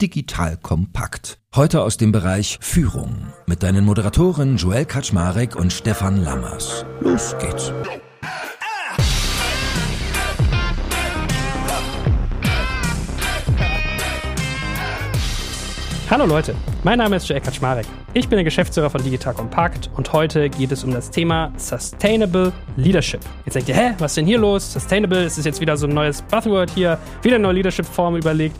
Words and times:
Digital 0.00 0.58
kompakt. 0.58 1.38
Heute 1.54 1.80
aus 1.80 1.96
dem 1.96 2.12
Bereich 2.12 2.58
Führung 2.60 3.28
mit 3.46 3.62
deinen 3.62 3.82
Moderatoren 3.86 4.58
Joel 4.58 4.84
Kaczmarek 4.84 5.56
und 5.56 5.72
Stefan 5.72 6.22
Lammers. 6.22 6.84
Los 7.00 7.34
geht's. 7.38 7.72
Hallo 16.10 16.26
Leute, 16.26 16.54
mein 16.84 16.98
Name 16.98 17.16
ist 17.16 17.26
Joel 17.26 17.40
Kaczmarek. 17.40 17.86
Ich 18.12 18.28
bin 18.28 18.36
der 18.36 18.44
Geschäftsführer 18.44 18.90
von 18.90 19.02
Digital 19.02 19.32
Compact 19.32 19.90
und 19.96 20.12
heute 20.12 20.50
geht 20.50 20.72
es 20.72 20.84
um 20.84 20.90
das 20.90 21.10
Thema 21.10 21.52
Sustainable 21.56 22.52
Leadership. 22.76 23.20
Jetzt 23.46 23.54
denkt 23.54 23.70
ihr, 23.70 23.74
hä, 23.74 23.94
was 23.98 24.12
ist 24.12 24.16
denn 24.18 24.26
hier 24.26 24.38
los? 24.38 24.74
Sustainable, 24.74 25.24
ist 25.24 25.38
es 25.38 25.46
jetzt 25.46 25.60
wieder 25.60 25.76
so 25.76 25.86
ein 25.86 25.94
neues 25.94 26.20
Buzzword 26.20 26.70
hier, 26.70 26.98
wieder 27.22 27.36
eine 27.36 27.44
neue 27.44 27.54
Leadership-Form 27.54 28.16
überlegt. 28.16 28.56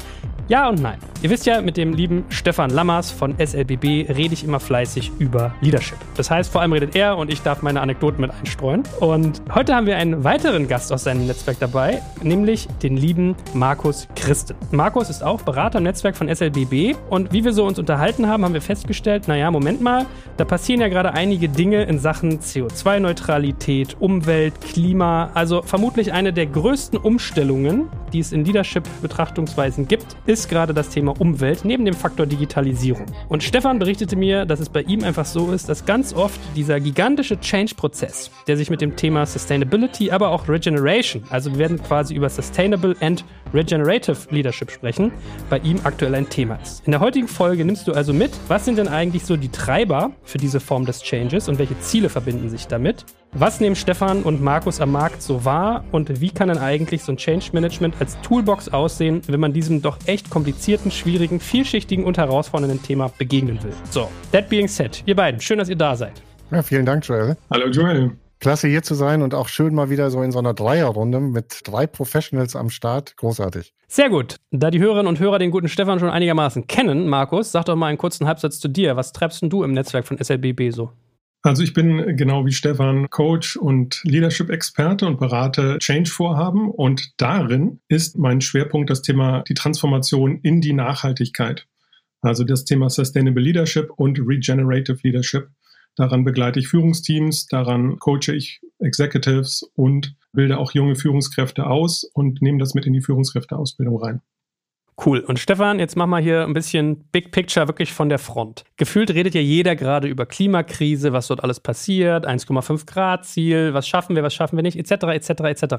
Ja 0.48 0.68
und 0.68 0.80
nein. 0.80 0.98
Ihr 1.26 1.30
wisst 1.30 1.44
ja, 1.44 1.60
mit 1.60 1.76
dem 1.76 1.92
lieben 1.92 2.24
Stefan 2.28 2.70
Lammers 2.70 3.10
von 3.10 3.34
SLBB 3.36 4.08
rede 4.08 4.32
ich 4.32 4.44
immer 4.44 4.60
fleißig 4.60 5.10
über 5.18 5.56
Leadership. 5.60 5.98
Das 6.16 6.30
heißt, 6.30 6.52
vor 6.52 6.60
allem 6.60 6.72
redet 6.72 6.94
er 6.94 7.16
und 7.16 7.32
ich 7.32 7.42
darf 7.42 7.62
meine 7.62 7.80
Anekdoten 7.80 8.20
mit 8.20 8.30
einstreuen. 8.30 8.84
Und 9.00 9.42
heute 9.52 9.74
haben 9.74 9.86
wir 9.86 9.96
einen 9.96 10.22
weiteren 10.22 10.68
Gast 10.68 10.92
aus 10.92 11.02
seinem 11.02 11.26
Netzwerk 11.26 11.58
dabei, 11.58 12.00
nämlich 12.22 12.68
den 12.80 12.96
lieben 12.96 13.34
Markus 13.54 14.06
Christen. 14.14 14.54
Markus 14.70 15.10
ist 15.10 15.24
auch 15.24 15.42
Berater 15.42 15.78
im 15.78 15.82
Netzwerk 15.82 16.16
von 16.16 16.32
SLBB 16.32 16.94
und 17.10 17.32
wie 17.32 17.44
wir 17.44 17.52
so 17.52 17.64
uns 17.66 17.80
unterhalten 17.80 18.28
haben, 18.28 18.44
haben 18.44 18.54
wir 18.54 18.62
festgestellt, 18.62 19.26
naja, 19.26 19.50
Moment 19.50 19.80
mal, 19.80 20.06
da 20.36 20.44
passieren 20.44 20.80
ja 20.80 20.86
gerade 20.86 21.12
einige 21.12 21.48
Dinge 21.48 21.82
in 21.86 21.98
Sachen 21.98 22.38
CO2-Neutralität, 22.38 23.96
Umwelt, 23.98 24.60
Klima, 24.60 25.30
also 25.34 25.62
vermutlich 25.62 26.12
eine 26.12 26.32
der 26.32 26.46
größten 26.46 27.00
Umstellungen, 27.00 27.88
die 28.12 28.20
es 28.20 28.30
in 28.30 28.44
Leadership-Betrachtungsweisen 28.44 29.88
gibt, 29.88 30.16
ist 30.26 30.48
gerade 30.48 30.72
das 30.72 30.90
Thema 30.90 31.15
Umwelt 31.18 31.64
neben 31.64 31.84
dem 31.84 31.94
Faktor 31.94 32.26
Digitalisierung. 32.26 33.06
Und 33.28 33.42
Stefan 33.42 33.78
berichtete 33.78 34.16
mir, 34.16 34.44
dass 34.44 34.60
es 34.60 34.68
bei 34.68 34.82
ihm 34.82 35.04
einfach 35.04 35.24
so 35.24 35.52
ist, 35.52 35.68
dass 35.68 35.84
ganz 35.84 36.14
oft 36.14 36.40
dieser 36.54 36.80
gigantische 36.80 37.38
Change-Prozess, 37.40 38.30
der 38.46 38.56
sich 38.56 38.70
mit 38.70 38.80
dem 38.80 38.96
Thema 38.96 39.26
Sustainability, 39.26 40.10
aber 40.10 40.30
auch 40.30 40.48
Regeneration, 40.48 41.24
also 41.30 41.52
wir 41.52 41.58
werden 41.58 41.82
quasi 41.82 42.14
über 42.14 42.28
Sustainable 42.28 42.96
and 43.00 43.24
Regenerative 43.54 44.16
Leadership 44.30 44.70
sprechen, 44.70 45.12
bei 45.50 45.58
ihm 45.58 45.80
aktuell 45.84 46.14
ein 46.14 46.28
Thema 46.28 46.58
ist. 46.62 46.84
In 46.86 46.92
der 46.92 47.00
heutigen 47.00 47.28
Folge 47.28 47.64
nimmst 47.64 47.86
du 47.88 47.92
also 47.92 48.12
mit, 48.12 48.32
was 48.48 48.64
sind 48.64 48.78
denn 48.78 48.88
eigentlich 48.88 49.24
so 49.24 49.36
die 49.36 49.48
Treiber 49.48 50.12
für 50.24 50.38
diese 50.38 50.60
Form 50.60 50.84
des 50.84 51.02
Changes 51.02 51.48
und 51.48 51.58
welche 51.58 51.78
Ziele 51.80 52.08
verbinden 52.08 52.48
sich 52.50 52.66
damit? 52.66 53.04
Was 53.32 53.60
nehmen 53.60 53.76
Stefan 53.76 54.22
und 54.22 54.42
Markus 54.42 54.80
am 54.80 54.92
Markt 54.92 55.20
so 55.22 55.44
wahr 55.44 55.84
und 55.92 56.20
wie 56.20 56.30
kann 56.30 56.48
denn 56.48 56.58
eigentlich 56.58 57.02
so 57.02 57.12
ein 57.12 57.16
Change 57.16 57.50
Management 57.52 57.94
als 58.00 58.18
Toolbox 58.22 58.70
aussehen, 58.70 59.20
wenn 59.26 59.40
man 59.40 59.52
diesem 59.52 59.82
doch 59.82 59.98
echt 60.06 60.30
komplizierten, 60.30 60.90
schwierigen, 60.90 61.40
vielschichtigen 61.40 62.04
und 62.04 62.18
herausfordernden 62.18 62.82
Thema 62.82 63.10
begegnen 63.18 63.62
will? 63.62 63.72
So, 63.90 64.08
that 64.32 64.48
being 64.48 64.68
said, 64.68 65.02
ihr 65.06 65.16
beiden, 65.16 65.40
schön, 65.40 65.58
dass 65.58 65.68
ihr 65.68 65.76
da 65.76 65.96
seid. 65.96 66.22
Ja, 66.50 66.62
vielen 66.62 66.86
Dank, 66.86 67.06
Joel. 67.06 67.36
Hallo, 67.50 67.68
Joel. 67.68 68.12
Klasse 68.38 68.68
hier 68.68 68.82
zu 68.82 68.94
sein 68.94 69.22
und 69.22 69.34
auch 69.34 69.48
schön 69.48 69.74
mal 69.74 69.90
wieder 69.90 70.10
so 70.10 70.22
in 70.22 70.32
so 70.32 70.38
einer 70.38 70.54
Dreierrunde 70.54 71.20
mit 71.20 71.60
drei 71.64 71.86
Professionals 71.86 72.54
am 72.54 72.70
Start. 72.70 73.16
Großartig. 73.16 73.72
Sehr 73.88 74.10
gut. 74.10 74.36
Da 74.50 74.70
die 74.70 74.80
Hörerinnen 74.80 75.06
und 75.06 75.18
Hörer 75.18 75.38
den 75.38 75.50
guten 75.50 75.68
Stefan 75.68 75.98
schon 75.98 76.10
einigermaßen 76.10 76.66
kennen, 76.66 77.08
Markus, 77.08 77.52
sag 77.52 77.64
doch 77.64 77.76
mal 77.76 77.86
einen 77.86 77.98
kurzen 77.98 78.26
Halbsatz 78.26 78.58
zu 78.58 78.68
dir. 78.68 78.96
Was 78.96 79.12
treibst 79.12 79.42
denn 79.42 79.50
du 79.50 79.62
im 79.62 79.72
Netzwerk 79.72 80.06
von 80.06 80.18
SLBB 80.18 80.70
so? 80.70 80.90
Also 81.42 81.62
ich 81.62 81.74
bin 81.74 82.16
genau 82.16 82.44
wie 82.44 82.52
Stefan 82.52 83.08
Coach 83.08 83.56
und 83.56 84.00
Leadership-Experte 84.02 85.06
und 85.06 85.20
berate 85.20 85.78
Change-Vorhaben 85.78 86.70
und 86.70 87.12
darin 87.18 87.78
ist 87.86 88.18
mein 88.18 88.40
Schwerpunkt 88.40 88.90
das 88.90 89.00
Thema 89.00 89.44
die 89.48 89.54
Transformation 89.54 90.40
in 90.42 90.60
die 90.60 90.72
Nachhaltigkeit. 90.72 91.68
Also 92.20 92.42
das 92.42 92.64
Thema 92.64 92.90
Sustainable 92.90 93.42
Leadership 93.42 93.90
und 93.96 94.18
Regenerative 94.18 94.98
Leadership. 95.04 95.48
Daran 95.96 96.24
begleite 96.24 96.60
ich 96.60 96.68
Führungsteams, 96.68 97.46
daran 97.46 97.98
coache 97.98 98.34
ich 98.34 98.60
Executives 98.78 99.62
und 99.74 100.14
bilde 100.32 100.58
auch 100.58 100.72
junge 100.72 100.94
Führungskräfte 100.94 101.66
aus 101.66 102.04
und 102.04 102.42
nehme 102.42 102.58
das 102.58 102.74
mit 102.74 102.86
in 102.86 102.92
die 102.92 103.00
Führungskräfteausbildung 103.00 103.96
rein. 103.96 104.20
Cool. 105.04 105.20
Und 105.20 105.38
Stefan, 105.38 105.78
jetzt 105.78 105.94
mach 105.94 106.06
mal 106.06 106.22
hier 106.22 106.44
ein 106.44 106.54
bisschen 106.54 107.04
Big 107.12 107.30
Picture 107.30 107.68
wirklich 107.68 107.92
von 107.92 108.08
der 108.08 108.18
Front. 108.18 108.64
Gefühlt 108.78 109.10
redet 109.10 109.34
ja 109.34 109.42
jeder 109.42 109.76
gerade 109.76 110.08
über 110.08 110.24
Klimakrise, 110.24 111.12
was 111.12 111.26
dort 111.26 111.44
alles 111.44 111.60
passiert, 111.60 112.26
1,5 112.26 112.86
Grad 112.86 113.26
Ziel, 113.26 113.74
was 113.74 113.86
schaffen 113.86 114.16
wir, 114.16 114.22
was 114.22 114.32
schaffen 114.32 114.56
wir 114.56 114.62
nicht, 114.62 114.78
etc., 114.78 115.08
etc., 115.08 115.30
etc. 115.40 115.74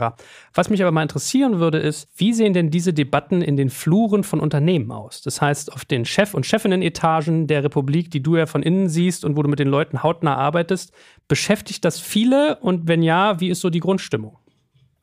Was 0.53 0.69
mich 0.69 0.83
aber 0.83 0.91
mal 0.91 1.01
interessieren 1.01 1.59
würde, 1.59 1.79
ist, 1.79 2.07
wie 2.15 2.31
sehen 2.31 2.53
denn 2.53 2.69
diese 2.69 2.93
Debatten 2.93 3.41
in 3.41 3.57
den 3.57 3.71
Fluren 3.71 4.23
von 4.23 4.39
Unternehmen 4.39 4.91
aus? 4.91 5.23
Das 5.23 5.41
heißt, 5.41 5.73
auf 5.73 5.83
den 5.83 6.05
Chef- 6.05 6.35
und 6.35 6.45
Chefinnen-Etagen 6.45 7.47
der 7.47 7.63
Republik, 7.63 8.11
die 8.11 8.21
du 8.21 8.37
ja 8.37 8.45
von 8.45 8.61
innen 8.61 8.87
siehst 8.87 9.25
und 9.25 9.35
wo 9.35 9.41
du 9.41 9.49
mit 9.49 9.57
den 9.57 9.67
Leuten 9.67 10.03
hautnah 10.03 10.35
arbeitest, 10.35 10.93
beschäftigt 11.27 11.83
das 11.85 11.99
viele? 11.99 12.57
Und 12.57 12.87
wenn 12.87 13.01
ja, 13.01 13.39
wie 13.39 13.49
ist 13.49 13.61
so 13.61 13.71
die 13.71 13.79
Grundstimmung? 13.79 14.37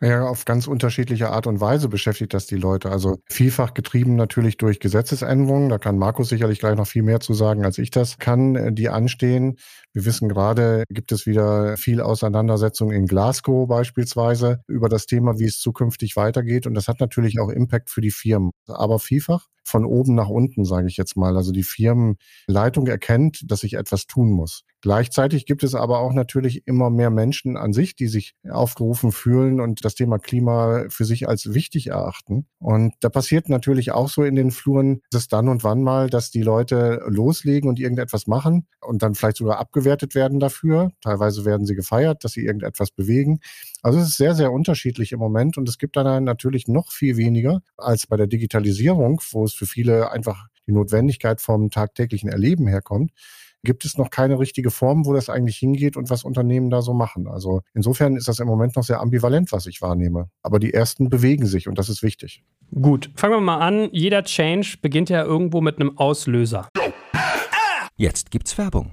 Ja, 0.04 0.28
auf 0.28 0.44
ganz 0.44 0.66
unterschiedliche 0.66 1.30
Art 1.30 1.46
und 1.46 1.62
Weise 1.62 1.88
beschäftigt 1.88 2.34
das 2.34 2.44
die 2.44 2.56
Leute. 2.56 2.90
Also 2.90 3.16
vielfach 3.26 3.72
getrieben 3.72 4.16
natürlich 4.16 4.58
durch 4.58 4.78
Gesetzesänderungen. 4.78 5.70
Da 5.70 5.78
kann 5.78 5.96
Markus 5.96 6.28
sicherlich 6.28 6.58
gleich 6.58 6.76
noch 6.76 6.86
viel 6.86 7.02
mehr 7.02 7.20
zu 7.20 7.32
sagen, 7.32 7.64
als 7.64 7.78
ich 7.78 7.90
das 7.90 8.18
kann, 8.18 8.54
äh, 8.54 8.70
die 8.70 8.90
anstehen. 8.90 9.56
Wir 9.94 10.04
wissen 10.04 10.28
gerade, 10.28 10.84
gibt 10.90 11.10
es 11.10 11.24
wieder 11.24 11.78
viel 11.78 12.02
Auseinandersetzung 12.02 12.92
in 12.92 13.06
Glasgow 13.06 13.66
beispielsweise 13.66 14.60
über 14.68 14.90
das 14.90 15.06
Thema, 15.06 15.38
wie 15.38 15.46
es 15.46 15.58
zukünftig 15.58 16.16
weitergeht. 16.16 16.66
Und 16.66 16.74
das 16.74 16.86
hat 16.86 17.00
natürlich 17.00 17.40
auch 17.40 17.48
Impact 17.48 17.88
für 17.88 18.02
die 18.02 18.10
Firmen. 18.10 18.50
Aber 18.66 18.98
vielfach 18.98 19.46
von 19.64 19.86
oben 19.86 20.14
nach 20.14 20.28
unten, 20.28 20.66
sage 20.66 20.86
ich 20.86 20.98
jetzt 20.98 21.16
mal. 21.16 21.34
Also 21.34 21.50
die 21.50 21.62
Firmenleitung 21.62 22.86
erkennt, 22.88 23.50
dass 23.50 23.60
sich 23.60 23.74
etwas 23.74 24.06
tun 24.06 24.30
muss. 24.30 24.64
Gleichzeitig 24.84 25.46
gibt 25.46 25.62
es 25.64 25.74
aber 25.74 26.00
auch 26.00 26.12
natürlich 26.12 26.66
immer 26.66 26.90
mehr 26.90 27.08
Menschen 27.08 27.56
an 27.56 27.72
sich, 27.72 27.96
die 27.96 28.06
sich 28.06 28.34
aufgerufen 28.46 29.12
fühlen 29.12 29.58
und 29.58 29.82
das 29.82 29.94
Thema 29.94 30.18
Klima 30.18 30.84
für 30.90 31.06
sich 31.06 31.26
als 31.26 31.54
wichtig 31.54 31.86
erachten. 31.86 32.44
Und 32.58 32.92
da 33.00 33.08
passiert 33.08 33.48
natürlich 33.48 33.92
auch 33.92 34.10
so 34.10 34.24
in 34.24 34.34
den 34.34 34.50
Fluren, 34.50 35.00
dass 35.10 35.26
dann 35.26 35.48
und 35.48 35.64
wann 35.64 35.82
mal, 35.82 36.10
dass 36.10 36.30
die 36.30 36.42
Leute 36.42 37.00
loslegen 37.06 37.70
und 37.70 37.80
irgendetwas 37.80 38.26
machen 38.26 38.66
und 38.82 39.02
dann 39.02 39.14
vielleicht 39.14 39.38
sogar 39.38 39.58
abgewertet 39.58 40.14
werden 40.14 40.38
dafür. 40.38 40.90
Teilweise 41.00 41.46
werden 41.46 41.64
sie 41.64 41.76
gefeiert, 41.76 42.22
dass 42.22 42.32
sie 42.32 42.44
irgendetwas 42.44 42.90
bewegen. 42.90 43.40
Also 43.80 44.00
es 44.00 44.08
ist 44.08 44.18
sehr, 44.18 44.34
sehr 44.34 44.52
unterschiedlich 44.52 45.12
im 45.12 45.18
Moment 45.18 45.56
und 45.56 45.66
es 45.66 45.78
gibt 45.78 45.96
dann 45.96 46.24
natürlich 46.24 46.68
noch 46.68 46.92
viel 46.92 47.16
weniger 47.16 47.62
als 47.78 48.06
bei 48.06 48.18
der 48.18 48.26
Digitalisierung, 48.26 49.22
wo 49.30 49.44
es 49.44 49.54
für 49.54 49.64
viele 49.64 50.10
einfach 50.10 50.48
die 50.66 50.72
Notwendigkeit 50.72 51.40
vom 51.40 51.70
tagtäglichen 51.70 52.28
Erleben 52.28 52.66
herkommt 52.66 53.12
gibt 53.64 53.84
es 53.84 53.98
noch 53.98 54.10
keine 54.10 54.38
richtige 54.38 54.70
Form, 54.70 55.06
wo 55.06 55.12
das 55.12 55.28
eigentlich 55.28 55.56
hingeht 55.56 55.96
und 55.96 56.10
was 56.10 56.24
Unternehmen 56.24 56.70
da 56.70 56.82
so 56.82 56.94
machen. 56.94 57.26
Also 57.26 57.62
insofern 57.74 58.16
ist 58.16 58.28
das 58.28 58.38
im 58.38 58.46
Moment 58.46 58.76
noch 58.76 58.84
sehr 58.84 59.00
ambivalent, 59.00 59.52
was 59.52 59.66
ich 59.66 59.82
wahrnehme. 59.82 60.28
Aber 60.42 60.58
die 60.58 60.72
ersten 60.72 61.08
bewegen 61.10 61.46
sich 61.46 61.68
und 61.68 61.78
das 61.78 61.88
ist 61.88 62.02
wichtig. 62.02 62.44
Gut, 62.72 63.10
fangen 63.16 63.34
wir 63.34 63.40
mal 63.40 63.58
an. 63.58 63.88
Jeder 63.92 64.22
Change 64.24 64.76
beginnt 64.80 65.10
ja 65.10 65.24
irgendwo 65.24 65.60
mit 65.60 65.80
einem 65.80 65.98
Auslöser. 65.98 66.68
Jetzt 67.96 68.30
gibt's 68.30 68.56
Werbung. 68.58 68.92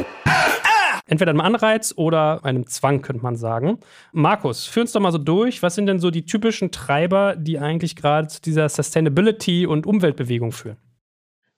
Entweder 1.05 1.31
einem 1.31 1.41
Anreiz 1.41 1.93
oder 1.95 2.43
einem 2.45 2.67
Zwang, 2.67 3.01
könnte 3.01 3.23
man 3.23 3.35
sagen. 3.35 3.79
Markus, 4.11 4.65
führ 4.65 4.81
uns 4.81 4.91
doch 4.91 5.01
mal 5.01 5.11
so 5.11 5.17
durch. 5.17 5.61
Was 5.63 5.75
sind 5.75 5.87
denn 5.87 5.99
so 5.99 6.11
die 6.11 6.25
typischen 6.25 6.71
Treiber, 6.71 7.35
die 7.35 7.59
eigentlich 7.59 7.95
gerade 7.95 8.27
zu 8.27 8.41
dieser 8.41 8.67
Sustainability- 8.67 9.65
und 9.65 9.85
Umweltbewegung 9.85 10.51
führen? 10.51 10.77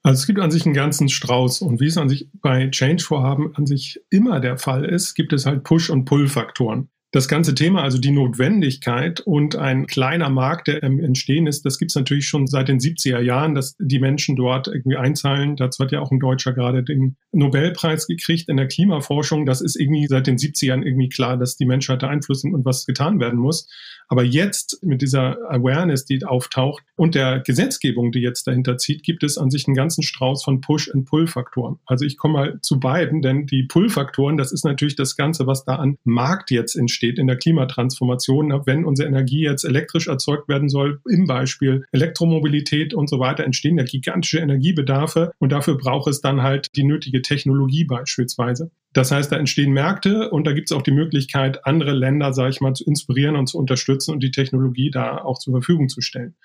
Also 0.04 0.20
es 0.20 0.28
gibt 0.28 0.40
an 0.40 0.52
sich 0.52 0.66
einen 0.66 0.76
ganzen 0.76 1.08
Strauß 1.08 1.62
und 1.62 1.80
wie 1.80 1.88
es 1.88 1.98
an 1.98 2.10
sich 2.10 2.28
bei 2.34 2.70
Change-Vorhaben 2.70 3.56
an 3.56 3.66
sich 3.66 4.02
immer 4.10 4.42
der 4.42 4.58
Fall 4.58 4.84
ist, 4.84 5.16
gibt 5.16 5.32
es 5.32 5.46
halt 5.46 5.64
Push- 5.64 5.90
und 5.90 6.04
Pull-Faktoren. 6.04 6.90
Das 7.14 7.28
ganze 7.28 7.54
Thema, 7.54 7.84
also 7.84 8.00
die 8.00 8.10
Notwendigkeit 8.10 9.20
und 9.20 9.56
ein 9.56 9.86
kleiner 9.86 10.30
Markt, 10.30 10.68
der 10.68 10.82
im 10.82 11.00
Entstehen 11.00 11.46
ist, 11.46 11.64
das 11.64 11.78
gibt 11.78 11.92
es 11.92 11.96
natürlich 11.96 12.26
schon 12.26 12.48
seit 12.48 12.70
den 12.70 12.80
70er 12.80 13.20
Jahren, 13.20 13.54
dass 13.54 13.76
die 13.78 14.00
Menschen 14.00 14.36
dort 14.36 14.68
irgendwie 14.68 14.98
einzahlen. 14.98 15.56
Dazu 15.56 15.84
hat 15.84 15.92
ja 15.92 16.00
auch 16.00 16.10
ein 16.10 16.20
Deutscher 16.20 16.54
gerade 16.54 16.82
den 16.82 17.16
Nobelpreis 17.32 18.08
gekriegt 18.08 18.50
in 18.50 18.58
der 18.58 18.68
Klimaforschung. 18.68 19.46
Das 19.46 19.62
ist 19.62 19.76
irgendwie 19.76 20.08
seit 20.08 20.26
den 20.26 20.38
70ern 20.38 20.82
irgendwie 20.82 21.08
klar, 21.08 21.38
dass 21.38 21.56
die 21.56 21.68
Menschheit 21.68 22.02
da 22.02 22.08
Einfluss 22.08 22.44
nimmt 22.44 22.56
und 22.56 22.66
was 22.66 22.88
getan 22.88 23.20
werden 23.20 23.38
muss. 23.38 23.70
Aber 24.08 24.24
jetzt 24.24 24.80
mit 24.82 25.04
dieser 25.04 25.38
Awareness, 25.52 26.06
die 26.06 26.26
auftaucht 26.26 26.84
und 26.96 27.14
der 27.14 27.42
Gesetzgebung, 27.42 28.12
die 28.12 28.22
jetzt 28.22 28.48
dahinter 28.48 28.78
zieht, 28.78 29.04
gibt 29.04 29.24
es 29.24 29.38
an 29.38 29.52
sich 29.52 29.68
einen 29.68 29.76
ganzen 29.76 30.02
Strauß 30.02 30.44
von 30.44 30.62
Push- 30.62 30.90
und 30.90 31.06
Pull-Faktoren. 31.06 31.78
Also 31.86 32.06
ich 32.06 32.18
komme 32.18 32.34
mal 32.34 32.60
zu 32.62 32.80
beiden, 32.80 33.22
denn 33.22 33.46
die 33.46 33.64
Pull-Faktoren, 33.64 34.38
das 34.38 34.52
ist 34.52 34.66
natürlich 34.66 34.96
das 34.96 35.16
Ganze, 35.16 35.46
was 35.46 35.64
da 35.64 35.76
an 35.76 35.98
Markt 36.04 36.50
jetzt 36.50 36.76
entsteht 36.76 37.03
in 37.04 37.28
der 37.28 37.38
Klimatransformation. 37.38 38.52
Wenn 38.66 38.86
unsere 38.86 39.08
Energie 39.08 39.44
jetzt 39.44 39.64
elektrisch 39.64 40.08
erzeugt 40.08 40.48
werden 40.48 40.70
soll, 40.70 41.00
im 41.10 41.28
Beispiel 41.28 41.86
Elektromobilität 41.92 42.94
und 42.94 43.10
so 43.10 43.20
weiter, 43.20 43.44
entstehen 43.44 43.78
ja 43.78 43.84
gigantische 43.84 44.40
Energiebedarfe 44.40 45.32
und 45.40 45.52
dafür 45.52 45.78
braucht 45.78 46.10
es 46.10 46.22
dann 46.22 46.42
halt 46.42 46.68
die 46.76 46.84
nötige 46.84 47.22
Technologie 47.22 47.84
beispielsweise. 47.84 48.72
Das 48.94 49.12
heißt, 49.12 49.32
da 49.32 49.38
entstehen 49.38 49.74
Märkte 49.74 50.30
und 50.30 50.46
da 50.46 50.54
gibt 50.54 50.70
es 50.70 50.78
auch 50.78 50.84
die 50.84 50.92
Möglichkeit, 50.92 51.66
andere 51.66 51.94
Länder, 51.94 52.34
sage 52.34 52.52
ich 52.52 52.62
mal, 52.62 52.74
zu 52.74 52.86
inspirieren 52.86 53.36
und 53.36 53.48
zu 53.48 53.58
unterstützen 53.58 54.12
und 54.12 54.22
die 54.22 54.32
Technologie 54.32 54.92
da 54.92 55.18
auch 55.18 55.40
zur 55.40 55.54
Verfügung 55.54 55.90
zu 55.90 56.02
stellen. 56.02 56.36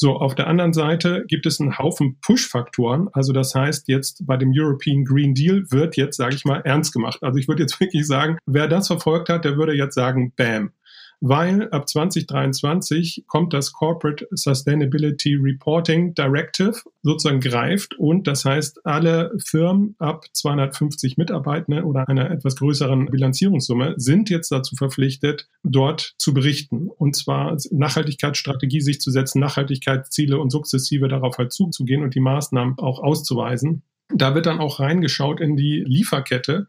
So, 0.00 0.14
auf 0.14 0.36
der 0.36 0.46
anderen 0.46 0.72
Seite 0.72 1.24
gibt 1.26 1.44
es 1.44 1.60
einen 1.60 1.76
Haufen 1.76 2.20
Push-Faktoren. 2.20 3.08
Also 3.14 3.32
das 3.32 3.52
heißt, 3.56 3.88
jetzt 3.88 4.24
bei 4.24 4.36
dem 4.36 4.52
European 4.54 5.04
Green 5.04 5.34
Deal 5.34 5.64
wird 5.70 5.96
jetzt, 5.96 6.16
sage 6.16 6.36
ich 6.36 6.44
mal, 6.44 6.60
ernst 6.60 6.92
gemacht. 6.92 7.18
Also 7.20 7.36
ich 7.40 7.48
würde 7.48 7.62
jetzt 7.62 7.80
wirklich 7.80 8.06
sagen, 8.06 8.38
wer 8.46 8.68
das 8.68 8.86
verfolgt 8.86 9.28
hat, 9.28 9.44
der 9.44 9.56
würde 9.56 9.74
jetzt 9.74 9.96
sagen, 9.96 10.32
bam 10.36 10.70
weil 11.20 11.68
ab 11.70 11.88
2023 11.88 13.24
kommt 13.26 13.52
das 13.52 13.72
Corporate 13.72 14.26
Sustainability 14.30 15.34
Reporting 15.34 16.14
Directive 16.14 16.74
sozusagen 17.02 17.40
greift 17.40 17.98
und 17.98 18.26
das 18.26 18.44
heißt, 18.44 18.84
alle 18.84 19.32
Firmen 19.44 19.96
ab 19.98 20.26
250 20.32 21.16
Mitarbeitenden 21.16 21.84
oder 21.84 22.08
einer 22.08 22.30
etwas 22.30 22.56
größeren 22.56 23.06
Bilanzierungssumme 23.06 23.94
sind 23.96 24.30
jetzt 24.30 24.50
dazu 24.52 24.76
verpflichtet, 24.76 25.48
dort 25.64 26.14
zu 26.18 26.32
berichten 26.32 26.88
und 26.88 27.16
zwar 27.16 27.56
Nachhaltigkeitsstrategie 27.70 28.80
sich 28.80 29.00
zu 29.00 29.10
setzen, 29.10 29.40
Nachhaltigkeitsziele 29.40 30.38
und 30.38 30.50
sukzessive 30.50 31.08
darauf 31.08 31.38
halt 31.38 31.52
zuzugehen 31.52 32.02
und 32.02 32.14
die 32.14 32.20
Maßnahmen 32.20 32.78
auch 32.78 33.00
auszuweisen. 33.00 33.82
Da 34.14 34.34
wird 34.34 34.46
dann 34.46 34.60
auch 34.60 34.80
reingeschaut 34.80 35.40
in 35.40 35.56
die 35.56 35.84
Lieferkette 35.86 36.68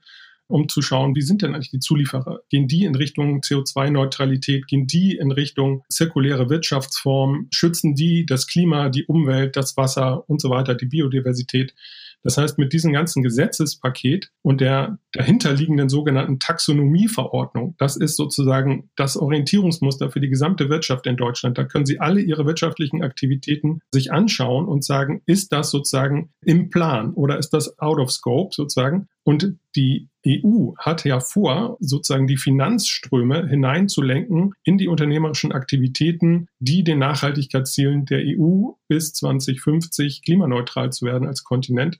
um 0.49 0.67
zu 0.67 0.81
schauen, 0.81 1.15
wie 1.15 1.21
sind 1.21 1.41
denn 1.41 1.53
eigentlich 1.53 1.71
die 1.71 1.79
Zulieferer? 1.79 2.41
Gehen 2.49 2.67
die 2.67 2.83
in 2.83 2.95
Richtung 2.95 3.41
CO2-Neutralität? 3.41 4.67
Gehen 4.67 4.87
die 4.87 5.15
in 5.15 5.31
Richtung 5.31 5.83
zirkuläre 5.89 6.49
Wirtschaftsform? 6.49 7.47
Schützen 7.53 7.95
die 7.95 8.25
das 8.25 8.47
Klima, 8.47 8.89
die 8.89 9.05
Umwelt, 9.05 9.55
das 9.55 9.77
Wasser 9.77 10.27
und 10.27 10.41
so 10.41 10.49
weiter, 10.49 10.75
die 10.75 10.87
Biodiversität? 10.87 11.75
Das 12.23 12.37
heißt, 12.37 12.57
mit 12.57 12.73
diesem 12.73 12.91
ganzen 12.91 13.23
Gesetzespaket 13.23 14.31
und 14.41 14.59
der 14.59 14.97
dahinterliegenden 15.13 15.87
sogenannten 15.87 16.39
Taxonomieverordnung, 16.39 17.75
das 17.77 17.95
ist 17.95 18.17
sozusagen 18.17 18.89
das 18.97 19.15
Orientierungsmuster 19.15 20.11
für 20.11 20.19
die 20.19 20.29
gesamte 20.29 20.69
Wirtschaft 20.69 21.07
in 21.07 21.15
Deutschland. 21.15 21.57
Da 21.57 21.63
können 21.63 21.85
Sie 21.85 21.99
alle 21.99 22.19
Ihre 22.19 22.45
wirtschaftlichen 22.45 23.03
Aktivitäten 23.03 23.79
sich 23.93 24.11
anschauen 24.11 24.67
und 24.67 24.83
sagen, 24.83 25.21
ist 25.27 25.53
das 25.53 25.71
sozusagen 25.71 26.31
im 26.43 26.69
Plan 26.69 27.13
oder 27.13 27.37
ist 27.37 27.51
das 27.51 27.79
out 27.79 27.99
of 27.99 28.11
scope 28.11 28.53
sozusagen? 28.53 29.07
Und 29.23 29.55
die 29.75 30.08
EU 30.27 30.73
hat 30.77 31.05
ja 31.05 31.19
vor, 31.19 31.77
sozusagen 31.79 32.27
die 32.27 32.37
Finanzströme 32.37 33.47
hineinzulenken 33.47 34.53
in 34.63 34.77
die 34.77 34.87
unternehmerischen 34.87 35.51
Aktivitäten, 35.51 36.47
die 36.59 36.83
den 36.83 36.99
Nachhaltigkeitszielen 36.99 38.05
der 38.05 38.21
EU 38.25 38.71
bis 38.87 39.13
2050 39.13 40.21
klimaneutral 40.23 40.91
zu 40.91 41.05
werden 41.05 41.27
als 41.27 41.43
Kontinent, 41.43 41.99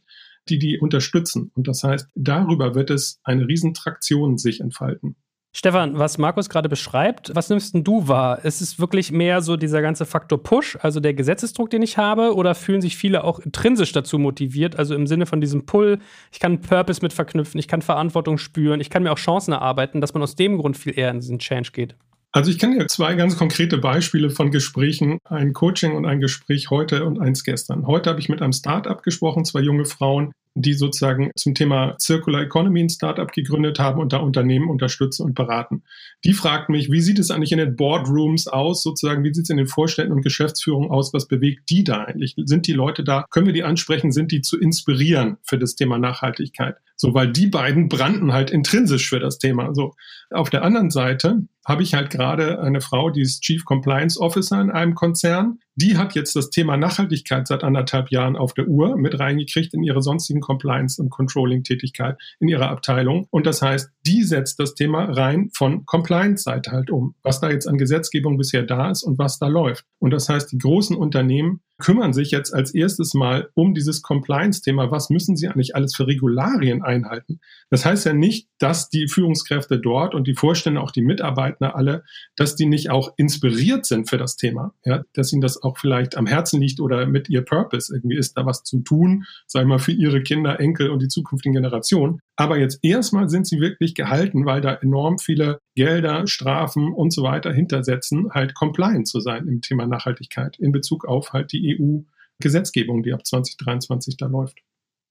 die 0.50 0.60
die 0.60 0.80
unterstützen. 0.80 1.52
Und 1.56 1.68
das 1.68 1.84
heißt, 1.84 2.08
darüber 2.16 2.76
wird 2.76 2.90
es 2.90 3.20
eine 3.24 3.48
Riesentraktion 3.48 4.38
sich 4.38 4.60
entfalten. 4.60 5.16
Stefan, 5.52 5.98
was 5.98 6.20
Markus 6.20 6.48
gerade 6.48 6.70
beschreibt, 6.70 7.32
was 7.34 7.50
nimmst 7.50 7.74
denn 7.74 7.84
du 7.84 8.08
wahr? 8.08 8.46
Ist 8.46 8.62
es 8.62 8.80
wirklich 8.80 9.12
mehr 9.12 9.42
so 9.42 9.58
dieser 9.58 9.82
ganze 9.82 10.06
Faktor 10.06 10.42
Push, 10.44 10.78
also 10.82 11.00
der 11.00 11.16
Gesetzesdruck, 11.16 11.72
den 11.72 11.82
ich 11.82 11.98
habe, 11.98 12.36
oder 12.36 12.54
fühlen 12.54 12.82
sich 12.82 12.96
viele 12.96 13.24
auch 13.24 13.40
intrinsisch 13.40 13.92
dazu 13.92 14.20
motiviert, 14.20 14.78
also 14.78 14.94
im 14.94 15.08
Sinne 15.08 15.26
von 15.26 15.42
diesem 15.42 15.66
Pull, 15.66 15.98
ich 16.32 16.40
kann 16.40 16.62
Purpose 16.62 17.02
mit 17.02 17.14
verknüpfen, 17.14 17.60
ich 17.60 17.68
kann 17.68 17.82
Verantwortung 17.82 18.38
spüren, 18.38 18.80
ich 18.80 18.92
kann 18.92 19.02
mir 19.02 19.12
auch 19.12 19.18
Chancen 19.18 19.52
erarbeiten, 19.52 20.02
dass 20.02 20.14
man 20.14 20.22
aus 20.22 20.36
dem 20.36 20.60
Grund 20.60 20.78
viel 20.78 20.98
eher 20.98 21.10
in 21.10 21.20
diesen 21.20 21.40
Change 21.40 21.72
geht? 21.74 21.96
Also 22.32 22.52
ich 22.52 22.60
kann 22.60 22.78
dir 22.78 22.86
zwei 22.86 23.16
ganz 23.16 23.36
konkrete 23.36 23.80
Beispiele 23.80 24.30
von 24.30 24.52
Gesprächen, 24.52 25.18
ein 25.24 25.54
Coaching 25.54 25.96
und 25.96 26.06
ein 26.06 26.20
Gespräch 26.20 26.70
heute 26.70 27.06
und 27.06 27.20
eins 27.20 27.44
gestern. 27.44 27.88
Heute 27.88 28.12
habe 28.12 28.20
ich 28.20 28.30
mit 28.30 28.44
einem 28.44 28.54
Startup 28.54 29.02
gesprochen, 29.02 29.46
zwei 29.46 29.62
junge 29.62 29.86
Frauen, 29.86 30.32
die 30.56 30.74
sozusagen 30.74 31.32
zum 31.36 31.56
Thema 31.56 31.96
Circular 32.00 32.42
Economy 32.42 32.82
ein 32.82 32.90
Startup 32.90 33.32
gegründet 33.32 33.80
haben 33.80 34.00
und 34.00 34.14
da 34.14 34.18
Unternehmen 34.18 34.70
unterstützen 34.70 35.24
und 35.24 35.36
beraten. 35.36 35.84
Die 36.26 36.34
fragt 36.34 36.70
mich, 36.70 36.92
wie 36.92 37.02
sieht 37.02 37.20
es 37.20 37.32
eigentlich 37.32 37.52
in 37.52 37.60
den 37.60 37.76
Boardrooms 37.76 38.48
aus, 38.48 38.84
sozusagen, 38.84 39.24
wie 39.24 39.34
sieht 39.34 39.44
es 39.44 39.50
in 39.50 39.58
den 39.58 39.68
Vorständen 39.68 40.14
und 40.14 40.22
Geschäftsführungen 40.22 40.90
aus, 40.90 41.14
was 41.14 41.28
bewegt 41.28 41.70
die 41.70 41.84
da 41.84 42.04
eigentlich? 42.04 42.36
Sind 42.46 42.68
die 42.68 42.74
Leute 42.74 43.04
da, 43.04 43.26
können 43.30 43.46
wir 43.46 43.54
die 43.54 43.64
ansprechen, 43.64 44.12
sind 44.12 44.32
die 44.32 44.42
zu 44.42 44.60
inspirieren 44.60 45.38
für 45.44 45.58
das 45.58 45.76
Thema 45.76 45.98
Nachhaltigkeit? 45.98 46.76
So, 47.02 47.14
weil 47.14 47.32
die 47.32 47.48
beiden 47.48 47.88
brannten 47.88 48.34
halt 48.34 48.52
intrinsisch 48.52 49.08
für 49.08 49.22
das 49.22 49.38
Thema. 49.38 49.74
So, 49.74 49.96
auf 50.32 50.50
der 50.50 50.64
anderen 50.64 50.90
Seite 50.90 51.44
habe 51.66 51.82
ich 51.82 51.94
halt 51.94 52.10
gerade 52.10 52.60
eine 52.60 52.82
Frau, 52.82 53.10
die 53.10 53.22
ist 53.22 53.42
Chief 53.42 53.64
Compliance 53.64 54.20
Officer 54.20 54.60
in 54.60 54.70
einem 54.70 54.96
Konzern. 54.96 55.60
Die 55.76 55.98
hat 55.98 56.14
jetzt 56.14 56.36
das 56.36 56.50
Thema 56.50 56.76
Nachhaltigkeit 56.76 57.48
seit 57.48 57.64
anderthalb 57.64 58.12
Jahren 58.12 58.36
auf 58.36 58.54
der 58.54 58.68
Uhr 58.68 58.98
mit 58.98 59.18
reingekriegt 59.18 59.74
in 59.74 59.82
ihre 59.82 60.02
sonstigen 60.02 60.42
Compliance- 60.42 61.02
und 61.02 61.10
Controlling-Tätigkeit 61.10 62.18
in 62.42 62.50
ihrer 62.50 62.70
Abteilung. 62.70 63.28
Und 63.32 63.46
das 63.46 63.62
heißt, 63.62 63.90
die 64.06 64.24
setzt 64.24 64.60
das 64.60 64.76
Thema 64.76 65.06
rein 65.06 65.52
von 65.54 65.86
Compliance-Seite 65.86 66.72
halt 66.72 66.92
um, 66.92 67.16
was 67.24 67.40
da 67.40 67.50
jetzt 67.50 67.68
an 67.68 67.78
Gesetzgebung 67.78 68.38
bisher 68.38 68.64
da 68.64 68.92
ist 68.92 69.04
und 69.04 69.18
was 69.18 69.40
da 69.40 69.48
läuft. 69.48 69.86
Und 70.00 70.12
das 70.12 70.28
heißt, 70.28 70.52
die 70.52 70.58
großen 70.58 70.98
Unternehmen 70.98 71.62
kümmern 71.80 72.14
sich 72.14 72.32
jetzt 72.32 72.54
als 72.54 72.74
erstes 72.74 73.14
mal 73.14 73.50
um 73.56 73.74
dieses 73.74 74.02
Compliance-Thema. 74.02 74.92
Was 74.92 75.10
müssen 75.10 75.36
sie 75.36 75.48
eigentlich 75.48 75.76
alles 75.76 75.96
für 75.96 76.06
Regularien 76.06 76.84
einhalten? 76.84 77.40
Das 77.70 77.86
heißt 77.86 78.06
ja 78.06 78.14
nicht, 78.14 78.50
dass 78.60 78.90
die 78.90 79.08
Führungskräfte 79.08 79.80
dort 79.80 80.14
und 80.14 80.28
die 80.28 80.36
Vorstände, 80.36 80.82
auch 80.82 80.92
die 80.92 81.02
Mitarbeiter 81.02 81.76
alle, 81.76 82.04
dass 82.36 82.56
die 82.56 82.66
nicht 82.66 82.92
auch 82.92 83.14
inspiriert 83.18 83.86
sind 83.86 84.10
für 84.10 84.18
das 84.18 84.36
Thema. 84.36 84.74
Ja, 84.86 85.04
dass 85.14 85.32
ihnen 85.34 85.42
das 85.42 85.62
auch 85.64 85.78
vielleicht 85.78 86.18
am 86.18 86.28
Herzen 86.28 86.62
liegt 86.62 86.80
oder 86.80 87.08
mit 87.08 87.30
ihr 87.30 87.42
Purpose 87.42 87.94
irgendwie 87.96 88.18
ist, 88.18 88.38
da 88.38 88.46
was 88.46 88.64
zu 88.64 88.82
tun, 88.82 89.26
sag 89.48 89.62
ich 89.62 89.68
mal, 89.68 89.80
für 89.80 89.94
ihre 89.94 90.22
Kinder, 90.22 90.60
Enkel 90.60 90.90
und 90.90 91.02
die 91.02 91.08
zukünftigen 91.08 91.56
Generationen. 91.56 92.22
Aber 92.40 92.58
jetzt 92.58 92.80
erstmal 92.84 93.28
sind 93.28 93.48
sie 93.48 93.60
wirklich 93.60 93.96
gehalten, 93.96 94.46
weil 94.46 94.62
da 94.62 94.74
enorm 94.76 95.18
viele 95.18 95.60
Gelder, 95.76 96.26
Strafen 96.26 96.94
und 96.94 97.12
so 97.12 97.22
weiter 97.22 97.52
hintersetzen, 97.52 98.30
halt 98.32 98.56
compliant 98.56 99.10
zu 99.10 99.20
sein 99.20 99.46
im 99.50 99.60
Thema 99.60 99.86
Nachhaltigkeit 99.86 100.58
in 100.58 100.72
Bezug 100.72 101.04
auf 101.04 101.34
halt 101.34 101.52
die 101.52 101.78
EU-Gesetzgebung, 101.78 103.04
die 103.04 103.12
ab 103.12 103.26
2023 103.26 104.16
da 104.16 104.28
läuft. 104.28 104.60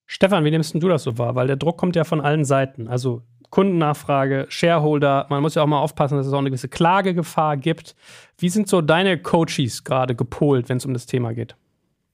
Stefan, 0.06 0.46
wie 0.46 0.50
nimmst 0.50 0.74
du 0.74 0.88
das 0.88 1.02
so 1.02 1.18
wahr? 1.18 1.34
Weil 1.34 1.48
der 1.48 1.56
Druck 1.56 1.76
kommt 1.76 1.96
ja 1.96 2.04
von 2.04 2.22
allen 2.22 2.46
Seiten. 2.46 2.88
Also 2.88 3.24
Kundennachfrage, 3.50 4.46
Shareholder, 4.48 5.26
man 5.28 5.42
muss 5.42 5.54
ja 5.54 5.62
auch 5.62 5.66
mal 5.66 5.80
aufpassen, 5.80 6.16
dass 6.16 6.26
es 6.26 6.32
auch 6.32 6.38
eine 6.38 6.48
gewisse 6.48 6.70
Klagegefahr 6.70 7.58
gibt. 7.58 7.94
Wie 8.38 8.48
sind 8.48 8.68
so 8.68 8.80
deine 8.80 9.20
Coaches 9.20 9.84
gerade 9.84 10.14
gepolt, 10.14 10.70
wenn 10.70 10.78
es 10.78 10.86
um 10.86 10.94
das 10.94 11.04
Thema 11.04 11.34
geht? 11.34 11.56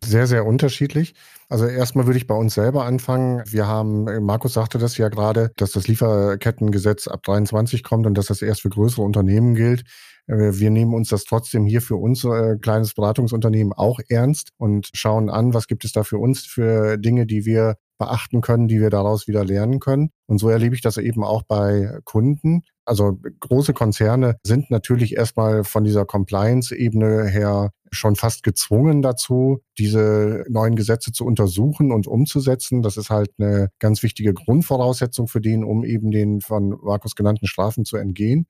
Sehr, 0.05 0.27
sehr 0.27 0.45
unterschiedlich. 0.47 1.15
Also 1.49 1.67
erstmal 1.67 2.07
würde 2.07 2.19
ich 2.19 2.27
bei 2.27 2.35
uns 2.35 2.55
selber 2.55 2.85
anfangen. 2.85 3.43
Wir 3.47 3.67
haben, 3.67 4.25
Markus 4.25 4.55
sagte 4.55 4.79
das 4.79 4.97
ja 4.99 5.09
gerade, 5.09 5.51
dass 5.57 5.73
das 5.73 5.89
Lieferkettengesetz 5.89 7.09
ab 7.09 7.23
23 7.23 7.83
kommt 7.83 8.07
und 8.07 8.17
dass 8.19 8.27
das 8.27 8.43
erst 8.43 8.63
für 8.63 8.71
größere 8.71 9.03
Unternehmen 9.03 9.55
gilt. 9.55 9.85
Äh, 10.27 10.53
wir 10.55 10.71
nehmen 10.71 10.95
uns 10.95 11.09
das 11.09 11.25
trotzdem 11.25 11.67
hier 11.67 11.83
für 11.83 11.97
unser 11.97 12.53
äh, 12.53 12.59
kleines 12.59 12.95
Beratungsunternehmen 12.95 13.73
auch 13.73 14.01
ernst 14.09 14.51
und 14.59 14.91
schauen 14.95 15.31
an, 15.31 15.55
was 15.55 15.67
gibt 15.67 15.85
es 15.85 15.93
da 15.93 16.05
für 16.05 16.19
uns 16.19 16.45
für 16.45 16.99
Dinge, 16.99 17.27
die 17.27 17.45
wir 17.45 17.77
beachten 17.99 18.41
können, 18.41 18.69
die 18.69 18.81
wir 18.81 18.91
daraus 18.91 19.29
wieder 19.29 19.45
lernen 19.45 19.81
können. 19.81 20.11
Und 20.27 20.39
so 20.39 20.49
erlebe 20.49 20.75
ich 20.75 20.83
das 20.83 20.97
eben 20.97 21.25
auch 21.25 21.43
bei 21.45 21.99
Kunden. 22.05 22.63
Also 22.85 23.19
große 23.41 23.73
Konzerne 23.73 24.37
sind 24.45 24.71
natürlich 24.71 25.17
erstmal 25.17 25.65
von 25.65 25.85
dieser 25.85 26.05
Compliance-Ebene 26.05 27.27
her 27.29 27.71
schon 27.91 28.17
fast 28.17 28.43
gezwungen 28.43 29.03
dazu, 29.03 29.61
diese 29.79 30.45
neuen 30.49 30.77
Gesetze 30.77 31.13
zu 31.13 31.25
untersuchen 31.25 31.93
und 31.93 32.07
umzusetzen. 32.07 32.83
Das 32.83 32.97
ist 32.97 33.11
halt 33.11 33.31
eine 33.39 33.71
ganz 33.79 34.03
wichtige 34.03 34.35
Grundvoraussetzung 34.35 35.29
für 35.29 35.41
den, 35.41 35.65
um 35.65 35.85
eben 35.85 36.11
den 36.11 36.41
von 36.41 36.77
Markus 36.83 37.15
genannten 37.15 37.47
Strafen 37.47 37.85
zu 37.85 37.97
entgehen 37.97 38.47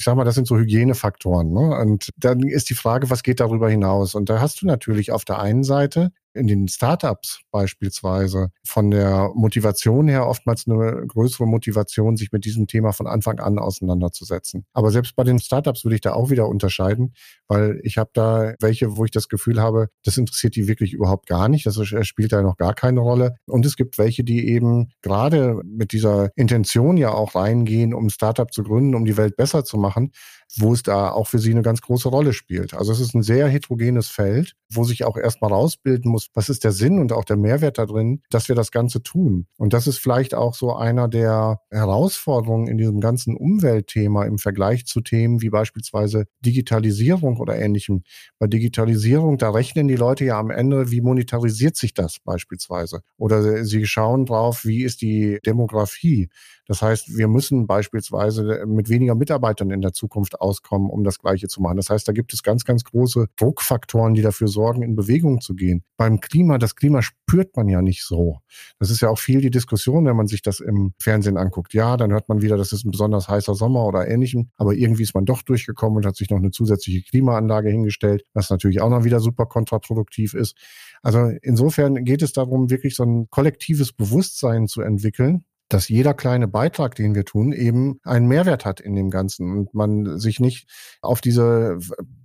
ich 0.00 0.04
sag 0.04 0.16
mal, 0.16 0.24
das 0.24 0.34
sind 0.34 0.46
so 0.46 0.56
Hygienefaktoren. 0.56 1.52
Ne? 1.52 1.78
Und 1.78 2.08
dann 2.16 2.40
ist 2.40 2.70
die 2.70 2.74
Frage, 2.74 3.10
was 3.10 3.22
geht 3.22 3.38
darüber 3.38 3.68
hinaus? 3.68 4.14
Und 4.14 4.30
da 4.30 4.40
hast 4.40 4.62
du 4.62 4.66
natürlich 4.66 5.12
auf 5.12 5.26
der 5.26 5.40
einen 5.40 5.62
Seite 5.62 6.10
in 6.34 6.46
den 6.46 6.68
Startups 6.68 7.40
beispielsweise 7.50 8.50
von 8.64 8.90
der 8.90 9.30
Motivation 9.34 10.08
her 10.08 10.26
oftmals 10.26 10.66
eine 10.66 11.06
größere 11.06 11.46
Motivation, 11.46 12.16
sich 12.16 12.32
mit 12.32 12.44
diesem 12.44 12.66
Thema 12.66 12.92
von 12.92 13.06
Anfang 13.06 13.40
an 13.40 13.58
auseinanderzusetzen. 13.58 14.64
Aber 14.72 14.90
selbst 14.90 15.16
bei 15.16 15.24
den 15.24 15.38
Startups 15.38 15.84
würde 15.84 15.96
ich 15.96 16.00
da 16.00 16.12
auch 16.12 16.30
wieder 16.30 16.48
unterscheiden, 16.48 17.14
weil 17.48 17.80
ich 17.82 17.98
habe 17.98 18.10
da 18.12 18.54
welche, 18.60 18.96
wo 18.96 19.04
ich 19.04 19.10
das 19.10 19.28
Gefühl 19.28 19.60
habe, 19.60 19.88
das 20.04 20.16
interessiert 20.16 20.56
die 20.56 20.68
wirklich 20.68 20.92
überhaupt 20.92 21.26
gar 21.26 21.48
nicht. 21.48 21.66
Das 21.66 21.78
spielt 22.02 22.32
da 22.32 22.42
noch 22.42 22.56
gar 22.56 22.74
keine 22.74 23.00
Rolle. 23.00 23.36
Und 23.46 23.66
es 23.66 23.76
gibt 23.76 23.98
welche, 23.98 24.24
die 24.24 24.48
eben 24.48 24.90
gerade 25.02 25.60
mit 25.64 25.92
dieser 25.92 26.30
Intention 26.36 26.96
ja 26.96 27.10
auch 27.10 27.34
reingehen, 27.34 27.94
um 27.94 28.06
ein 28.06 28.10
Startup 28.10 28.52
zu 28.52 28.62
gründen, 28.62 28.94
um 28.94 29.04
die 29.04 29.16
Welt 29.16 29.36
besser 29.36 29.64
zu 29.64 29.78
machen, 29.78 30.12
wo 30.56 30.72
es 30.72 30.82
da 30.82 31.10
auch 31.10 31.26
für 31.28 31.38
sie 31.38 31.50
eine 31.50 31.62
ganz 31.62 31.80
große 31.80 32.08
Rolle 32.08 32.32
spielt. 32.32 32.74
Also 32.74 32.92
es 32.92 33.00
ist 33.00 33.14
ein 33.14 33.22
sehr 33.22 33.48
heterogenes 33.48 34.08
Feld, 34.08 34.54
wo 34.72 34.84
sich 34.84 35.04
auch 35.04 35.16
erstmal 35.16 35.52
rausbilden 35.52 36.10
muss, 36.10 36.28
was 36.34 36.48
ist 36.48 36.64
der 36.64 36.72
Sinn 36.72 36.98
und 36.98 37.12
auch 37.12 37.24
der 37.24 37.36
Mehrwert 37.36 37.78
da 37.78 37.86
drin, 37.86 38.22
dass 38.30 38.48
wir 38.48 38.54
das 38.56 38.70
Ganze 38.70 39.02
tun. 39.02 39.46
Und 39.56 39.72
das 39.72 39.86
ist 39.86 39.98
vielleicht 39.98 40.34
auch 40.34 40.54
so 40.54 40.74
einer 40.74 41.08
der 41.08 41.60
Herausforderungen 41.70 42.66
in 42.66 42.78
diesem 42.78 43.00
ganzen 43.00 43.36
Umweltthema 43.36 44.24
im 44.24 44.38
Vergleich 44.38 44.86
zu 44.86 45.00
Themen 45.00 45.40
wie 45.40 45.50
beispielsweise 45.50 46.26
Digitalisierung 46.44 47.38
oder 47.38 47.56
ähnlichem. 47.56 48.02
Bei 48.38 48.46
Digitalisierung, 48.46 49.38
da 49.38 49.50
rechnen 49.50 49.88
die 49.88 49.96
Leute 49.96 50.24
ja 50.24 50.38
am 50.38 50.50
Ende, 50.50 50.90
wie 50.90 51.00
monetarisiert 51.00 51.76
sich 51.76 51.94
das 51.94 52.18
beispielsweise? 52.24 53.02
Oder 53.16 53.64
sie 53.64 53.86
schauen 53.86 54.26
drauf, 54.26 54.64
wie 54.64 54.82
ist 54.82 55.00
die 55.02 55.38
Demografie? 55.44 56.28
Das 56.70 56.82
heißt, 56.82 57.16
wir 57.16 57.26
müssen 57.26 57.66
beispielsweise 57.66 58.64
mit 58.64 58.88
weniger 58.88 59.16
Mitarbeitern 59.16 59.70
in 59.70 59.80
der 59.80 59.92
Zukunft 59.92 60.40
auskommen, 60.40 60.88
um 60.88 61.02
das 61.02 61.18
Gleiche 61.18 61.48
zu 61.48 61.60
machen. 61.60 61.76
Das 61.76 61.90
heißt, 61.90 62.06
da 62.06 62.12
gibt 62.12 62.32
es 62.32 62.44
ganz, 62.44 62.64
ganz 62.64 62.84
große 62.84 63.26
Druckfaktoren, 63.34 64.14
die 64.14 64.22
dafür 64.22 64.46
sorgen, 64.46 64.82
in 64.82 64.94
Bewegung 64.94 65.40
zu 65.40 65.56
gehen. 65.56 65.82
Beim 65.96 66.20
Klima, 66.20 66.58
das 66.58 66.76
Klima 66.76 67.02
spürt 67.02 67.56
man 67.56 67.66
ja 67.66 67.82
nicht 67.82 68.04
so. 68.04 68.38
Das 68.78 68.88
ist 68.92 69.00
ja 69.00 69.08
auch 69.08 69.18
viel 69.18 69.40
die 69.40 69.50
Diskussion, 69.50 70.06
wenn 70.06 70.14
man 70.14 70.28
sich 70.28 70.42
das 70.42 70.60
im 70.60 70.94
Fernsehen 71.00 71.38
anguckt. 71.38 71.74
Ja, 71.74 71.96
dann 71.96 72.12
hört 72.12 72.28
man 72.28 72.40
wieder, 72.40 72.56
das 72.56 72.70
ist 72.70 72.84
ein 72.84 72.92
besonders 72.92 73.26
heißer 73.26 73.56
Sommer 73.56 73.84
oder 73.84 74.06
ähnlichem. 74.06 74.50
Aber 74.56 74.72
irgendwie 74.72 75.02
ist 75.02 75.14
man 75.16 75.24
doch 75.24 75.42
durchgekommen 75.42 75.96
und 75.96 76.06
hat 76.06 76.14
sich 76.14 76.30
noch 76.30 76.38
eine 76.38 76.52
zusätzliche 76.52 77.02
Klimaanlage 77.02 77.68
hingestellt, 77.68 78.22
was 78.32 78.48
natürlich 78.48 78.80
auch 78.80 78.90
noch 78.90 79.02
wieder 79.02 79.18
super 79.18 79.46
kontraproduktiv 79.46 80.34
ist. 80.34 80.56
Also 81.02 81.32
insofern 81.42 82.04
geht 82.04 82.22
es 82.22 82.32
darum, 82.32 82.70
wirklich 82.70 82.94
so 82.94 83.02
ein 83.02 83.28
kollektives 83.28 83.92
Bewusstsein 83.92 84.68
zu 84.68 84.82
entwickeln, 84.82 85.44
dass 85.70 85.88
jeder 85.88 86.14
kleine 86.14 86.48
Beitrag, 86.48 86.94
den 86.96 87.14
wir 87.14 87.24
tun, 87.24 87.52
eben 87.52 88.00
einen 88.02 88.26
Mehrwert 88.26 88.64
hat 88.64 88.80
in 88.80 88.94
dem 88.94 89.08
Ganzen 89.08 89.50
und 89.56 89.72
man 89.72 90.18
sich 90.18 90.40
nicht 90.40 90.68
auf 91.00 91.20
diese 91.20 91.78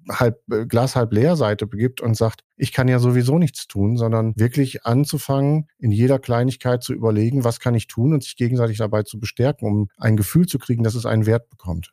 halb 0.10 0.42
äh, 0.52 0.66
Glas 0.66 0.96
halb 0.96 1.14
leer 1.14 1.36
Seite 1.36 1.68
begibt 1.68 2.02
und 2.02 2.16
sagt, 2.16 2.42
ich 2.58 2.74
kann 2.74 2.88
ja 2.88 3.00
sowieso 3.00 3.38
nichts 3.38 3.68
tun, 3.68 3.98
sondern 3.98 4.34
wirklich 4.36 4.86
anzufangen, 4.86 5.68
in 5.78 5.92
jeder 5.92 6.20
Kleinigkeit 6.20 6.84
zu 6.84 6.94
überlegen, 6.94 7.44
was 7.44 7.60
kann 7.60 7.76
ich 7.76 7.88
tun 7.88 8.14
und 8.14 8.24
sich 8.24 8.36
gegenseitig 8.36 8.78
dabei 8.78 9.04
zu 9.04 9.20
bestärken, 9.20 9.68
um 9.68 9.88
ein 9.98 10.18
Gefühl 10.18 10.48
zu 10.48 10.60
kriegen, 10.60 10.84
dass 10.84 10.96
es 10.96 11.06
einen 11.06 11.26
Wert 11.26 11.50
bekommt. 11.50 11.92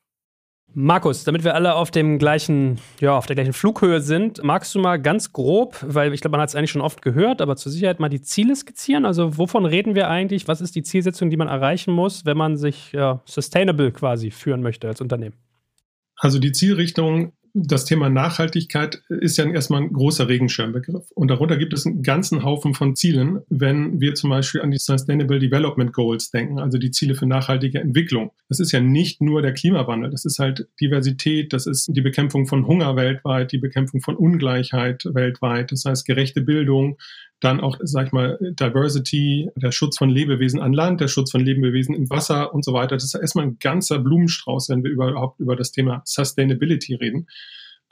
Markus, 0.75 1.25
damit 1.25 1.45
wir 1.45 1.55
alle 1.55 1.75
auf 1.75 1.91
dem 1.91 2.19
gleichen, 2.19 2.79
ja, 3.01 3.17
auf 3.17 3.27
der 3.27 3.37
gleichen 3.37 3.53
Flughöhe 3.53 4.01
sind, 4.01 4.43
magst 4.43 4.75
du 4.75 4.79
mal 4.81 4.97
ganz 5.01 5.33
grob, 5.33 5.79
weil 5.87 6.15
ich 6.15 6.21
glaube, 6.21 6.33
man 6.33 6.41
hat 6.41 6.49
es 6.49 6.55
eigentlich 6.55 6.71
schon 6.71 6.81
oft 6.81 7.03
gehört, 7.03 7.43
aber 7.43 7.57
zur 7.57 7.71
Sicherheit 7.71 8.01
mal 8.01 8.09
die 8.09 8.23
Ziele 8.23 8.57
skizzieren? 8.57 9.05
Also 9.05 9.37
wovon 9.37 9.67
reden 9.67 9.95
wir 9.95 10.09
eigentlich? 10.09 10.49
Was 10.49 10.61
ist 10.61 10.75
die 10.75 10.83
Zielsetzung, 10.83 11.31
die 11.31 11.37
man 11.37 11.49
erreichen 11.49 11.93
muss, 11.93 12.25
wenn 12.25 12.37
man 12.37 12.57
sich 12.57 12.93
ja, 12.93 13.21
sustainable 13.27 13.93
quasi 13.93 14.31
führen 14.31 14.63
möchte 14.63 14.89
als 14.89 15.01
Unternehmen? 15.01 15.35
Also 16.17 16.39
die 16.39 16.53
Zielrichtung 16.53 17.33
das 17.55 17.85
Thema 17.85 18.09
Nachhaltigkeit 18.09 19.03
ist 19.09 19.37
ja 19.37 19.45
erstmal 19.45 19.83
ein 19.83 19.93
großer 19.93 20.27
Regenschirmbegriff. 20.27 21.11
Und 21.15 21.29
darunter 21.29 21.59
gibt 21.59 21.75
es 21.75 21.85
einen 21.85 22.03
ganzen 22.03 22.45
Haufen 22.45 22.73
von 22.73 22.97
Zielen, 22.97 23.41
wenn 23.51 24.01
wir 24.01 24.15
zum 24.15 24.31
Beispiel 24.31 24.63
an 24.63 24.71
die 24.71 24.79
Sustainable 24.79 25.39
Development 25.39 25.93
Goals 25.93 26.31
denken, 26.31 26.59
also 26.59 26.79
die 26.79 26.91
Ziele 26.91 27.15
für 27.15 27.27
nachhaltige 27.27 27.81
Entwicklung. 27.81 28.33
Das 28.49 28.59
ist 28.59 28.73
ja 28.73 28.81
nicht 28.81 29.21
nur 29.21 29.43
der 29.43 29.53
Klimawandel, 29.53 30.11
das 30.11 30.25
ist 30.25 30.39
halt 30.39 30.67
Diversität, 30.81 31.53
das 31.53 31.67
ist 31.67 31.91
die 31.95 32.01
Bekämpfung 32.01 32.47
von 32.47 32.67
Hunger 32.67 32.97
weltweit, 32.97 33.53
die 33.53 33.59
Bekämpfung 33.59 34.01
von 34.01 34.17
Ungleichheit 34.17 35.05
weltweit, 35.13 35.73
das 35.73 35.85
heißt 35.85 36.07
gerechte 36.07 36.41
Bildung, 36.41 36.97
dann 37.43 37.61
auch, 37.61 37.77
sag 37.83 38.07
ich 38.07 38.13
mal, 38.13 38.39
Diversity, 38.41 39.51
der 39.57 39.73
Schutz 39.73 39.99
von 39.99 40.09
Lebewesen 40.09 40.61
an 40.61 40.73
Land, 40.73 41.01
der 41.01 41.09
Schutz 41.09 41.33
von 41.33 41.41
Lebewesen 41.41 41.95
im 41.95 42.09
Wasser 42.09 42.55
und 42.55 42.65
so 42.65 42.73
weiter. 42.73 42.97
Das 42.97 43.05
ist 43.05 43.15
erstmal 43.15 43.47
ein 43.47 43.59
ganzer 43.59 43.99
Blumenstrauß, 43.99 44.69
wenn 44.69 44.85
wir 44.85 44.91
überhaupt 44.91 45.41
über 45.41 45.57
das 45.57 45.73
Thema 45.73 46.03
Sustainability 46.05 46.95
reden. 46.95 47.27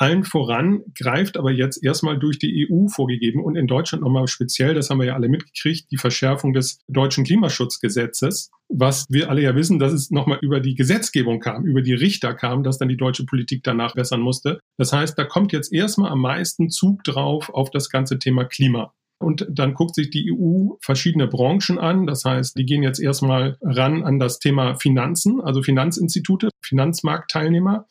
Allen 0.01 0.25
voran 0.25 0.81
greift 0.99 1.37
aber 1.37 1.51
jetzt 1.51 1.85
erstmal 1.85 2.19
durch 2.19 2.39
die 2.39 2.67
EU 2.71 2.87
vorgegeben 2.89 3.45
und 3.45 3.55
in 3.57 3.67
Deutschland 3.67 4.03
nochmal 4.03 4.29
speziell, 4.29 4.73
das 4.73 4.89
haben 4.89 4.99
wir 4.99 5.09
ja 5.09 5.15
alle 5.15 5.29
mitgekriegt, 5.29 5.91
die 5.91 5.99
Verschärfung 5.99 6.55
des 6.55 6.79
deutschen 6.89 7.25
Klimaschutzgesetzes, 7.25 8.51
was 8.71 9.05
wir 9.11 9.29
alle 9.29 9.43
ja 9.43 9.55
wissen, 9.55 9.79
dass 9.79 9.93
es 9.93 10.11
nochmal 10.11 10.39
über 10.41 10.61
die 10.61 10.75
Gesetzgebung 10.75 11.41
kam, 11.41 11.67
über 11.67 11.83
die 11.83 11.93
Richter 11.93 12.33
kam, 12.33 12.63
dass 12.63 12.79
dann 12.79 12.89
die 12.89 12.97
deutsche 12.97 13.27
Politik 13.27 13.63
danach 13.63 13.95
bessern 13.95 14.21
musste. 14.21 14.61
Das 14.79 14.95
heißt, 14.95 15.19
da 15.19 15.25
kommt 15.25 15.53
jetzt 15.53 15.71
erstmal 15.71 16.13
am 16.13 16.21
meisten 16.21 16.71
Zug 16.71 17.05
drauf 17.05 17.51
auf 17.51 17.71
das 17.71 17.91
ganze 17.91 18.19
Thema 18.19 18.45
Klima. 18.45 18.95
Und 19.21 19.47
dann 19.51 19.75
guckt 19.75 19.95
sich 19.95 20.09
die 20.09 20.33
EU 20.33 20.77
verschiedene 20.81 21.29
Branchen 21.29 21.79
an. 21.79 22.07
Das 22.07 22.25
heißt, 22.25 22.57
die 22.57 22.65
gehen 22.65 22.83
jetzt 22.83 22.99
erstmal 22.99 23.59
ran 23.61 24.03
an 24.03 24.19
das 24.19 24.39
Thema 24.39 24.77
Finanzen, 24.77 25.43
also 25.43 25.63
Finanzinstitute, 25.63 26.49
Finanzmarktteilnehmer 26.63 27.87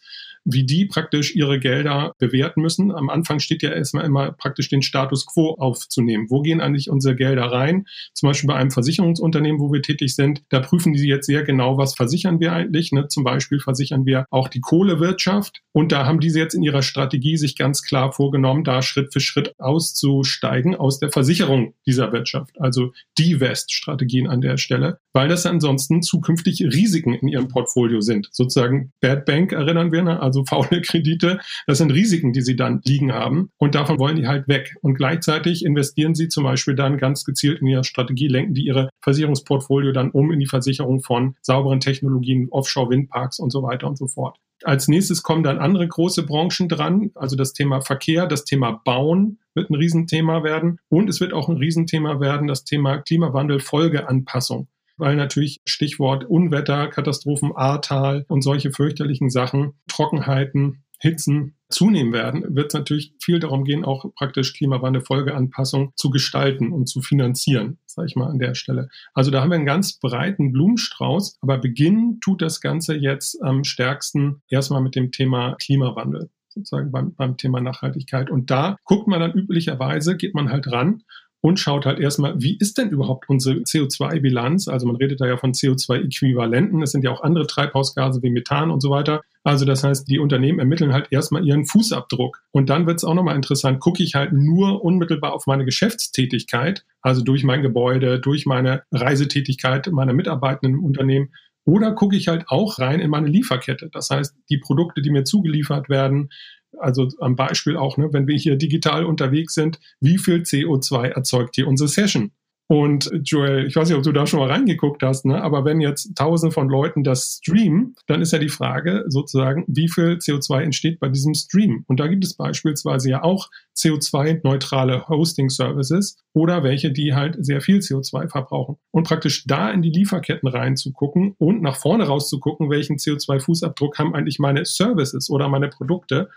wie 0.52 0.66
die 0.66 0.86
praktisch 0.86 1.36
ihre 1.36 1.60
Gelder 1.60 2.14
bewerten 2.18 2.62
müssen. 2.62 2.92
Am 2.92 3.10
Anfang 3.10 3.40
steht 3.40 3.62
ja 3.62 3.72
erstmal 3.72 4.06
immer 4.06 4.32
praktisch 4.32 4.70
den 4.70 4.82
Status 4.82 5.26
quo 5.26 5.56
aufzunehmen. 5.56 6.28
Wo 6.30 6.42
gehen 6.42 6.62
eigentlich 6.62 6.90
unsere 6.90 7.16
Gelder 7.16 7.46
rein? 7.46 7.86
Zum 8.14 8.30
Beispiel 8.30 8.48
bei 8.48 8.56
einem 8.56 8.72
Versicherungsunternehmen, 8.72 9.60
wo 9.60 9.72
wir 9.72 9.82
tätig 9.82 10.16
sind, 10.16 10.44
da 10.50 10.60
prüfen 10.60 10.94
die 10.94 11.08
jetzt 11.08 11.28
sehr 11.28 11.44
genau, 11.44 11.78
was 11.78 11.96
versichern 11.96 12.40
wir 12.40 12.54
eigentlich. 12.54 12.92
Ne? 12.92 13.08
Zum 13.08 13.24
Beispiel 13.24 13.60
versichern 13.60 14.06
wir 14.06 14.26
auch 14.32 14.48
die 14.48 14.62
Kohlewirtschaft. 14.62 15.62
Und 15.72 15.92
da 15.92 16.06
haben 16.06 16.20
diese 16.20 16.40
jetzt 16.40 16.56
in 16.56 16.64
ihrer 16.64 16.82
Strategie 16.82 17.38
sich 17.38 17.56
ganz 17.56 17.84
klar 17.84 18.12
vorgenommen, 18.12 18.64
da 18.64 18.82
Schritt 18.82 19.14
für 19.14 19.20
Schritt 19.20 19.54
auszusteigen 19.60 20.76
aus 20.76 21.00
der 21.00 21.12
Versicherung 21.12 21.74
dieser 21.86 22.12
Wirtschaft. 22.12 22.60
Also 22.60 22.92
die 23.18 23.40
West-Strategien 23.40 24.28
an 24.28 24.42
der 24.42 24.58
Stelle, 24.58 25.00
weil 25.14 25.28
das 25.28 25.46
ansonsten 25.46 26.02
zukünftig 26.02 26.62
Risiken 26.64 27.14
in 27.14 27.28
ihrem 27.28 27.48
Portfolio 27.48 28.02
sind. 28.02 28.30
Sozusagen 28.32 28.92
Bad 29.02 29.26
Bank 29.26 29.52
erinnern 29.52 29.92
wir, 29.92 30.04
ne? 30.04 30.22
also 30.22 30.39
faule 30.46 30.82
Kredite, 30.82 31.40
das 31.68 31.78
sind 31.78 31.92
Risiken, 31.92 32.34
die 32.34 32.42
sie 32.42 32.56
dann 32.56 32.82
liegen 32.86 33.14
haben. 33.14 33.50
Und 33.58 33.76
davon 33.76 34.00
wollen 34.00 34.16
die 34.16 34.28
halt 34.28 34.48
weg. 34.48 34.76
Und 34.82 34.96
gleichzeitig 34.96 35.66
investieren 35.66 36.16
sie 36.16 36.28
zum 36.28 36.44
Beispiel 36.44 36.76
dann 36.76 36.98
ganz 36.98 37.24
gezielt 37.24 37.62
in 37.62 37.68
ihre 37.68 37.84
Strategie, 37.84 38.28
lenken 38.28 38.54
die 38.54 38.66
ihre 38.66 38.90
Versicherungsportfolio 39.02 39.92
dann 39.92 40.12
um 40.12 40.32
in 40.32 40.40
die 40.40 40.48
Versicherung 40.48 41.02
von 41.02 41.36
sauberen 41.42 41.80
Technologien, 41.80 42.48
Offshore-Windparks 42.50 43.40
und 43.40 43.52
so 43.52 43.64
weiter 43.64 43.88
und 43.88 43.98
so 43.98 44.08
fort. 44.08 44.38
Als 44.64 44.90
nächstes 44.90 45.24
kommen 45.24 45.44
dann 45.44 45.60
andere 45.60 45.88
große 45.88 46.26
Branchen 46.26 46.68
dran, 46.68 47.12
also 47.16 47.38
das 47.38 47.54
Thema 47.54 47.80
Verkehr, 47.80 48.28
das 48.28 48.44
Thema 48.44 48.82
Bauen 48.84 49.40
wird 49.54 49.70
ein 49.70 49.76
Riesenthema 49.76 50.44
werden. 50.44 50.80
Und 50.90 51.10
es 51.10 51.22
wird 51.22 51.34
auch 51.34 51.48
ein 51.48 51.58
Riesenthema 51.58 52.20
werden, 52.20 52.48
das 52.48 52.66
Thema 52.66 52.98
Klimawandel, 52.98 53.62
Folgeanpassung 53.62 54.68
weil 55.00 55.16
natürlich 55.16 55.62
Stichwort 55.66 56.26
Unwetter, 56.26 56.88
Katastrophen, 56.88 57.52
Ahrtal 57.56 58.26
und 58.28 58.42
solche 58.42 58.72
fürchterlichen 58.72 59.30
Sachen, 59.30 59.74
Trockenheiten, 59.88 60.84
Hitzen 61.00 61.56
zunehmen 61.70 62.12
werden, 62.14 62.44
wird 62.56 62.68
es 62.68 62.74
natürlich 62.74 63.14
viel 63.22 63.40
darum 63.40 63.64
gehen, 63.64 63.86
auch 63.86 64.14
praktisch 64.16 64.54
Klimawandel-Folgeanpassung 64.54 65.94
zu 65.96 66.10
gestalten 66.10 66.72
und 66.74 66.88
zu 66.88 67.02
finanzieren, 67.02 67.78
sage 67.86 68.08
ich 68.08 68.16
mal 68.16 68.28
an 68.28 68.40
der 68.40 68.56
Stelle. 68.56 68.90
Also 69.14 69.32
da 69.32 69.42
haben 69.42 69.50
wir 69.50 69.56
einen 69.56 69.66
ganz 69.66 69.98
breiten 70.00 70.52
Blumenstrauß, 70.52 71.38
aber 71.42 71.58
beginnen 71.58 72.20
tut 72.20 72.42
das 72.42 72.60
Ganze 72.60 72.96
jetzt 72.96 73.42
am 73.42 73.64
stärksten 73.64 74.42
erstmal 74.50 74.82
mit 74.82 74.96
dem 74.96 75.12
Thema 75.12 75.56
Klimawandel. 75.56 76.30
sozusagen 76.50 76.92
beim, 76.92 77.14
beim 77.14 77.38
Thema 77.38 77.62
Nachhaltigkeit. 77.62 78.30
Und 78.30 78.50
da 78.50 78.76
guckt 78.84 79.08
man 79.08 79.20
dann 79.20 79.34
üblicherweise, 79.34 80.18
geht 80.18 80.34
man 80.34 80.50
halt 80.50 80.68
ran 80.72 81.04
und 81.42 81.60
schaut 81.60 81.86
halt 81.86 82.00
erstmal, 82.00 82.42
wie 82.42 82.58
ist 82.58 82.78
denn 82.78 82.90
überhaupt 82.90 83.30
unsere 83.30 83.60
CO2-Bilanz? 83.60 84.68
Also 84.68 84.88
man 84.88 84.98
redet 84.98 85.22
da 85.22 85.28
ja 85.28 85.38
von 85.38 85.54
CO2-Äquivalenten. 85.54 86.84
Es 86.84 86.92
sind 86.92 87.04
ja 87.04 87.12
auch 87.12 87.22
andere 87.22 87.48
Treibhausgase 87.48 88.22
wie 88.22 88.30
Methan 88.30 88.72
und 88.72 88.82
so 88.82 88.90
weiter. 88.90 89.22
Also 89.44 89.66
das 89.66 89.84
heißt, 89.84 90.10
die 90.10 90.20
Unternehmen 90.20 90.60
ermitteln 90.60 90.92
halt 90.92 91.08
erstmal 91.12 91.46
ihren 91.46 91.66
Fußabdruck. 91.66 92.42
Und 92.52 92.70
dann 92.70 92.88
wird 92.88 92.98
es 92.98 93.06
auch 93.06 93.14
nochmal 93.14 93.38
interessant, 93.38 93.80
gucke 93.80 94.04
ich 94.04 94.16
halt 94.16 94.34
nur 94.34 94.84
unmittelbar 94.84 95.34
auf 95.34 95.48
meine 95.48 95.64
Geschäftstätigkeit, 95.64 96.86
also 97.02 97.24
durch 97.24 97.44
mein 97.46 97.62
Gebäude, 97.62 98.20
durch 98.20 98.46
meine 98.46 98.84
Reisetätigkeit 98.92 99.88
meiner 99.92 100.14
Mitarbeitenden 100.14 100.80
im 100.80 100.86
Unternehmen, 100.86 101.30
oder 101.66 101.92
gucke 101.92 102.16
ich 102.16 102.28
halt 102.28 102.46
auch 102.48 102.80
rein 102.80 103.00
in 103.00 103.12
meine 103.12 103.28
Lieferkette. 103.28 103.90
Das 103.92 104.10
heißt, 104.10 104.36
die 104.50 104.58
Produkte, 104.58 105.02
die 105.02 105.12
mir 105.12 105.24
zugeliefert 105.24 105.88
werden, 105.88 106.30
also 106.78 107.08
am 107.20 107.36
Beispiel 107.36 107.78
auch, 107.78 107.98
ne, 107.98 108.10
wenn 108.12 108.28
wir 108.28 108.38
hier 108.38 108.56
digital 108.56 109.06
unterwegs 109.06 109.54
sind, 109.54 109.80
wie 110.00 110.18
viel 110.18 110.42
CO2 110.42 111.10
erzeugt 111.10 111.56
hier 111.56 111.68
unsere 111.68 111.88
Session? 111.88 112.32
Und 112.72 113.10
Joel, 113.24 113.66
ich 113.66 113.76
weiß 113.76 113.90
nicht, 113.90 113.98
ob 113.98 114.04
du 114.04 114.12
da 114.12 114.28
schon 114.28 114.40
mal 114.40 114.52
reingeguckt 114.52 115.02
hast, 115.02 115.26
ne? 115.26 115.42
aber 115.42 115.66
wenn 115.66 115.82
jetzt 115.82 116.16
tausende 116.16 116.54
von 116.54 116.70
Leuten 116.70 117.04
das 117.04 117.40
streamen, 117.42 117.96
dann 118.06 118.22
ist 118.22 118.32
ja 118.32 118.38
die 118.38 118.48
Frage 118.48 119.06
sozusagen, 119.08 119.64
wie 119.68 119.90
viel 119.90 120.20
CO2 120.20 120.62
entsteht 120.62 121.00
bei 121.00 121.10
diesem 121.10 121.34
Stream? 121.34 121.84
Und 121.88 122.00
da 122.00 122.06
gibt 122.06 122.24
es 122.24 122.36
beispielsweise 122.36 123.10
ja 123.10 123.24
auch 123.24 123.50
CO2-neutrale 123.76 125.08
Hosting-Services 125.08 126.18
oder 126.34 126.62
welche, 126.62 126.92
die 126.92 127.16
halt 127.16 127.44
sehr 127.44 127.62
viel 127.62 127.80
CO2 127.80 128.30
verbrauchen. 128.30 128.78
Und 128.92 129.08
praktisch 129.08 129.46
da 129.48 129.72
in 129.72 129.82
die 129.82 129.90
Lieferketten 129.90 130.48
reinzugucken 130.48 131.34
und 131.40 131.64
nach 131.64 131.76
vorne 131.76 132.06
rauszugucken, 132.06 132.70
welchen 132.70 132.98
CO2-Fußabdruck 132.98 133.98
haben 133.98 134.14
eigentlich 134.14 134.38
meine 134.38 134.64
Services 134.66 135.32
oder 135.32 135.50
meine 135.50 135.70
Produkte. 135.70 136.30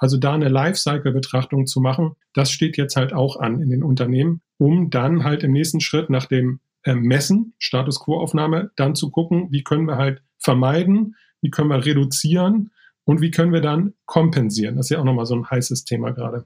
Also 0.00 0.16
da 0.16 0.34
eine 0.34 0.48
Lifecycle-Betrachtung 0.48 1.66
zu 1.66 1.80
machen, 1.80 2.16
das 2.34 2.50
steht 2.50 2.76
jetzt 2.76 2.96
halt 2.96 3.12
auch 3.12 3.38
an 3.38 3.60
in 3.60 3.70
den 3.70 3.84
Unternehmen 3.84 4.42
um 4.60 4.90
dann 4.90 5.24
halt 5.24 5.42
im 5.42 5.52
nächsten 5.52 5.80
Schritt 5.80 6.10
nach 6.10 6.26
dem 6.26 6.60
äh, 6.82 6.94
Messen, 6.94 7.54
Status 7.58 7.98
Quo-Aufnahme, 7.98 8.70
dann 8.76 8.94
zu 8.94 9.10
gucken, 9.10 9.48
wie 9.50 9.64
können 9.64 9.86
wir 9.86 9.96
halt 9.96 10.22
vermeiden, 10.38 11.16
wie 11.40 11.48
können 11.48 11.70
wir 11.70 11.84
reduzieren 11.84 12.70
und 13.04 13.22
wie 13.22 13.30
können 13.30 13.54
wir 13.54 13.62
dann 13.62 13.94
kompensieren. 14.04 14.76
Das 14.76 14.86
ist 14.86 14.90
ja 14.90 15.00
auch 15.00 15.04
nochmal 15.04 15.24
so 15.24 15.34
ein 15.34 15.48
heißes 15.48 15.84
Thema 15.84 16.10
gerade. 16.10 16.44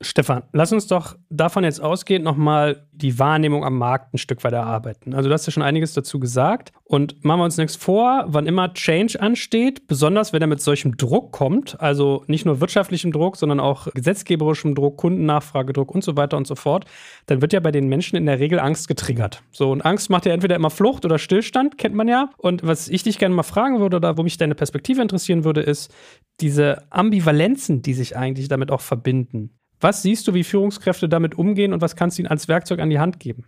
Stefan, 0.00 0.44
lass 0.52 0.72
uns 0.72 0.86
doch 0.86 1.16
davon 1.28 1.64
jetzt 1.64 1.80
ausgehend 1.80 2.24
nochmal 2.24 2.86
die 2.92 3.18
Wahrnehmung 3.18 3.64
am 3.64 3.78
Markt 3.78 4.14
ein 4.14 4.18
Stück 4.18 4.44
weit 4.44 4.52
erarbeiten. 4.52 5.12
Also 5.12 5.28
du 5.28 5.32
hast 5.32 5.46
ja 5.46 5.52
schon 5.52 5.64
einiges 5.64 5.92
dazu 5.92 6.20
gesagt 6.20 6.72
und 6.84 7.24
machen 7.24 7.40
wir 7.40 7.44
uns 7.44 7.56
nichts 7.56 7.74
vor, 7.74 8.24
wann 8.28 8.46
immer 8.46 8.72
Change 8.74 9.20
ansteht, 9.20 9.88
besonders 9.88 10.32
wenn 10.32 10.40
er 10.40 10.46
mit 10.46 10.60
solchem 10.60 10.96
Druck 10.96 11.32
kommt, 11.32 11.80
also 11.80 12.22
nicht 12.28 12.46
nur 12.46 12.60
wirtschaftlichem 12.60 13.10
Druck, 13.10 13.36
sondern 13.36 13.58
auch 13.58 13.88
gesetzgeberischem 13.92 14.76
Druck, 14.76 14.98
Kundennachfragedruck 14.98 15.92
und 15.92 16.04
so 16.04 16.16
weiter 16.16 16.36
und 16.36 16.46
so 16.46 16.54
fort, 16.54 16.84
dann 17.26 17.40
wird 17.40 17.52
ja 17.52 17.58
bei 17.58 17.72
den 17.72 17.88
Menschen 17.88 18.14
in 18.14 18.26
der 18.26 18.38
Regel 18.38 18.60
Angst 18.60 18.86
getriggert. 18.86 19.42
So, 19.50 19.72
und 19.72 19.84
Angst 19.84 20.10
macht 20.10 20.26
ja 20.26 20.32
entweder 20.32 20.54
immer 20.54 20.70
Flucht 20.70 21.04
oder 21.06 21.18
Stillstand, 21.18 21.76
kennt 21.76 21.96
man 21.96 22.06
ja. 22.06 22.30
Und 22.36 22.64
was 22.64 22.88
ich 22.88 23.02
dich 23.02 23.18
gerne 23.18 23.34
mal 23.34 23.42
fragen 23.42 23.80
würde 23.80 23.96
oder 23.96 24.16
wo 24.16 24.22
mich 24.22 24.36
deine 24.36 24.54
Perspektive 24.54 25.02
interessieren 25.02 25.42
würde, 25.42 25.60
ist 25.60 25.92
diese 26.40 26.84
Ambivalenzen, 26.90 27.82
die 27.82 27.94
sich 27.94 28.16
eigentlich 28.16 28.46
damit 28.46 28.70
auch 28.70 28.80
verbinden. 28.80 29.57
Was 29.80 30.02
siehst 30.02 30.26
du, 30.26 30.34
wie 30.34 30.44
Führungskräfte 30.44 31.08
damit 31.08 31.36
umgehen 31.36 31.72
und 31.72 31.80
was 31.80 31.96
kannst 31.96 32.18
du 32.18 32.22
ihnen 32.22 32.30
als 32.30 32.48
Werkzeug 32.48 32.80
an 32.80 32.90
die 32.90 32.98
Hand 32.98 33.20
geben? 33.20 33.44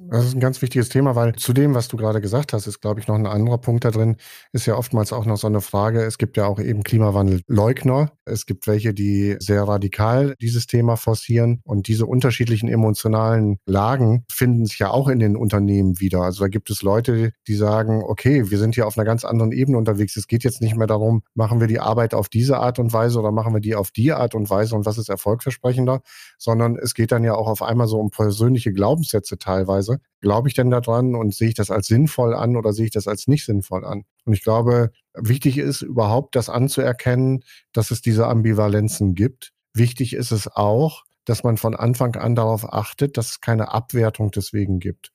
Das 0.00 0.24
ist 0.24 0.34
ein 0.34 0.40
ganz 0.40 0.62
wichtiges 0.62 0.90
Thema, 0.90 1.16
weil 1.16 1.34
zu 1.34 1.52
dem, 1.52 1.74
was 1.74 1.88
du 1.88 1.96
gerade 1.96 2.20
gesagt 2.20 2.52
hast, 2.52 2.68
ist, 2.68 2.80
glaube 2.80 3.00
ich, 3.00 3.08
noch 3.08 3.16
ein 3.16 3.26
anderer 3.26 3.58
Punkt 3.58 3.84
da 3.84 3.90
drin, 3.90 4.16
ist 4.52 4.64
ja 4.64 4.76
oftmals 4.76 5.12
auch 5.12 5.26
noch 5.26 5.36
so 5.36 5.48
eine 5.48 5.60
Frage. 5.60 6.02
Es 6.04 6.18
gibt 6.18 6.36
ja 6.36 6.46
auch 6.46 6.60
eben 6.60 6.84
Klimawandelleugner. 6.84 8.12
Es 8.24 8.46
gibt 8.46 8.68
welche, 8.68 8.94
die 8.94 9.34
sehr 9.40 9.64
radikal 9.64 10.36
dieses 10.40 10.68
Thema 10.68 10.96
forcieren. 10.96 11.60
Und 11.64 11.88
diese 11.88 12.06
unterschiedlichen 12.06 12.68
emotionalen 12.68 13.58
Lagen 13.66 14.24
finden 14.30 14.66
sich 14.66 14.78
ja 14.78 14.90
auch 14.90 15.08
in 15.08 15.18
den 15.18 15.36
Unternehmen 15.36 15.98
wieder. 15.98 16.22
Also 16.22 16.44
da 16.44 16.48
gibt 16.48 16.70
es 16.70 16.82
Leute, 16.82 17.32
die 17.48 17.56
sagen, 17.56 18.04
okay, 18.04 18.52
wir 18.52 18.58
sind 18.58 18.76
hier 18.76 18.86
auf 18.86 18.96
einer 18.96 19.04
ganz 19.04 19.24
anderen 19.24 19.50
Ebene 19.50 19.78
unterwegs. 19.78 20.16
Es 20.16 20.28
geht 20.28 20.44
jetzt 20.44 20.62
nicht 20.62 20.76
mehr 20.76 20.86
darum, 20.86 21.22
machen 21.34 21.58
wir 21.58 21.66
die 21.66 21.80
Arbeit 21.80 22.14
auf 22.14 22.28
diese 22.28 22.58
Art 22.58 22.78
und 22.78 22.92
Weise 22.92 23.18
oder 23.18 23.32
machen 23.32 23.52
wir 23.52 23.60
die 23.60 23.74
auf 23.74 23.90
die 23.90 24.12
Art 24.12 24.36
und 24.36 24.48
Weise 24.48 24.76
und 24.76 24.86
was 24.86 24.96
ist 24.96 25.08
erfolgversprechender, 25.08 26.02
sondern 26.38 26.76
es 26.76 26.94
geht 26.94 27.10
dann 27.10 27.24
ja 27.24 27.34
auch 27.34 27.48
auf 27.48 27.62
einmal 27.62 27.88
so 27.88 27.98
um 27.98 28.10
persönliche 28.10 28.72
Glaubenssätze 28.72 29.38
teilweise 29.38 29.87
Phase. 29.88 30.00
Glaube 30.20 30.48
ich 30.48 30.54
denn 30.54 30.70
daran 30.70 31.14
und 31.14 31.34
sehe 31.34 31.48
ich 31.48 31.54
das 31.54 31.70
als 31.70 31.86
sinnvoll 31.86 32.34
an 32.34 32.56
oder 32.56 32.72
sehe 32.72 32.86
ich 32.86 32.90
das 32.90 33.06
als 33.06 33.26
nicht 33.26 33.44
sinnvoll 33.44 33.84
an? 33.84 34.04
Und 34.24 34.32
ich 34.32 34.42
glaube, 34.42 34.90
wichtig 35.14 35.58
ist 35.58 35.82
überhaupt 35.82 36.36
das 36.36 36.48
anzuerkennen, 36.48 37.44
dass 37.72 37.90
es 37.90 38.02
diese 38.02 38.26
Ambivalenzen 38.26 39.14
gibt. 39.14 39.52
Wichtig 39.74 40.14
ist 40.14 40.32
es 40.32 40.48
auch, 40.48 41.04
dass 41.24 41.44
man 41.44 41.56
von 41.56 41.76
Anfang 41.76 42.16
an 42.16 42.34
darauf 42.34 42.72
achtet, 42.72 43.16
dass 43.16 43.30
es 43.30 43.40
keine 43.40 43.70
Abwertung 43.72 44.30
deswegen 44.30 44.80
gibt. 44.80 45.12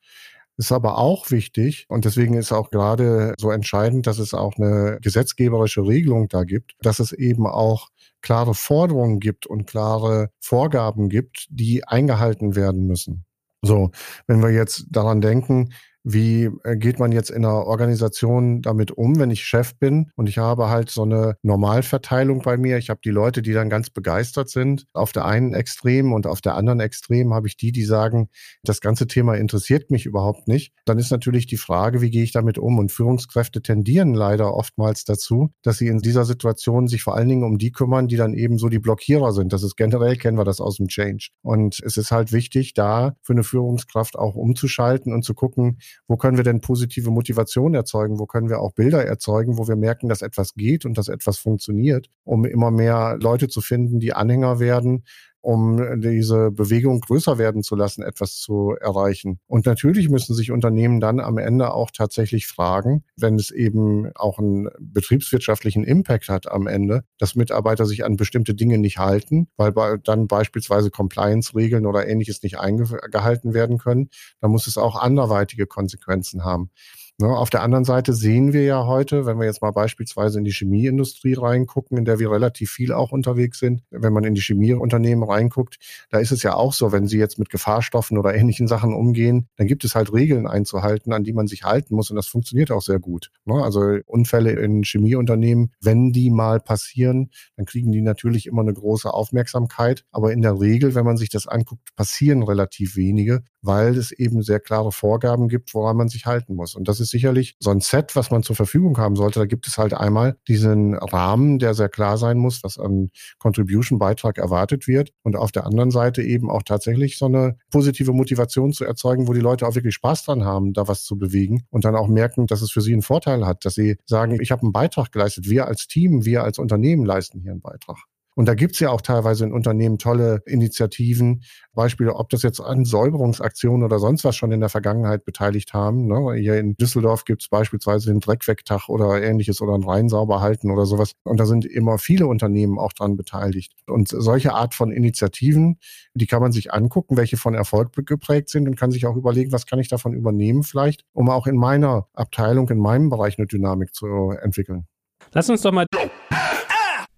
Ist 0.55 0.71
aber 0.71 0.99
auch 0.99 1.31
wichtig 1.31 1.85
und 1.89 2.05
deswegen 2.05 2.35
ist 2.35 2.51
auch 2.51 2.69
gerade 2.69 3.33
so 3.39 3.49
entscheidend, 3.49 4.05
dass 4.05 4.19
es 4.19 4.35
auch 4.35 4.55
eine 4.57 4.99
gesetzgeberische 5.01 5.81
Regelung 5.81 6.27
da 6.27 6.43
gibt, 6.43 6.75
dass 6.81 6.99
es 6.99 7.11
eben 7.11 7.47
auch 7.47 7.89
klare 8.21 8.53
Forderungen 8.53 9.19
gibt 9.19 9.47
und 9.47 9.65
klare 9.65 10.29
Vorgaben 10.39 11.09
gibt, 11.09 11.47
die 11.49 11.85
eingehalten 11.87 12.55
werden 12.55 12.85
müssen. 12.85 13.25
So, 13.63 13.91
wenn 14.27 14.43
wir 14.43 14.49
jetzt 14.51 14.85
daran 14.91 15.21
denken, 15.21 15.73
wie 16.03 16.49
äh, 16.63 16.75
geht 16.75 16.99
man 16.99 17.11
jetzt 17.11 17.29
in 17.29 17.45
einer 17.45 17.65
Organisation 17.65 18.61
damit 18.61 18.91
um, 18.91 19.19
wenn 19.19 19.31
ich 19.31 19.45
Chef 19.45 19.75
bin 19.75 20.11
und 20.15 20.27
ich 20.27 20.37
habe 20.37 20.69
halt 20.69 20.89
so 20.89 21.03
eine 21.03 21.35
Normalverteilung 21.41 22.41
bei 22.41 22.57
mir. 22.57 22.77
Ich 22.77 22.89
habe 22.89 22.99
die 23.03 23.09
Leute, 23.09 23.41
die 23.41 23.53
dann 23.53 23.69
ganz 23.69 23.89
begeistert 23.89 24.49
sind. 24.49 24.85
Auf 24.93 25.11
der 25.11 25.25
einen 25.25 25.53
Extrem 25.53 26.13
und 26.13 26.27
auf 26.27 26.41
der 26.41 26.55
anderen 26.55 26.79
Extrem 26.79 27.33
habe 27.33 27.47
ich 27.47 27.57
die, 27.57 27.71
die 27.71 27.85
sagen, 27.85 28.29
das 28.63 28.81
ganze 28.81 29.07
Thema 29.07 29.35
interessiert 29.35 29.91
mich 29.91 30.05
überhaupt 30.05 30.47
nicht. 30.47 30.73
Dann 30.85 30.99
ist 30.99 31.11
natürlich 31.11 31.47
die 31.47 31.57
Frage, 31.57 32.01
wie 32.01 32.09
gehe 32.09 32.23
ich 32.23 32.31
damit 32.31 32.57
um? 32.57 32.79
Und 32.79 32.91
Führungskräfte 32.91 33.61
tendieren 33.61 34.13
leider 34.13 34.53
oftmals 34.53 35.05
dazu, 35.05 35.51
dass 35.61 35.77
sie 35.77 35.87
in 35.87 35.99
dieser 35.99 36.25
Situation 36.25 36.87
sich 36.87 37.03
vor 37.03 37.15
allen 37.15 37.29
Dingen 37.29 37.43
um 37.43 37.57
die 37.57 37.71
kümmern, 37.71 38.07
die 38.07 38.17
dann 38.17 38.33
eben 38.33 38.57
so 38.57 38.69
die 38.69 38.79
Blockierer 38.79 39.31
sind. 39.31 39.53
Das 39.53 39.63
ist 39.63 39.77
generell, 39.77 40.17
kennen 40.17 40.37
wir 40.37 40.45
das 40.45 40.59
aus 40.59 40.77
dem 40.77 40.87
Change. 40.87 41.29
Und 41.41 41.79
es 41.83 41.97
ist 41.97 42.11
halt 42.11 42.31
wichtig, 42.31 42.73
da 42.73 43.15
für 43.21 43.33
eine 43.33 43.43
Führungskraft 43.43 44.17
auch 44.17 44.35
umzuschalten 44.35 45.13
und 45.13 45.23
zu 45.23 45.33
gucken, 45.33 45.77
wo 46.07 46.17
können 46.17 46.37
wir 46.37 46.43
denn 46.43 46.61
positive 46.61 47.11
Motivation 47.11 47.73
erzeugen? 47.73 48.19
Wo 48.19 48.25
können 48.25 48.49
wir 48.49 48.59
auch 48.59 48.73
Bilder 48.73 49.05
erzeugen, 49.05 49.57
wo 49.57 49.67
wir 49.67 49.75
merken, 49.75 50.09
dass 50.09 50.21
etwas 50.21 50.53
geht 50.53 50.85
und 50.85 50.97
dass 50.97 51.07
etwas 51.07 51.37
funktioniert, 51.37 52.09
um 52.23 52.45
immer 52.45 52.71
mehr 52.71 53.17
Leute 53.19 53.47
zu 53.47 53.61
finden, 53.61 53.99
die 53.99 54.13
Anhänger 54.13 54.59
werden, 54.59 55.03
um 55.43 55.99
diese 55.99 56.51
Bewegung 56.51 57.01
größer 57.01 57.37
werden 57.37 57.63
zu 57.63 57.75
lassen, 57.75 58.01
etwas 58.01 58.37
zu 58.37 58.75
erreichen. 58.79 59.39
Und 59.45 59.65
natürlich 59.65 60.09
müssen 60.09 60.33
sich 60.33 60.51
Unternehmen 60.51 61.01
dann 61.01 61.19
am 61.19 61.37
Ende 61.37 61.73
auch 61.73 61.91
tatsächlich 61.91 62.47
fragen, 62.47 63.03
wenn 63.17 63.35
es 63.35 63.51
eben 63.51 64.09
auch 64.15 64.39
einen 64.39 64.69
betriebswirtschaftlichen 64.79 65.83
Impact 65.83 66.29
hat 66.29 66.49
am 66.49 66.67
Ende, 66.67 67.03
dass 67.17 67.35
Mitarbeiter 67.35 67.85
sich 67.85 68.05
an 68.05 68.15
bestimmte 68.15 68.55
Dinge 68.55 68.77
nicht 68.77 68.99
halten, 68.99 69.47
weil 69.57 69.73
dann 70.03 70.27
beispielsweise 70.27 70.91
Compliance-Regeln 70.91 71.85
oder 71.85 72.07
ähnliches 72.07 72.41
nicht 72.41 72.57
eingehalten 72.57 73.53
werden 73.53 73.77
können, 73.79 74.09
dann 74.39 74.51
muss 74.51 74.67
es 74.67 74.77
auch 74.77 74.95
anderweitige 74.95 75.67
Konsequenzen 75.67 76.45
haben. 76.45 76.71
Ne, 77.19 77.27
auf 77.27 77.51
der 77.51 77.61
anderen 77.61 77.85
Seite 77.85 78.11
sehen 78.13 78.53
wir 78.53 78.63
ja 78.63 78.87
heute, 78.87 79.27
wenn 79.27 79.37
wir 79.37 79.45
jetzt 79.45 79.61
mal 79.61 79.69
beispielsweise 79.69 80.39
in 80.39 80.45
die 80.45 80.51
Chemieindustrie 80.51 81.35
reingucken, 81.35 81.95
in 81.95 82.05
der 82.05 82.17
wir 82.17 82.31
relativ 82.31 82.71
viel 82.71 82.91
auch 82.91 83.11
unterwegs 83.11 83.59
sind, 83.59 83.83
wenn 83.91 84.13
man 84.13 84.23
in 84.23 84.33
die 84.33 84.41
Chemieunternehmen 84.41 85.23
reinguckt, 85.23 85.77
da 86.09 86.17
ist 86.17 86.31
es 86.31 86.41
ja 86.41 86.55
auch 86.55 86.73
so, 86.73 86.91
wenn 86.91 87.05
sie 87.05 87.19
jetzt 87.19 87.37
mit 87.37 87.51
Gefahrstoffen 87.51 88.17
oder 88.17 88.33
ähnlichen 88.33 88.67
Sachen 88.67 88.95
umgehen, 88.95 89.47
dann 89.57 89.67
gibt 89.67 89.83
es 89.85 89.93
halt 89.93 90.11
Regeln 90.11 90.47
einzuhalten, 90.47 91.13
an 91.13 91.23
die 91.23 91.33
man 91.33 91.45
sich 91.45 91.63
halten 91.63 91.93
muss 91.93 92.09
und 92.09 92.15
das 92.15 92.25
funktioniert 92.25 92.71
auch 92.71 92.81
sehr 92.81 92.97
gut. 92.99 93.29
Ne, 93.45 93.63
also 93.63 93.99
Unfälle 94.07 94.51
in 94.53 94.83
Chemieunternehmen, 94.83 95.71
wenn 95.81 96.13
die 96.13 96.31
mal 96.31 96.59
passieren, 96.59 97.29
dann 97.57 97.67
kriegen 97.67 97.91
die 97.91 98.01
natürlich 98.01 98.47
immer 98.47 98.63
eine 98.63 98.73
große 98.73 99.13
Aufmerksamkeit, 99.13 100.03
aber 100.11 100.33
in 100.33 100.41
der 100.41 100.59
Regel, 100.59 100.95
wenn 100.95 101.05
man 101.05 101.17
sich 101.17 101.29
das 101.29 101.45
anguckt, 101.47 101.95
passieren 101.95 102.41
relativ 102.41 102.95
wenige, 102.95 103.43
weil 103.61 103.97
es 103.97 104.11
eben 104.11 104.41
sehr 104.41 104.59
klare 104.59 104.91
Vorgaben 104.91 105.47
gibt, 105.47 105.73
woran 105.75 105.95
man 105.95 106.09
sich 106.09 106.25
halten 106.25 106.55
muss. 106.55 106.75
Und 106.75 106.87
das 106.87 106.99
ist 106.99 107.02
sicherlich 107.09 107.55
so 107.59 107.71
ein 107.71 107.79
Set, 107.79 108.15
was 108.15 108.31
man 108.31 108.43
zur 108.43 108.55
Verfügung 108.55 108.97
haben 108.97 109.15
sollte. 109.15 109.39
Da 109.39 109.45
gibt 109.45 109.67
es 109.67 109.77
halt 109.77 109.93
einmal 109.93 110.37
diesen 110.47 110.95
Rahmen, 110.95 111.59
der 111.59 111.73
sehr 111.73 111.89
klar 111.89 112.17
sein 112.17 112.37
muss, 112.37 112.63
was 112.63 112.77
an 112.77 113.09
Contribution-Beitrag 113.39 114.37
erwartet 114.37 114.87
wird. 114.87 115.11
Und 115.23 115.35
auf 115.35 115.51
der 115.51 115.65
anderen 115.65 115.91
Seite 115.91 116.21
eben 116.21 116.49
auch 116.49 116.63
tatsächlich 116.63 117.17
so 117.17 117.25
eine 117.25 117.57
positive 117.71 118.13
Motivation 118.13 118.73
zu 118.73 118.85
erzeugen, 118.85 119.27
wo 119.27 119.33
die 119.33 119.39
Leute 119.39 119.67
auch 119.67 119.75
wirklich 119.75 119.95
Spaß 119.95 120.23
dran 120.23 120.43
haben, 120.43 120.73
da 120.73 120.87
was 120.87 121.03
zu 121.03 121.17
bewegen 121.17 121.63
und 121.69 121.85
dann 121.85 121.95
auch 121.95 122.07
merken, 122.07 122.47
dass 122.47 122.61
es 122.61 122.71
für 122.71 122.81
sie 122.81 122.93
einen 122.93 123.01
Vorteil 123.01 123.45
hat, 123.45 123.65
dass 123.65 123.75
sie 123.75 123.97
sagen, 124.05 124.39
ich 124.41 124.51
habe 124.51 124.63
einen 124.63 124.71
Beitrag 124.71 125.11
geleistet. 125.11 125.49
Wir 125.49 125.67
als 125.67 125.87
Team, 125.87 126.25
wir 126.25 126.43
als 126.43 126.59
Unternehmen 126.59 127.05
leisten 127.05 127.39
hier 127.41 127.51
einen 127.51 127.61
Beitrag. 127.61 127.97
Und 128.35 128.47
da 128.47 128.55
gibt's 128.55 128.79
ja 128.79 128.89
auch 128.89 129.01
teilweise 129.01 129.45
in 129.45 129.53
Unternehmen 129.53 129.97
tolle 129.97 130.41
Initiativen, 130.45 131.43
Beispiele, 131.73 132.15
ob 132.15 132.29
das 132.29 132.43
jetzt 132.43 132.59
an 132.59 132.85
Säuberungsaktionen 132.85 133.83
oder 133.83 133.99
sonst 133.99 134.23
was 134.23 134.35
schon 134.35 134.51
in 134.51 134.59
der 134.59 134.69
Vergangenheit 134.69 135.25
beteiligt 135.25 135.73
haben. 135.73 136.07
Ne? 136.07 136.35
Hier 136.35 136.57
in 136.59 136.75
Düsseldorf 136.75 137.25
gibt's 137.25 137.47
beispielsweise 137.47 138.11
den 138.11 138.19
Dreckwegtag 138.19 138.89
oder 138.89 139.21
ähnliches 139.21 139.61
oder 139.61 139.73
ein 139.73 139.83
Rhein 139.83 140.09
sauber 140.09 140.41
halten 140.41 140.71
oder 140.71 140.85
sowas. 140.85 141.13
Und 141.23 141.39
da 141.39 141.45
sind 141.45 141.65
immer 141.65 141.97
viele 141.97 142.27
Unternehmen 142.27 142.79
auch 142.79 142.93
dran 142.93 143.17
beteiligt. 143.17 143.73
Und 143.87 144.09
solche 144.09 144.53
Art 144.53 144.73
von 144.73 144.91
Initiativen, 144.91 145.79
die 146.13 146.27
kann 146.27 146.41
man 146.41 146.51
sich 146.51 146.73
angucken, 146.73 147.17
welche 147.17 147.37
von 147.37 147.53
Erfolg 147.53 147.91
geprägt 148.05 148.49
sind 148.49 148.67
und 148.67 148.75
kann 148.75 148.91
sich 148.91 149.05
auch 149.05 149.15
überlegen, 149.15 149.51
was 149.51 149.65
kann 149.65 149.79
ich 149.79 149.87
davon 149.87 150.13
übernehmen 150.13 150.63
vielleicht, 150.63 151.05
um 151.13 151.29
auch 151.29 151.47
in 151.47 151.57
meiner 151.57 152.07
Abteilung, 152.13 152.69
in 152.69 152.79
meinem 152.79 153.09
Bereich 153.09 153.37
eine 153.37 153.47
Dynamik 153.47 153.93
zu 153.93 154.31
entwickeln. 154.31 154.87
Lass 155.31 155.49
uns 155.49 155.61
doch 155.61 155.71
mal 155.71 155.85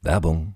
Werbung. 0.01 0.55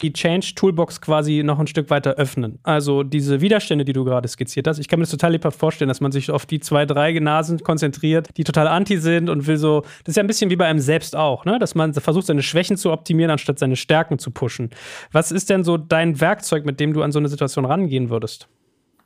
die 0.00 0.12
Change 0.12 0.52
Toolbox 0.54 1.00
quasi 1.00 1.42
noch 1.42 1.58
ein 1.58 1.66
Stück 1.66 1.90
weiter 1.90 2.12
öffnen. 2.14 2.58
Also 2.62 3.02
diese 3.02 3.40
Widerstände, 3.40 3.84
die 3.84 3.92
du 3.92 4.04
gerade 4.04 4.28
skizziert 4.28 4.66
hast. 4.68 4.78
Ich 4.78 4.86
kann 4.86 4.98
mir 4.98 5.04
das 5.04 5.10
total 5.10 5.32
lebhaft 5.32 5.58
vorstellen, 5.58 5.88
dass 5.88 6.00
man 6.00 6.12
sich 6.12 6.30
auf 6.30 6.46
die 6.46 6.60
zwei, 6.60 6.86
drei 6.86 7.12
Nasen 7.18 7.58
konzentriert, 7.58 8.28
die 8.36 8.44
total 8.44 8.68
anti 8.68 8.98
sind 8.98 9.28
und 9.28 9.46
will 9.46 9.56
so, 9.56 9.82
das 10.04 10.12
ist 10.12 10.16
ja 10.16 10.22
ein 10.22 10.28
bisschen 10.28 10.50
wie 10.50 10.56
bei 10.56 10.66
einem 10.66 10.78
selbst 10.78 11.16
auch, 11.16 11.44
ne? 11.44 11.58
dass 11.58 11.74
man 11.74 11.92
versucht, 11.94 12.26
seine 12.26 12.42
Schwächen 12.42 12.76
zu 12.76 12.92
optimieren, 12.92 13.30
anstatt 13.30 13.58
seine 13.58 13.76
Stärken 13.76 14.18
zu 14.18 14.30
pushen. 14.30 14.70
Was 15.10 15.32
ist 15.32 15.50
denn 15.50 15.64
so 15.64 15.76
dein 15.76 16.20
Werkzeug, 16.20 16.64
mit 16.64 16.78
dem 16.78 16.92
du 16.92 17.02
an 17.02 17.10
so 17.10 17.18
eine 17.18 17.28
Situation 17.28 17.64
rangehen 17.64 18.10
würdest? 18.10 18.48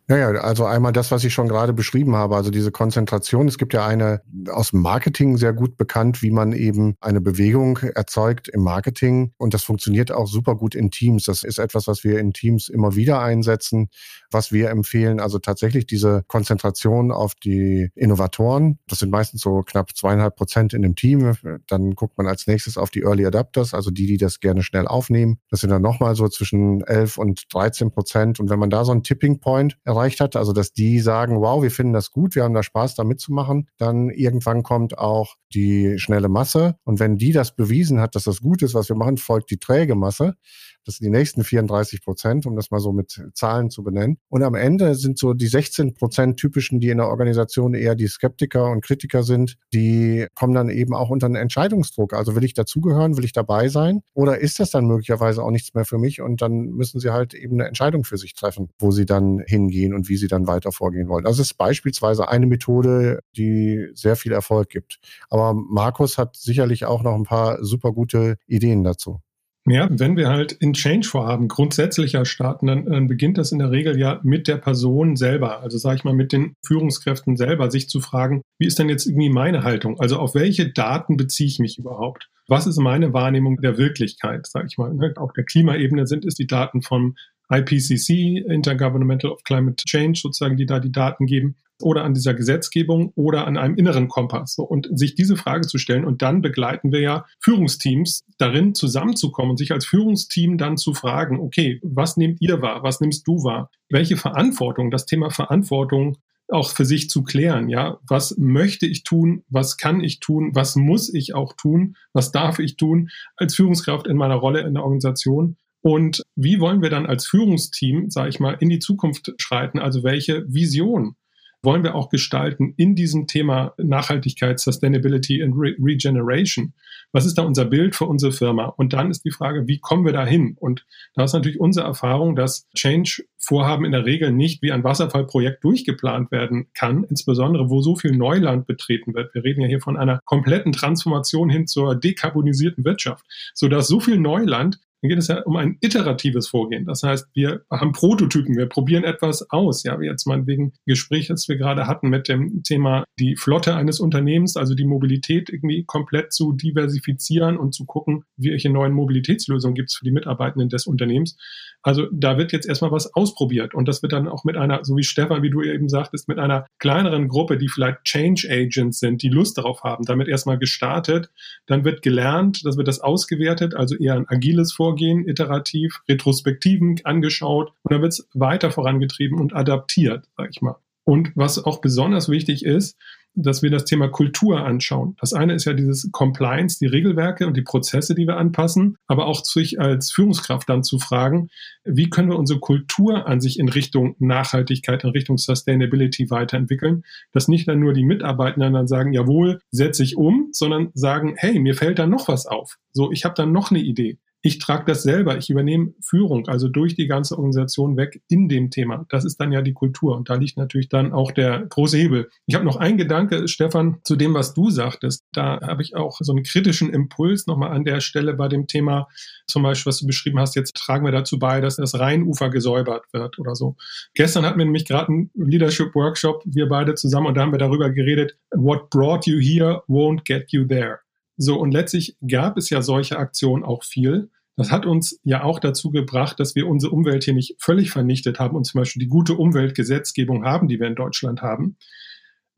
Ja, 0.09 0.17
ja, 0.17 0.29
also 0.41 0.65
einmal 0.65 0.93
das, 0.93 1.13
was 1.13 1.23
ich 1.23 1.33
schon 1.33 1.47
gerade 1.47 1.73
beschrieben 1.73 2.17
habe, 2.17 2.35
also 2.35 2.51
diese 2.51 2.73
Konzentration. 2.73 3.47
Es 3.47 3.57
gibt 3.57 3.73
ja 3.73 3.87
eine 3.87 4.21
aus 4.51 4.71
dem 4.71 4.81
Marketing 4.83 5.37
sehr 5.37 5.53
gut 5.53 5.77
bekannt, 5.77 6.23
wie 6.23 6.33
man 6.33 6.53
eben 6.53 6.97
eine 7.01 7.21
Bewegung 7.21 7.79
erzeugt 7.79 8.49
im 8.49 8.63
Marketing. 8.63 9.33
Und 9.39 9.55
das 9.55 9.63
funktioniert 9.63 10.11
auch 10.11 10.27
super 10.27 10.57
gut 10.57 10.75
in 10.75 10.91
Teams. 10.91 11.25
Das 11.25 11.45
ist 11.45 11.59
etwas, 11.59 11.87
was 11.87 12.03
wir 12.03 12.19
in 12.19 12.33
Teams 12.33 12.69
immer 12.69 12.97
wieder 12.97 13.21
einsetzen, 13.21 13.91
was 14.33 14.51
wir 14.51 14.71
empfehlen. 14.71 15.21
Also 15.21 15.39
tatsächlich 15.39 15.87
diese 15.87 16.25
Konzentration 16.27 17.13
auf 17.13 17.37
die 17.37 17.89
Innovatoren. 17.95 18.81
Das 18.89 18.99
sind 18.99 19.11
meistens 19.11 19.41
so 19.41 19.63
knapp 19.63 19.97
zweieinhalb 19.97 20.35
Prozent 20.35 20.75
in 20.75 20.83
dem 20.83 20.97
Team. 20.97 21.37
Dann 21.69 21.95
guckt 21.95 22.19
man 22.19 22.27
als 22.27 22.49
nächstes 22.49 22.77
auf 22.77 22.91
die 22.91 23.03
Early 23.03 23.25
Adapters, 23.25 23.73
also 23.73 23.93
die, 23.93 24.07
die 24.07 24.17
das 24.17 24.41
gerne 24.41 24.65
schnell 24.65 24.89
aufnehmen. 24.89 25.39
Das 25.49 25.61
sind 25.61 25.71
dann 25.71 25.83
nochmal 25.83 26.17
so 26.17 26.27
zwischen 26.29 26.83
11 26.83 27.19
und 27.19 27.55
13 27.55 27.93
Prozent. 27.93 28.41
Und 28.41 28.51
wenn 28.51 28.59
man 28.59 28.69
da 28.69 28.85
so 28.85 28.91
einen 28.91 29.05
Tipping 29.05 29.39
Point 29.39 29.79
erreicht 29.93 30.21
hat, 30.21 30.37
also 30.37 30.53
dass 30.53 30.73
die 30.73 31.01
sagen, 31.01 31.41
wow, 31.41 31.63
wir 31.63 31.71
finden 31.71 31.93
das 31.93 32.11
gut, 32.11 32.35
wir 32.35 32.45
haben 32.45 32.55
da 32.55 32.63
Spaß, 32.63 32.95
da 32.95 33.05
mitzumachen, 33.05 33.69
dann 33.79 34.11
irgendwann 34.11 34.63
kommt 34.63 34.99
auch 34.99 35.37
die 35.55 35.99
schnelle 35.99 36.29
Masse. 36.29 36.77
Und 36.85 37.01
wenn 37.01 37.17
die 37.17 37.33
das 37.33 37.55
bewiesen 37.55 38.01
hat, 38.01 38.15
dass 38.15 38.25
das 38.25 38.41
gut 38.41 38.63
ist, 38.63 38.75
was 38.75 38.89
wir 38.89 38.97
machen, 38.97 39.17
folgt 39.17 39.51
die 39.51 39.59
träge 39.59 39.95
Masse. 39.95 40.35
Das 40.85 40.97
sind 40.97 41.05
die 41.05 41.17
nächsten 41.17 41.45
34 41.45 42.03
Prozent, 42.03 42.47
um 42.47 42.57
das 42.57 42.71
mal 42.71 42.81
so 42.81 42.93
mit 42.93 43.23
Zahlen 43.35 43.71
zu 43.71 43.83
benennen. 43.83 44.19
Und 44.29 44.43
am 44.43 44.55
Ende 44.55 44.95
sind 44.95 45.19
so 45.19 45.33
die 45.35 45.47
16 45.47 45.95
Prozent 45.95 46.39
typischen, 46.39 46.81
die 46.81 46.89
in 46.89 46.99
der 46.99 47.09
Organisation 47.09 47.75
eher 47.75 47.95
die 47.95 48.09
Skeptiker 48.09 48.71
und 48.71 48.85
Kritiker 48.85 49.23
sind, 49.23 49.57
die 49.73 50.27
kommen 50.35 50.55
dann 50.55 50.69
eben 50.69 50.95
auch 50.95 51.11
unter 51.11 51.27
einen 51.27 51.37
Entscheidungsdruck. 51.37 52.15
Also 52.15 52.35
will 52.35 52.45
ich 52.45 52.55
dazugehören, 52.55 53.17
will 53.17 53.25
ich 53.25 53.33
dabei 53.33 53.69
sein? 53.69 54.03
Oder 54.15 54.39
ist 54.39 54.61
das 54.61 54.71
dann 54.71 54.87
möglicherweise 54.87 55.43
auch 55.43 55.51
nichts 55.51 55.75
mehr 55.75 55.85
für 55.85 55.99
mich? 55.99 56.21
Und 56.21 56.43
dann 56.43 56.71
müssen 56.71 57.01
sie 57.01 57.11
halt 57.11 57.35
eben 57.35 57.55
eine 57.55 57.69
Entscheidung 57.69 58.05
für 58.05 58.17
sich 58.17 58.35
treffen, 58.35 58.71
wo 58.79 58.91
sie 58.91 59.07
dann 59.07 59.43
hingehen 59.47 59.95
und 59.95 60.09
wie 60.09 60.17
sie 60.17 60.29
dann 60.29 60.47
weiter 60.47 60.73
vorgehen 60.73 61.09
wollen. 61.09 61.25
Das 61.25 61.39
ist 61.39 61.55
beispielsweise 61.55 62.29
eine 62.29 62.47
Methode, 62.47 63.21
die 63.37 63.89
sehr 63.95 64.17
viel 64.17 64.33
Erfolg 64.33 64.69
gibt. 64.69 64.99
Aber 65.31 65.55
Markus 65.55 66.19
hat 66.19 66.37
sicherlich 66.37 66.85
auch 66.85 67.03
noch 67.03 67.15
ein 67.15 67.25
paar 67.25 67.65
super 67.65 67.93
gute 67.93 68.37
Ideen 68.47 68.85
dazu. 68.85 69.21
Ja, 69.67 69.89
wenn 69.91 70.17
wir 70.17 70.29
halt 70.29 70.51
in 70.51 70.73
Change-Vorhaben 70.73 71.47
grundsätzlicher 71.47 72.25
starten, 72.25 72.67
dann, 72.67 72.85
dann 72.85 73.07
beginnt 73.07 73.39
das 73.39 73.53
in 73.53 73.61
der 73.61 73.71
Regel 73.71 73.97
ja 73.97 74.19
mit 74.25 74.49
der 74.49 74.57
Person 74.57 75.15
selber. 75.15 75.61
Also 75.61 75.79
sage 75.79 75.97
ich 75.97 76.05
mal, 76.05 76.15
mit 76.15 76.33
den 76.33 76.55
Führungskräften 76.67 77.37
selber, 77.37 77.71
sich 77.71 77.89
zu 77.89 78.01
fragen, 78.01 78.43
wie 78.59 78.67
ist 78.67 78.81
denn 78.81 78.89
jetzt 78.89 79.07
irgendwie 79.07 79.31
meine 79.31 79.63
Haltung? 79.63 80.01
Also 80.01 80.19
auf 80.19 80.35
welche 80.35 80.73
Daten 80.73 81.17
beziehe 81.17 81.47
ich 81.47 81.61
mich 81.61 81.79
überhaupt? 81.79 82.29
Was 82.49 82.67
ist 82.67 82.79
meine 82.79 83.13
Wahrnehmung 83.13 83.61
der 83.61 83.79
Wirklichkeit, 83.79 84.49
sage 84.49 84.67
ich 84.69 84.79
mal? 84.79 84.93
Ne? 84.95 85.15
Auf 85.17 85.33
der 85.33 85.45
Klimaebene 85.45 86.09
sind 86.09 86.25
es 86.25 86.35
die 86.35 86.49
Daten 86.49 86.83
vom 86.83 87.15
IPCC, 87.49 88.45
Intergovernmental 88.45 89.31
of 89.31 89.45
Climate 89.45 89.77
Change, 89.85 90.19
sozusagen, 90.21 90.57
die 90.57 90.67
da 90.67 90.81
die 90.81 90.91
Daten 90.91 91.27
geben 91.27 91.57
oder 91.83 92.05
an 92.05 92.15
dieser 92.15 92.35
Gesetzgebung 92.35 93.13
oder 93.15 93.47
an 93.47 93.57
einem 93.57 93.77
inneren 93.77 94.09
Kompass. 94.09 94.57
Und 94.59 94.89
sich 94.99 95.15
diese 95.15 95.37
Frage 95.37 95.67
zu 95.67 95.79
stellen 95.79 96.05
und 96.05 96.23
dann 96.23 96.43
begleiten 96.43 96.93
wir 96.93 97.01
ja 97.01 97.25
Führungsteams 97.41 98.25
darin 98.39 98.75
zusammenzukommen 98.75 99.51
und 99.51 99.57
sich 99.59 99.73
als 99.73 99.87
Führungsteam 99.87 100.59
dann 100.59 100.77
zu 100.77 100.95
fragen, 100.95 101.41
okay, 101.41 101.81
was 101.83 102.17
nehmt 102.17 102.41
ihr 102.41 102.63
wahr? 102.63 102.83
Was 102.83 103.01
nimmst 103.01 103.27
du 103.27 103.45
wahr? 103.45 103.71
Welche 103.89 104.17
Verantwortung, 104.17 104.91
das 104.91 105.07
Thema 105.07 105.31
Verantwortung 105.31 106.19
auch 106.49 106.71
für 106.71 106.85
sich 106.85 107.09
zu 107.09 107.23
klären, 107.23 107.71
ja, 107.71 107.99
was 108.07 108.37
möchte 108.37 108.87
ich 108.87 109.05
tun, 109.05 109.43
was 109.49 109.79
kann 109.79 110.01
ich 110.01 110.21
tun, 110.21 110.51
was 110.55 110.77
muss 110.77 111.13
ich 111.13 111.35
auch 111.35 111.55
tun, 111.55 111.97
was 112.13 112.31
darf 112.31 112.59
ich 112.59 112.77
tun 112.77 113.09
als 113.37 113.55
Führungskraft 113.55 114.07
in 114.07 114.19
meiner 114.19 114.35
Rolle 114.35 114.61
in 114.61 114.75
der 114.75 114.83
Organisation 114.83 115.57
und 115.83 116.23
wie 116.37 116.61
wollen 116.61 116.81
wir 116.81 116.91
dann 116.91 117.07
als 117.07 117.27
Führungsteam, 117.27 118.09
sage 118.09 118.29
ich 118.29 118.39
mal, 118.39 118.57
in 118.61 118.69
die 118.69 118.79
Zukunft 118.79 119.33
schreiten? 119.39 119.81
Also 119.81 120.05
welche 120.05 120.45
Vision 120.47 121.17
wollen 121.63 121.85
wir 121.85 121.95
auch 121.95 122.09
gestalten 122.09 122.75
in 122.77 122.95
diesem 122.95 123.27
Thema 123.27 123.75
Nachhaltigkeit, 123.79 124.59
Sustainability 124.59 125.43
and 125.43 125.55
Re 125.57 125.75
Regeneration? 125.81 126.75
Was 127.13 127.27
ist 127.27 127.39
da 127.39 127.43
unser 127.43 127.65
Bild 127.67 127.95
für 127.95 128.07
unsere 128.07 128.33
Firma? 128.33 128.65
Und 128.65 128.93
dann 128.93 129.11
ist 129.11 129.25
die 129.25 129.31
Frage, 129.31 129.69
wie 129.69 129.79
kommen 129.79 130.05
wir 130.05 130.13
da 130.13 130.27
hin? 130.27 130.57
Und 130.59 130.87
da 131.15 131.25
ist 131.25 131.35
natürlich 131.35 131.61
unsere 131.61 131.87
Erfahrung, 131.87 132.35
dass 132.35 132.69
Change-Vorhaben 132.75 133.85
in 133.85 133.93
der 133.93 134.07
Regel 134.07 134.33
nicht 134.33 134.63
wie 134.63 134.73
ein 134.73 134.83
Wasserfallprojekt 134.83 135.63
durchgeplant 135.63 136.33
werden 136.33 136.69
kann, 136.75 137.05
insbesondere 137.05 137.71
wo 137.71 137.81
so 137.81 137.97
viel 137.97 138.13
Neuland 138.13 138.67
betreten 138.67 139.15
wird. 139.15 139.35
Wir 139.35 139.45
reden 139.45 139.61
ja 139.61 139.69
hier 139.69 139.81
von 139.81 139.97
einer 139.97 140.21
kompletten 140.25 140.73
Transformation 140.73 141.49
hin 141.49 141.67
zur 141.67 141.95
dekarbonisierten 141.95 142.85
Wirtschaft, 142.85 143.25
sodass 143.55 143.89
so 143.89 144.01
viel 144.01 144.19
Neuland 144.19 144.81
dann 145.03 145.09
geht 145.09 145.19
es 145.19 145.27
ja 145.27 145.43
um 145.43 145.57
ein 145.57 145.79
iteratives 145.81 146.49
Vorgehen. 146.49 146.87
Das 146.87 147.03
heißt, 147.03 147.29
wir 147.35 147.63
haben 147.71 147.93
Prototypen, 147.93 148.57
wir 148.57 148.67
probieren 148.67 149.03
etwas 149.03 149.51
aus. 149.51 149.83
Ja, 149.83 149.99
wie 150.01 150.07
jetzt 150.07 150.27
mal 150.27 150.47
wegen 150.47 150.75
Gespräch, 150.87 151.27
das 151.27 151.49
wir 151.49 151.57
gerade 151.57 151.89
hatten 151.89 152.09
mit 152.09 152.29
dem 152.29 152.63
Thema 152.63 153.05
die 153.19 153.35
Flotte 153.35 153.75
eines 153.75 153.99
Unternehmens, 153.99 154.57
also 154.57 154.75
die 154.75 154.85
Mobilität 154.85 155.51
irgendwie 155.51 155.85
komplett 155.85 156.33
zu 156.33 156.53
diversifizieren 156.53 157.57
und 157.57 157.75
zu 157.75 157.85
gucken, 157.85 158.25
welche 158.37 158.71
neuen 158.71 158.93
Mobilitätslösungen 158.93 159.75
gibt 159.75 159.91
es 159.91 159.97
für 159.97 160.05
die 160.05 160.13
Mitarbeitenden 160.13 160.69
des 160.69 160.87
Unternehmens. 160.87 161.37
Also 161.83 162.07
da 162.13 162.39
wird 162.39 162.53
jetzt 162.53 162.69
erstmal 162.69 162.93
was 162.93 163.13
ausprobiert 163.15 163.75
und 163.75 163.89
das 163.89 164.03
wird 164.03 164.13
dann 164.13 164.29
auch 164.29 164.45
mit 164.45 164.57
einer, 164.57 164.85
so 164.85 164.97
wie 164.97 165.03
Stefan, 165.03 165.43
wie 165.43 165.51
du 165.51 165.63
eben 165.63 165.89
sagtest, 165.89 166.29
mit 166.29 166.39
einer 166.39 166.67
kleineren 166.79 167.27
Gruppe, 167.27 167.59
die 167.59 167.69
vielleicht 167.69 168.05
Change 168.05 168.47
Agents 168.49 169.01
sind, 169.01 169.23
die 169.23 169.29
Lust 169.29 169.59
darauf 169.59 169.83
haben, 169.83 170.05
damit 170.05 170.29
erstmal 170.29 170.59
gestartet. 170.59 171.31
Dann 171.67 171.85
wird 171.85 172.03
gelernt, 172.03 172.65
das 172.65 172.77
wird 172.77 172.87
das 172.87 173.01
ausgewertet, 173.01 173.75
also 173.75 173.97
eher 173.97 174.15
ein 174.15 174.29
agiles 174.29 174.73
Vorgehen, 174.73 174.92
iterativ, 174.99 176.03
retrospektiven 176.09 177.01
angeschaut 177.05 177.73
und 177.83 177.93
dann 177.93 178.03
wird 178.03 178.13
es 178.13 178.29
weiter 178.35 178.71
vorangetrieben 178.71 179.41
und 179.41 179.55
adaptiert, 179.55 180.29
sag 180.37 180.51
ich 180.51 180.63
mal. 180.63 180.77
Und 181.05 181.33
was 181.35 181.63
auch 181.63 181.81
besonders 181.81 182.29
wichtig 182.29 182.65
ist, 182.65 182.97
dass 183.35 183.63
wir 183.63 183.71
das 183.71 183.85
Thema 183.85 184.09
Kultur 184.09 184.65
anschauen. 184.65 185.17
Das 185.21 185.33
eine 185.33 185.55
ist 185.55 185.65
ja 185.65 185.73
dieses 185.73 186.11
Compliance, 186.13 186.79
die 186.79 186.87
Regelwerke 186.87 187.47
und 187.47 187.57
die 187.57 187.63
Prozesse, 187.63 188.15
die 188.15 188.27
wir 188.27 188.37
anpassen, 188.37 188.97
aber 189.07 189.27
auch 189.27 189.45
sich 189.45 189.81
als 189.81 190.13
Führungskraft 190.13 190.69
dann 190.69 190.85
zu 190.85 190.99
fragen, 190.99 191.49
wie 191.85 192.11
können 192.11 192.29
wir 192.29 192.39
unsere 192.39 192.61
Kultur 192.61 193.27
an 193.27 193.41
sich 193.41 193.59
in 193.59 193.69
Richtung 193.69 194.17
Nachhaltigkeit, 194.19 195.05
in 195.05 195.11
Richtung 195.11 195.39
Sustainability 195.39 196.31
weiterentwickeln, 196.31 197.05
dass 197.33 197.49
nicht 197.49 197.69
dann 197.69 197.81
nur 197.81 197.95
die 197.95 198.05
Mitarbeitenden 198.05 198.75
dann 198.75 198.87
sagen, 198.87 199.13
jawohl, 199.13 199.61
setze 199.71 200.03
ich 200.03 200.17
um, 200.17 200.49
sondern 200.53 200.91
sagen, 200.95 201.35
hey, 201.37 201.59
mir 201.59 201.75
fällt 201.75 201.99
da 201.99 202.07
noch 202.07 202.29
was 202.29 202.47
auf. 202.47 202.77
So, 202.93 203.11
ich 203.13 203.25
habe 203.25 203.35
dann 203.35 203.53
noch 203.53 203.71
eine 203.71 203.81
Idee 203.81 204.19
ich 204.43 204.59
trage 204.59 204.85
das 204.87 205.05
selber, 205.05 205.39
ich 205.39 205.51
übernehme 205.51 205.95
Führung, 206.01 206.49
also 206.49 206.69
durch 206.69 206.97
die 206.97 207.07
ganze 207.07 207.37
Organisation 207.37 207.97
weg 207.97 208.21
in 208.29 208.49
dem 208.49 208.71
Thema. 208.71 209.07
Das 209.09 209.25
ist 209.25 209.37
dann 209.41 209.53
ja 209.53 209.63
die 209.63 209.73
Kultur 209.73 210.17
und 210.17 210.29
da 210.29 210.35
liegt 210.35 210.57
natürlich 210.57 210.89
dann 210.89 211.13
auch 211.13 211.31
der 211.31 211.65
große 211.67 211.97
Hebel. 211.97 212.29
Ich 212.47 212.57
habe 212.57 212.65
noch 212.65 212.77
einen 212.77 212.99
Gedanke, 212.99 213.47
Stefan, 213.47 213.99
zu 214.03 214.17
dem, 214.17 214.35
was 214.35 214.53
du 214.53 214.69
sagtest. 214.71 215.25
Da 215.33 215.61
habe 215.63 215.83
ich 215.83 215.95
auch 215.95 216.19
so 216.21 216.33
einen 216.33 216.43
kritischen 216.43 216.91
Impuls 216.93 217.47
nochmal 217.47 217.71
an 217.71 217.85
der 217.85 218.01
Stelle 218.01 218.35
bei 218.35 218.49
dem 218.49 218.67
Thema, 218.67 219.07
zum 219.47 219.63
Beispiel, 219.63 219.91
was 219.91 219.99
du 219.99 220.07
beschrieben 220.07 220.41
hast, 220.41 220.57
jetzt 220.57 220.75
tragen 220.75 221.05
wir 221.05 221.13
dazu 221.13 221.39
bei, 221.39 221.61
dass 221.61 221.77
das 221.77 221.99
Rheinufer 221.99 222.51
gesäubert 222.51 223.05
wird 223.13 223.39
oder 223.39 223.55
so. 223.55 223.77
Gestern 224.15 224.45
hatten 224.45 224.59
wir 224.59 224.65
nämlich 224.65 224.87
gerade 224.87 225.09
einen 225.09 225.31
Leadership 225.35 225.95
Workshop, 225.95 226.43
wir 226.47 226.69
beide 226.69 226.95
zusammen, 226.95 227.29
und 227.29 227.37
da 227.37 227.43
haben 227.43 227.53
wir 227.53 227.59
darüber 227.59 227.91
geredet, 227.91 228.37
what 228.51 228.91
brought 228.91 229.27
you 229.27 229.39
here 229.39 229.83
won't 229.87 230.25
get 230.25 230.51
you 230.51 230.65
there. 230.65 231.02
So, 231.37 231.59
und 231.59 231.73
letztlich 231.73 232.17
gab 232.27 232.57
es 232.57 232.71
ja 232.71 232.83
solche 232.83 233.19
Aktionen 233.19 233.65
auch 233.65 233.85
viel. 233.85 234.31
Das 234.57 234.71
hat 234.71 234.85
uns 234.85 235.19
ja 235.25 235.45
auch 235.45 235.59
dazu 235.59 235.91
gebracht, 235.91 236.39
dass 236.39 236.55
wir 236.55 236.67
unsere 236.67 236.93
Umwelt 236.93 237.25
hier 237.25 237.35
nicht 237.35 237.57
völlig 237.59 237.91
vernichtet 237.91 238.39
haben 238.39 238.57
und 238.57 238.65
zum 238.65 238.81
Beispiel 238.81 239.01
die 239.01 239.09
gute 239.09 239.35
Umweltgesetzgebung 239.35 240.45
haben, 240.45 240.69
die 240.69 240.79
wir 240.79 240.87
in 240.87 240.95
Deutschland 240.95 241.41
haben. 241.41 241.77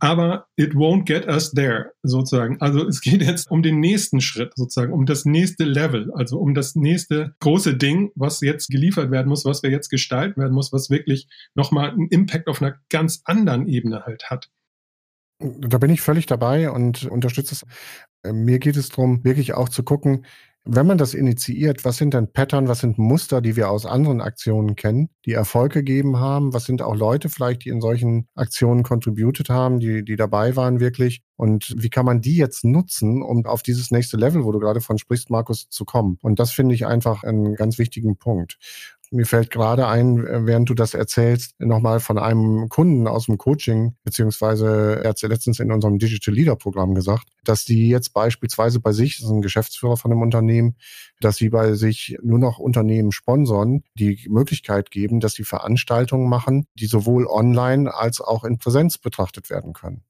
Aber 0.01 0.49
it 0.57 0.75
won't 0.75 1.05
get 1.05 1.27
us 1.29 1.53
there, 1.53 1.93
sozusagen. 2.03 2.61
Also 2.61 2.87
es 2.87 3.01
geht 3.01 3.23
jetzt 3.23 3.51
um 3.51 3.63
den 3.63 3.79
nächsten 3.79 4.21
Schritt, 4.21 4.53
sozusagen, 4.57 4.93
um 4.93 5.07
das 5.07 5.25
nächste 5.25 5.65
Level, 5.65 6.13
also 6.13 6.39
um 6.39 6.53
das 6.53 6.75
nächste 6.75 7.35
große 7.39 7.77
Ding, 7.77 8.11
was 8.17 8.41
jetzt 8.41 8.69
geliefert 8.69 9.11
werden 9.13 9.29
muss, 9.29 9.45
was 9.45 9.63
wir 9.63 9.71
jetzt 9.71 9.89
gestalten 9.89 10.41
werden 10.41 10.53
muss, 10.53 10.73
was 10.73 10.91
wirklich 10.91 11.29
nochmal 11.55 11.91
einen 11.91 12.09
Impact 12.09 12.49
auf 12.49 12.61
einer 12.61 12.77
ganz 12.91 13.23
anderen 13.25 13.69
Ebene 13.69 14.05
halt 14.05 14.31
hat. 14.31 14.51
Da 15.39 15.79
bin 15.79 15.91
ich 15.91 16.01
völlig 16.01 16.27
dabei 16.27 16.71
und 16.71 17.05
unterstütze 17.05 17.55
es. 17.55 17.65
Äh, 18.25 18.33
mir 18.33 18.59
geht 18.59 18.77
es 18.77 18.89
darum, 18.89 19.25
wirklich 19.25 19.55
auch 19.55 19.69
zu 19.69 19.83
gucken, 19.83 20.25
wenn 20.67 20.87
man 20.87 20.97
das 20.97 21.13
initiiert, 21.13 21.85
was 21.85 21.99
sind 21.99 22.15
denn 22.15 22.33
Pattern, 22.33 22.69
was 22.69 22.81
sind 22.81 22.97
Muster, 22.97 23.43
die 23.43 23.55
wir 23.55 23.69
aus 23.69 23.85
anderen 23.85 24.23
Aktionen 24.23 24.77
kennen, 24.77 25.11
die 25.27 25.33
Erfolg 25.33 25.75
gegeben 25.75 26.19
haben? 26.19 26.55
Was 26.55 26.65
sind 26.65 26.81
auch 26.81 26.97
Leute 26.97 27.29
vielleicht, 27.29 27.67
die 27.67 27.69
in 27.69 27.83
solchen 27.83 28.29
Aktionen 28.35 28.83
contributed 28.83 29.51
haben, 29.51 29.79
die, 29.79 30.03
die 30.03 30.17
dabei 30.17 30.57
waren 30.57 30.81
wirklich? 30.81 31.23
Und 31.37 31.75
wie 31.77 31.91
kann 31.91 32.07
man 32.07 32.23
die 32.23 32.37
jetzt 32.37 32.65
nutzen, 32.65 33.23
um 33.23 33.45
auf 33.45 33.63
dieses 33.63 33.91
nächste 33.91 34.17
Level, 34.17 34.45
wo 34.45 34.53
du 34.53 34.59
gerade 34.59 34.81
von 34.81 34.97
sprichst, 34.97 35.29
Markus, 35.29 35.69
zu 35.69 35.85
kommen? 35.85 36.19
Und 36.23 36.39
das 36.39 36.53
finde 36.53 36.75
ich 36.75 36.87
einfach 36.87 37.25
einen 37.25 37.57
ganz 37.57 37.77
wichtigen 37.79 38.17
Punkt. 38.17 38.57
Mir 39.15 39.27
fällt 39.27 39.53
gerade 39.53 39.87
ein, 39.87 40.25
während 40.45 40.69
du 40.69 40.75
das 40.75 40.93
erzählst, 40.93 41.55
nochmal 41.61 42.01
von 42.01 42.19
einem 42.19 42.69
Kunden 42.69 43.07
aus 43.07 43.27
dem 43.27 43.39
Coaching, 43.39 43.95
beziehungsweise 44.03 45.03
er 45.05 45.11
hat 45.11 45.23
letztens 45.23 45.61
in 45.61 45.71
unserem 45.71 46.01
Digital 46.01 46.35
Leader 46.35 46.57
Programm 46.57 46.97
gesagt, 46.97 47.29
dass 47.45 47.65
die 47.65 47.89
jetzt 47.89 48.13
beispielsweise 48.13 48.81
bei 48.81 48.91
sich, 48.91 49.19
das 49.19 49.27
ist 49.27 49.31
ein 49.31 49.41
Geschäftsführer 49.41 49.97
von 49.97 50.11
einem 50.11 50.23
Unternehmen, 50.23 50.75
dass 51.21 51.37
sie 51.37 51.49
bei 51.49 51.75
sich 51.75 52.19
nur 52.25 52.41
noch 52.41 52.59
Unternehmen 52.59 53.13
sponsern, 53.13 53.85
die 53.95 54.27
Möglichkeit 54.29 54.91
geben, 54.91 55.21
dass 55.21 55.35
sie 55.35 55.45
Veranstaltungen 55.45 56.29
machen, 56.29 56.67
die 56.75 56.87
sowohl 56.87 57.29
online 57.29 57.95
als 57.95 58.21
auch 58.21 58.43
in 58.43 58.59
Präsenz 58.59 58.99
betrachtet 58.99 59.49
werden 59.49 59.75
können. 59.75 60.03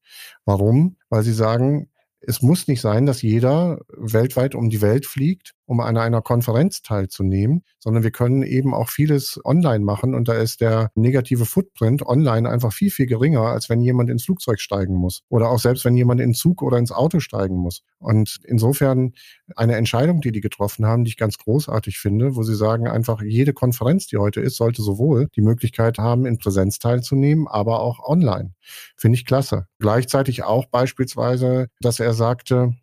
Warum? 0.47 0.97
Weil 1.11 1.25
sie 1.25 1.35
sagen, 1.35 1.90
es 2.27 2.40
muss 2.40 2.69
nicht 2.69 2.81
sein, 2.81 3.05
dass 3.05 3.21
jeder 3.21 3.81
weltweit 3.88 4.55
um 4.55 4.71
die 4.71 4.81
Welt 4.81 5.05
fliegt, 5.05 5.55
um 5.66 5.81
an 5.81 5.96
einer 5.96 6.22
Konferenz 6.22 6.83
teilzunehmen, 6.83 7.64
sondern 7.79 8.03
wir 8.03 8.11
können 8.11 8.42
eben 8.42 8.74
auch 8.74 8.88
vieles 8.88 9.40
online 9.44 9.85
machen 9.85 10.14
und 10.14 10.29
da 10.29 10.35
ist 10.35 10.61
der 10.61 10.90
negative 10.94 11.46
Footprint 11.46 12.07
online 12.07 12.48
einfach 12.48 12.72
viel, 12.72 12.90
viel 12.90 13.07
geringer, 13.07 13.42
als 13.42 13.68
wenn 13.68 13.81
jemand 13.81 14.11
ins 14.11 14.24
Flugzeug 14.24 14.61
steigen 14.61 14.94
muss 14.94 15.22
oder 15.29 15.50
auch 15.50 15.59
selbst 15.59 15.85
wenn 15.85 15.96
jemand 15.96 16.20
in 16.20 16.35
Zug 16.35 16.62
oder 16.62 16.79
ins 16.79 16.92
Auto 16.92 17.20
steigen 17.20 17.57
muss. 17.57 17.83
Und 17.98 18.40
insofern 18.44 19.12
eine 19.57 19.77
Entscheidung, 19.77 20.20
die 20.20 20.33
die 20.33 20.40
getroffen 20.40 20.87
haben, 20.87 21.05
die 21.05 21.11
ich 21.11 21.16
ganz 21.16 21.38
großartig 21.38 21.98
finde, 21.98 22.37
wo 22.37 22.42
sie 22.42 22.55
sagen, 22.55 22.87
einfach 22.87 23.22
jede 23.22 23.53
Konferenz, 23.53 24.07
die 24.07 24.18
heute 24.18 24.40
ist, 24.40 24.57
sollte 24.57 24.83
sowohl 24.83 25.29
die 25.37 25.42
Möglichkeit 25.42 25.98
haben, 25.98 26.27
in 26.27 26.38
Präsenz 26.38 26.79
teilzunehmen, 26.79 27.48
aber 27.48 27.81
auch 27.81 28.00
online. 28.07 28.55
Finde 28.96 29.16
ich 29.16 29.24
klasse. 29.24 29.66
Gleichzeitig 29.79 30.44
auch 30.44 30.66
beispielsweise, 30.66 31.68
dass 31.81 32.00
er 32.00 32.12
sagte, 32.14 32.74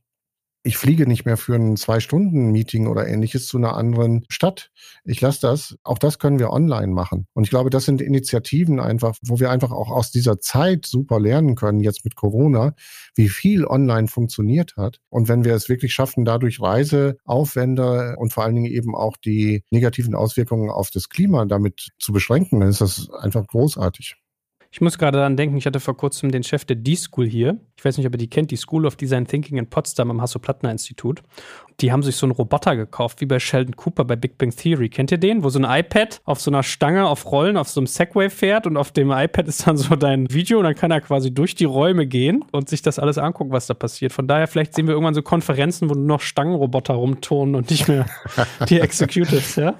ich 0.63 0.77
fliege 0.77 1.07
nicht 1.07 1.25
mehr 1.25 1.37
für 1.37 1.55
ein 1.55 1.75
Zwei-Stunden-Meeting 1.75 2.87
oder 2.87 3.07
ähnliches 3.07 3.47
zu 3.47 3.57
einer 3.57 3.75
anderen 3.75 4.25
Stadt. 4.29 4.71
Ich 5.03 5.19
lasse 5.19 5.41
das. 5.41 5.75
Auch 5.83 5.97
das 5.97 6.19
können 6.19 6.37
wir 6.37 6.51
online 6.51 6.93
machen. 6.93 7.27
Und 7.33 7.45
ich 7.45 7.49
glaube, 7.49 7.71
das 7.71 7.85
sind 7.85 8.01
Initiativen 8.01 8.79
einfach, 8.79 9.17
wo 9.23 9.39
wir 9.39 9.49
einfach 9.49 9.71
auch 9.71 9.89
aus 9.89 10.11
dieser 10.11 10.39
Zeit 10.39 10.85
super 10.85 11.19
lernen 11.19 11.55
können, 11.55 11.79
jetzt 11.79 12.05
mit 12.05 12.15
Corona, 12.15 12.75
wie 13.15 13.29
viel 13.29 13.65
online 13.65 14.07
funktioniert 14.07 14.75
hat. 14.77 14.99
Und 15.09 15.27
wenn 15.27 15.43
wir 15.43 15.55
es 15.55 15.67
wirklich 15.67 15.93
schaffen, 15.93 16.25
dadurch 16.25 16.61
Reiseaufwände 16.61 18.15
und 18.17 18.31
vor 18.31 18.43
allen 18.43 18.55
Dingen 18.55 18.71
eben 18.71 18.95
auch 18.95 19.17
die 19.17 19.63
negativen 19.71 20.13
Auswirkungen 20.13 20.69
auf 20.69 20.91
das 20.91 21.09
Klima 21.09 21.45
damit 21.45 21.89
zu 21.97 22.11
beschränken, 22.11 22.59
dann 22.59 22.69
ist 22.69 22.81
das 22.81 23.09
einfach 23.09 23.47
großartig. 23.47 24.15
Ich 24.73 24.79
muss 24.79 24.97
gerade 24.97 25.17
daran 25.17 25.35
denken, 25.35 25.57
ich 25.57 25.65
hatte 25.65 25.81
vor 25.81 25.97
kurzem 25.97 26.31
den 26.31 26.43
Chef 26.43 26.63
der 26.63 26.77
D-School 26.77 27.27
hier. 27.27 27.59
Ich 27.75 27.83
weiß 27.83 27.97
nicht, 27.97 28.07
ob 28.07 28.13
ihr 28.13 28.17
die 28.17 28.29
kennt, 28.29 28.51
die 28.51 28.55
School 28.55 28.85
of 28.85 28.95
Design 28.95 29.27
Thinking 29.27 29.57
in 29.57 29.69
Potsdam 29.69 30.09
am 30.09 30.21
Hasso-Plattner-Institut. 30.21 31.21
Die 31.81 31.91
haben 31.91 32.03
sich 32.03 32.15
so 32.15 32.25
einen 32.25 32.31
Roboter 32.31 32.77
gekauft, 32.77 33.19
wie 33.19 33.25
bei 33.25 33.37
Sheldon 33.39 33.75
Cooper 33.75 34.05
bei 34.05 34.15
Big 34.15 34.37
Bang 34.37 34.55
Theory. 34.55 34.87
Kennt 34.87 35.11
ihr 35.11 35.17
den? 35.17 35.43
Wo 35.43 35.49
so 35.49 35.59
ein 35.59 35.65
iPad 35.65 36.21
auf 36.23 36.39
so 36.39 36.49
einer 36.49 36.63
Stange 36.63 37.05
auf 37.05 37.29
Rollen 37.29 37.57
auf 37.57 37.67
so 37.67 37.81
einem 37.81 37.87
Segway 37.87 38.29
fährt 38.29 38.65
und 38.65 38.77
auf 38.77 38.93
dem 38.93 39.11
iPad 39.11 39.45
ist 39.49 39.67
dann 39.67 39.75
so 39.75 39.97
dein 39.97 40.31
Video 40.31 40.59
und 40.59 40.63
dann 40.63 40.75
kann 40.75 40.91
er 40.91 41.01
quasi 41.01 41.33
durch 41.33 41.53
die 41.53 41.65
Räume 41.65 42.07
gehen 42.07 42.45
und 42.53 42.69
sich 42.69 42.81
das 42.81 42.97
alles 42.97 43.17
angucken, 43.17 43.51
was 43.51 43.67
da 43.67 43.73
passiert. 43.73 44.13
Von 44.13 44.27
daher, 44.27 44.47
vielleicht 44.47 44.73
sehen 44.73 44.87
wir 44.87 44.93
irgendwann 44.93 45.15
so 45.15 45.21
Konferenzen, 45.21 45.89
wo 45.89 45.95
nur 45.95 46.05
noch 46.05 46.21
Stangenroboter 46.21 46.93
rumturnen 46.93 47.55
und 47.55 47.69
nicht 47.69 47.89
mehr 47.89 48.05
die 48.69 48.79
Executives, 48.79 49.57
ja? 49.57 49.75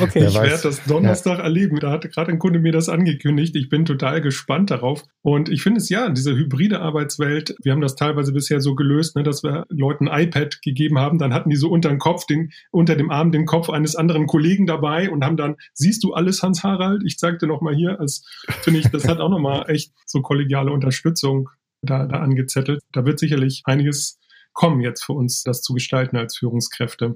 Okay, 0.00 0.26
ich 0.26 0.34
werde 0.34 0.62
das 0.62 0.82
Donnerstag 0.84 1.38
ja. 1.38 1.44
erleben. 1.44 1.78
Da 1.80 1.90
hatte 1.90 2.08
gerade 2.08 2.30
ein 2.30 2.38
Kunde 2.38 2.58
mir 2.58 2.72
das 2.72 2.88
angekündigt. 2.88 3.56
Ich 3.56 3.68
bin 3.68 3.84
total 3.84 4.20
gespannt 4.20 4.70
darauf. 4.70 5.02
Und 5.22 5.48
ich 5.48 5.62
finde 5.62 5.78
es 5.78 5.88
ja, 5.88 6.08
diese 6.08 6.34
hybride 6.34 6.80
Arbeitswelt, 6.80 7.56
wir 7.62 7.72
haben 7.72 7.80
das 7.80 7.96
teilweise 7.96 8.32
bisher 8.32 8.60
so 8.60 8.74
gelöst, 8.74 9.16
ne, 9.16 9.22
dass 9.22 9.42
wir 9.42 9.66
Leuten 9.68 10.08
ein 10.08 10.28
iPad 10.28 10.62
gegeben 10.62 10.98
haben. 10.98 11.18
Dann 11.18 11.34
hatten 11.34 11.50
die 11.50 11.56
so 11.56 11.68
unter 11.68 11.88
dem 11.88 11.98
Kopf, 11.98 12.26
den, 12.26 12.52
unter 12.70 12.96
dem 12.96 13.10
Arm 13.10 13.32
den 13.32 13.46
Kopf 13.46 13.70
eines 13.70 13.96
anderen 13.96 14.26
Kollegen 14.26 14.66
dabei 14.66 15.10
und 15.10 15.24
haben 15.24 15.36
dann, 15.36 15.56
siehst 15.74 16.04
du 16.04 16.14
alles, 16.14 16.42
Hans 16.42 16.62
Harald? 16.62 17.02
Ich 17.04 17.18
zeig 17.18 17.38
dir 17.38 17.46
nochmal 17.46 17.74
hier. 17.74 18.00
Als 18.00 18.24
finde 18.62 18.80
ich, 18.80 18.88
das 18.88 19.08
hat 19.08 19.20
auch 19.20 19.30
nochmal 19.30 19.68
echt 19.68 19.92
so 20.06 20.22
kollegiale 20.22 20.72
Unterstützung 20.72 21.48
da, 21.82 22.06
da 22.06 22.18
angezettelt. 22.18 22.80
Da 22.92 23.04
wird 23.04 23.18
sicherlich 23.18 23.62
einiges 23.64 24.18
kommen 24.52 24.80
jetzt 24.80 25.04
für 25.04 25.12
uns, 25.12 25.42
das 25.42 25.62
zu 25.62 25.74
gestalten 25.74 26.16
als 26.16 26.36
Führungskräfte. 26.36 27.14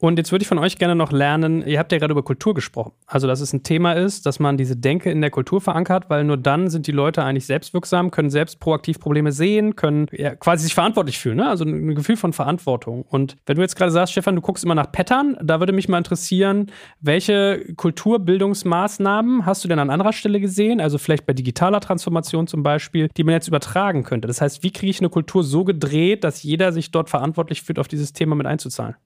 Und 0.00 0.16
jetzt 0.16 0.32
würde 0.32 0.42
ich 0.42 0.48
von 0.48 0.58
euch 0.58 0.78
gerne 0.78 0.94
noch 0.94 1.12
lernen, 1.12 1.62
ihr 1.66 1.78
habt 1.78 1.92
ja 1.92 1.98
gerade 1.98 2.12
über 2.12 2.22
Kultur 2.22 2.54
gesprochen. 2.54 2.92
Also, 3.06 3.26
dass 3.26 3.40
es 3.40 3.52
ein 3.52 3.62
Thema 3.62 3.92
ist, 3.92 4.24
dass 4.24 4.38
man 4.38 4.56
diese 4.56 4.74
Denke 4.74 5.10
in 5.10 5.20
der 5.20 5.30
Kultur 5.30 5.60
verankert, 5.60 6.08
weil 6.08 6.24
nur 6.24 6.38
dann 6.38 6.70
sind 6.70 6.86
die 6.86 6.92
Leute 6.92 7.22
eigentlich 7.22 7.44
selbstwirksam, 7.44 8.10
können 8.10 8.30
selbst 8.30 8.60
proaktiv 8.60 8.98
Probleme 8.98 9.30
sehen, 9.30 9.76
können 9.76 10.06
ja, 10.12 10.34
quasi 10.34 10.64
sich 10.64 10.74
verantwortlich 10.74 11.18
fühlen, 11.18 11.36
ne? 11.36 11.48
also 11.48 11.64
ein 11.64 11.94
Gefühl 11.94 12.16
von 12.16 12.32
Verantwortung. 12.32 13.02
Und 13.02 13.36
wenn 13.44 13.56
du 13.56 13.62
jetzt 13.62 13.76
gerade 13.76 13.92
sagst, 13.92 14.12
Stefan, 14.12 14.36
du 14.36 14.40
guckst 14.40 14.64
immer 14.64 14.74
nach 14.74 14.90
Pattern, 14.90 15.36
da 15.42 15.60
würde 15.60 15.74
mich 15.74 15.86
mal 15.86 15.98
interessieren, 15.98 16.72
welche 17.00 17.62
Kulturbildungsmaßnahmen 17.76 19.44
hast 19.44 19.64
du 19.64 19.68
denn 19.68 19.78
an 19.78 19.90
anderer 19.90 20.14
Stelle 20.14 20.40
gesehen, 20.40 20.80
also 20.80 20.96
vielleicht 20.96 21.26
bei 21.26 21.34
digitaler 21.34 21.80
Transformation 21.80 22.46
zum 22.46 22.62
Beispiel, 22.62 23.08
die 23.18 23.24
man 23.24 23.34
jetzt 23.34 23.48
übertragen 23.48 24.02
könnte? 24.02 24.28
Das 24.28 24.40
heißt, 24.40 24.62
wie 24.62 24.70
kriege 24.70 24.90
ich 24.90 25.00
eine 25.00 25.10
Kultur 25.10 25.44
so 25.44 25.64
gedreht, 25.64 26.24
dass 26.24 26.42
jeder 26.42 26.72
sich 26.72 26.90
dort 26.90 27.10
verantwortlich 27.10 27.60
fühlt, 27.60 27.78
auf 27.78 27.88
dieses 27.88 28.14
Thema 28.14 28.34
mit 28.34 28.46
einzuzahlen? 28.46 28.96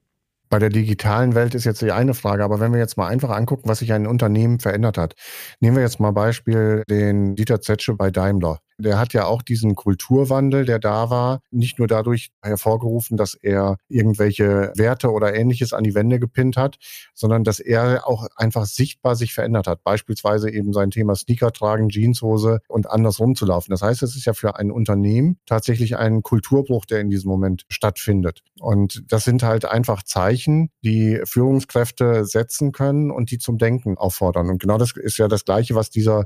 Bei 0.50 0.58
der 0.58 0.68
digitalen 0.68 1.34
Welt 1.34 1.54
ist 1.54 1.64
jetzt 1.64 1.82
die 1.82 1.92
eine 1.92 2.14
Frage, 2.14 2.44
aber 2.44 2.60
wenn 2.60 2.72
wir 2.72 2.78
jetzt 2.78 2.96
mal 2.96 3.08
einfach 3.08 3.30
angucken, 3.30 3.68
was 3.68 3.78
sich 3.78 3.92
ein 3.92 4.06
Unternehmen 4.06 4.60
verändert 4.60 4.98
hat. 4.98 5.14
Nehmen 5.60 5.76
wir 5.76 5.82
jetzt 5.82 6.00
mal 6.00 6.12
Beispiel 6.12 6.82
den 6.88 7.34
Dieter 7.34 7.60
Zetsche 7.60 7.94
bei 7.94 8.10
Daimler. 8.10 8.60
Der 8.78 8.98
hat 8.98 9.12
ja 9.12 9.26
auch 9.26 9.42
diesen 9.42 9.74
Kulturwandel, 9.74 10.64
der 10.64 10.78
da 10.78 11.10
war, 11.10 11.40
nicht 11.50 11.78
nur 11.78 11.86
dadurch 11.86 12.30
hervorgerufen, 12.42 13.16
dass 13.16 13.34
er 13.34 13.76
irgendwelche 13.88 14.72
Werte 14.76 15.10
oder 15.10 15.34
ähnliches 15.34 15.72
an 15.72 15.84
die 15.84 15.94
Wände 15.94 16.18
gepinnt 16.18 16.56
hat, 16.56 16.76
sondern 17.14 17.44
dass 17.44 17.60
er 17.60 18.06
auch 18.06 18.26
einfach 18.36 18.66
sichtbar 18.66 19.14
sich 19.14 19.32
verändert 19.32 19.66
hat. 19.66 19.84
Beispielsweise 19.84 20.50
eben 20.50 20.72
sein 20.72 20.90
Thema 20.90 21.14
Sneaker 21.14 21.52
tragen, 21.52 21.88
Jeanshose 21.88 22.58
und 22.68 22.90
anders 22.90 23.20
rumzulaufen. 23.20 23.70
Das 23.70 23.82
heißt, 23.82 24.02
es 24.02 24.16
ist 24.16 24.24
ja 24.24 24.32
für 24.32 24.56
ein 24.56 24.70
Unternehmen 24.70 25.38
tatsächlich 25.46 25.96
ein 25.96 26.22
Kulturbruch, 26.22 26.84
der 26.84 27.00
in 27.00 27.10
diesem 27.10 27.30
Moment 27.30 27.64
stattfindet. 27.68 28.42
Und 28.60 29.04
das 29.08 29.24
sind 29.24 29.42
halt 29.42 29.64
einfach 29.64 30.02
Zeichen, 30.02 30.70
die 30.82 31.20
Führungskräfte 31.24 32.24
setzen 32.24 32.72
können 32.72 33.10
und 33.10 33.30
die 33.30 33.38
zum 33.38 33.58
Denken 33.58 33.96
auffordern. 33.96 34.50
Und 34.50 34.60
genau 34.60 34.78
das 34.78 34.92
ist 34.96 35.18
ja 35.18 35.28
das 35.28 35.44
Gleiche, 35.44 35.74
was 35.74 35.90
dieser 35.90 36.24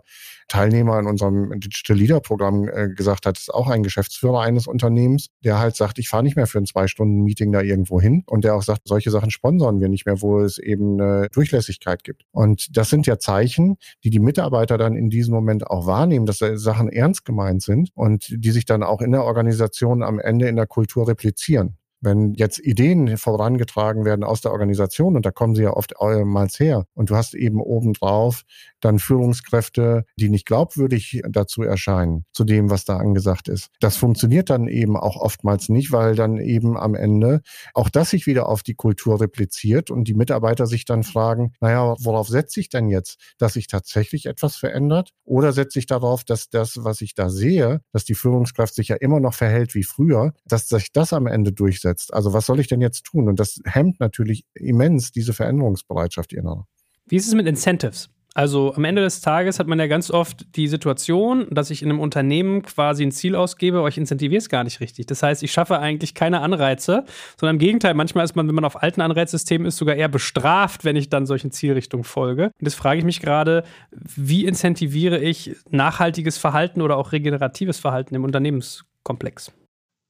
Teilnehmer 0.49 0.99
in 0.99 1.07
unserem 1.07 1.61
Digital 1.61 1.97
Leader 1.97 2.21
Programm 2.21 2.38
Programm 2.39 2.69
äh, 2.69 2.89
gesagt 2.89 3.27
hat, 3.27 3.37
ist 3.37 3.53
auch 3.53 3.69
ein 3.69 3.83
Geschäftsführer 3.83 4.41
eines 4.41 4.67
Unternehmens, 4.67 5.29
der 5.45 5.59
halt 5.59 5.77
sagt, 5.77 5.99
ich 5.99 6.09
fahre 6.09 6.23
nicht 6.23 6.37
mehr 6.37 6.47
für 6.47 6.59
ein 6.59 6.67
Zwei-Stunden-Meeting 6.67 7.53
da 7.53 7.61
irgendwo 7.61 8.01
hin 8.01 8.23
und 8.27 8.45
der 8.45 8.55
auch 8.55 8.63
sagt, 8.63 8.83
solche 8.85 9.11
Sachen 9.11 9.31
sponsern 9.31 9.81
wir 9.81 9.89
nicht 9.89 10.07
mehr, 10.07 10.23
wo 10.23 10.41
es 10.41 10.59
eben 10.59 11.01
eine 11.01 11.29
Durchlässigkeit 11.33 12.05
gibt. 12.05 12.23
Und 12.31 12.77
das 12.77 12.91
sind 12.91 13.07
ja 13.07 13.19
Zeichen, 13.19 13.77
die 14.05 14.11
die 14.11 14.21
Mitarbeiter 14.21 14.79
dann 14.79 14.97
in 14.97 15.11
diesem 15.11 15.35
Moment 15.35 15.67
auch 15.67 15.87
wahrnehmen, 15.87 16.27
dass 16.27 16.39
Sachen 16.39 16.89
ernst 16.89 17.25
gemeint 17.25 17.63
sind 17.63 17.91
und 17.95 18.27
die 18.31 18.51
sich 18.51 18.65
dann 18.65 18.83
auch 18.83 19.01
in 19.01 19.11
der 19.11 19.25
Organisation 19.25 20.03
am 20.03 20.21
Ende 20.21 20.49
in 20.49 20.57
der 20.57 20.67
Kultur 20.67 21.09
replizieren. 21.09 21.77
Wenn 22.01 22.35
jetzt 22.35 22.59
Ideen 22.59 23.17
vorangetragen 23.17 24.05
werden 24.05 24.25
aus 24.25 24.41
der 24.41 24.53
Organisation, 24.53 25.17
und 25.17 25.27
da 25.27 25.31
kommen 25.31 25.55
sie 25.55 25.63
ja 25.63 25.73
oftmals 25.73 26.61
her, 26.61 26.87
und 26.95 27.11
du 27.11 27.17
hast 27.17 27.35
eben 27.35 27.61
obendrauf 27.61 28.43
dann 28.81 28.99
Führungskräfte, 28.99 30.05
die 30.17 30.29
nicht 30.29 30.47
glaubwürdig 30.47 31.23
dazu 31.29 31.63
erscheinen, 31.63 32.25
zu 32.33 32.45
dem, 32.45 32.71
was 32.71 32.85
da 32.85 32.97
angesagt 32.99 33.49
ist. 33.49 33.69
Das 33.81 33.97
funktioniert 33.97 34.51
dann 34.51 34.69
eben 34.69 34.97
auch 34.97 35.17
oftmals 35.17 35.69
nicht, 35.69 35.91
weil 35.93 36.15
dann 36.15 36.39
eben 36.39 36.77
am 36.77 36.95
Ende 36.95 37.43
auch 37.75 37.89
das 37.89 38.11
sich 38.11 38.27
wieder 38.27 38.49
auf 38.49 38.63
die 38.63 38.75
Kultur 38.75 39.21
repliziert 39.21 39.91
und 39.91 40.05
die 40.07 40.15
Mitarbeiter 40.15 40.67
sich 40.67 40.85
dann 40.85 41.03
fragen, 41.03 41.53
naja, 41.61 41.97
worauf 41.99 42.29
setze 42.29 42.61
ich 42.61 42.69
denn 42.69 42.89
jetzt? 42.89 43.19
Dass 43.39 43.55
sich 43.55 43.67
tatsächlich 43.67 44.27
etwas 44.27 44.57
verändert? 44.57 45.11
Oder 45.25 45.53
setze 45.53 45.79
ich 45.79 45.87
darauf, 45.87 46.25
dass 46.25 46.49
das, 46.49 46.85
was 46.85 47.01
ich 47.01 47.15
da 47.15 47.31
sehe, 47.31 47.81
dass 47.93 48.05
die 48.05 48.15
Führungskraft 48.15 48.75
sich 48.75 48.89
ja 48.89 48.97
immer 48.97 49.21
noch 49.21 49.35
verhält 49.35 49.75
wie 49.75 49.85
früher, 49.85 50.33
dass 50.45 50.69
sich 50.69 50.93
das 50.93 51.13
am 51.13 51.27
Ende 51.27 51.53
durchsetzt? 51.53 51.88
Also 52.11 52.33
was 52.33 52.47
soll 52.47 52.61
ich 52.61 52.69
denn 52.69 52.81
jetzt 52.81 53.05
tun? 53.05 53.29
Und 53.29 53.41
das 53.41 53.61
hemmt 53.65 54.01
natürlich 54.01 54.45
immens 54.55 55.11
diese 55.13 55.33
Veränderungsbereitschaft 55.33 56.33
innerer. 56.33 56.67
Wie 57.07 57.17
ist 57.17 57.27
es 57.27 57.35
mit 57.35 57.47
Incentives? 57.47 58.11
Also 58.39 58.73
am 58.75 58.85
Ende 58.85 59.03
des 59.03 59.21
Tages 59.21 59.59
hat 59.59 59.67
man 59.67 59.81
ja 59.81 59.89
ganz 59.89 60.13
oft 60.13 60.55
die 60.55 60.69
Situation, 60.69 61.49
dass 61.51 61.71
ich 61.71 61.83
in 61.83 61.91
einem 61.91 61.99
Unternehmen 61.99 62.63
quasi 62.63 63.03
ein 63.03 63.11
Ziel 63.11 63.35
ausgebe, 63.35 63.83
euch 63.83 63.99
incentiviere 63.99 64.39
es 64.39 64.49
gar 64.49 64.63
nicht 64.63 64.79
richtig. 64.79 65.07
Das 65.07 65.25
heißt, 65.25 65.43
ich 65.43 65.51
schaffe 65.51 65.81
eigentlich 65.81 66.15
keine 66.15 66.41
Anreize, 66.41 67.05
sondern 67.37 67.57
im 67.57 67.59
Gegenteil, 67.59 67.95
manchmal 67.95 68.25
ist 68.25 68.37
man, 68.37 68.47
wenn 68.47 68.55
man 68.55 68.65
auf 68.65 68.81
alten 68.81 69.01
Anreizsystemen 69.01 69.67
ist, 69.67 69.77
sogar 69.77 69.97
eher 69.97 70.09
bestraft, 70.09 70.85
wenn 70.85 70.95
ich 70.95 71.09
dann 71.09 71.27
solchen 71.27 71.51
Zielrichtungen 71.51 72.05
folge. 72.05 72.45
Und 72.45 72.67
das 72.67 72.75
frage 72.75 73.01
ich 73.01 73.05
mich 73.05 73.21
gerade, 73.21 73.65
wie 73.91 74.45
incentiviere 74.45 75.19
ich 75.19 75.57
nachhaltiges 75.71 76.39
Verhalten 76.39 76.81
oder 76.81 76.97
auch 76.97 77.11
regeneratives 77.11 77.81
Verhalten 77.81 78.15
im 78.15 78.23
Unternehmenskomplex? 78.23 79.53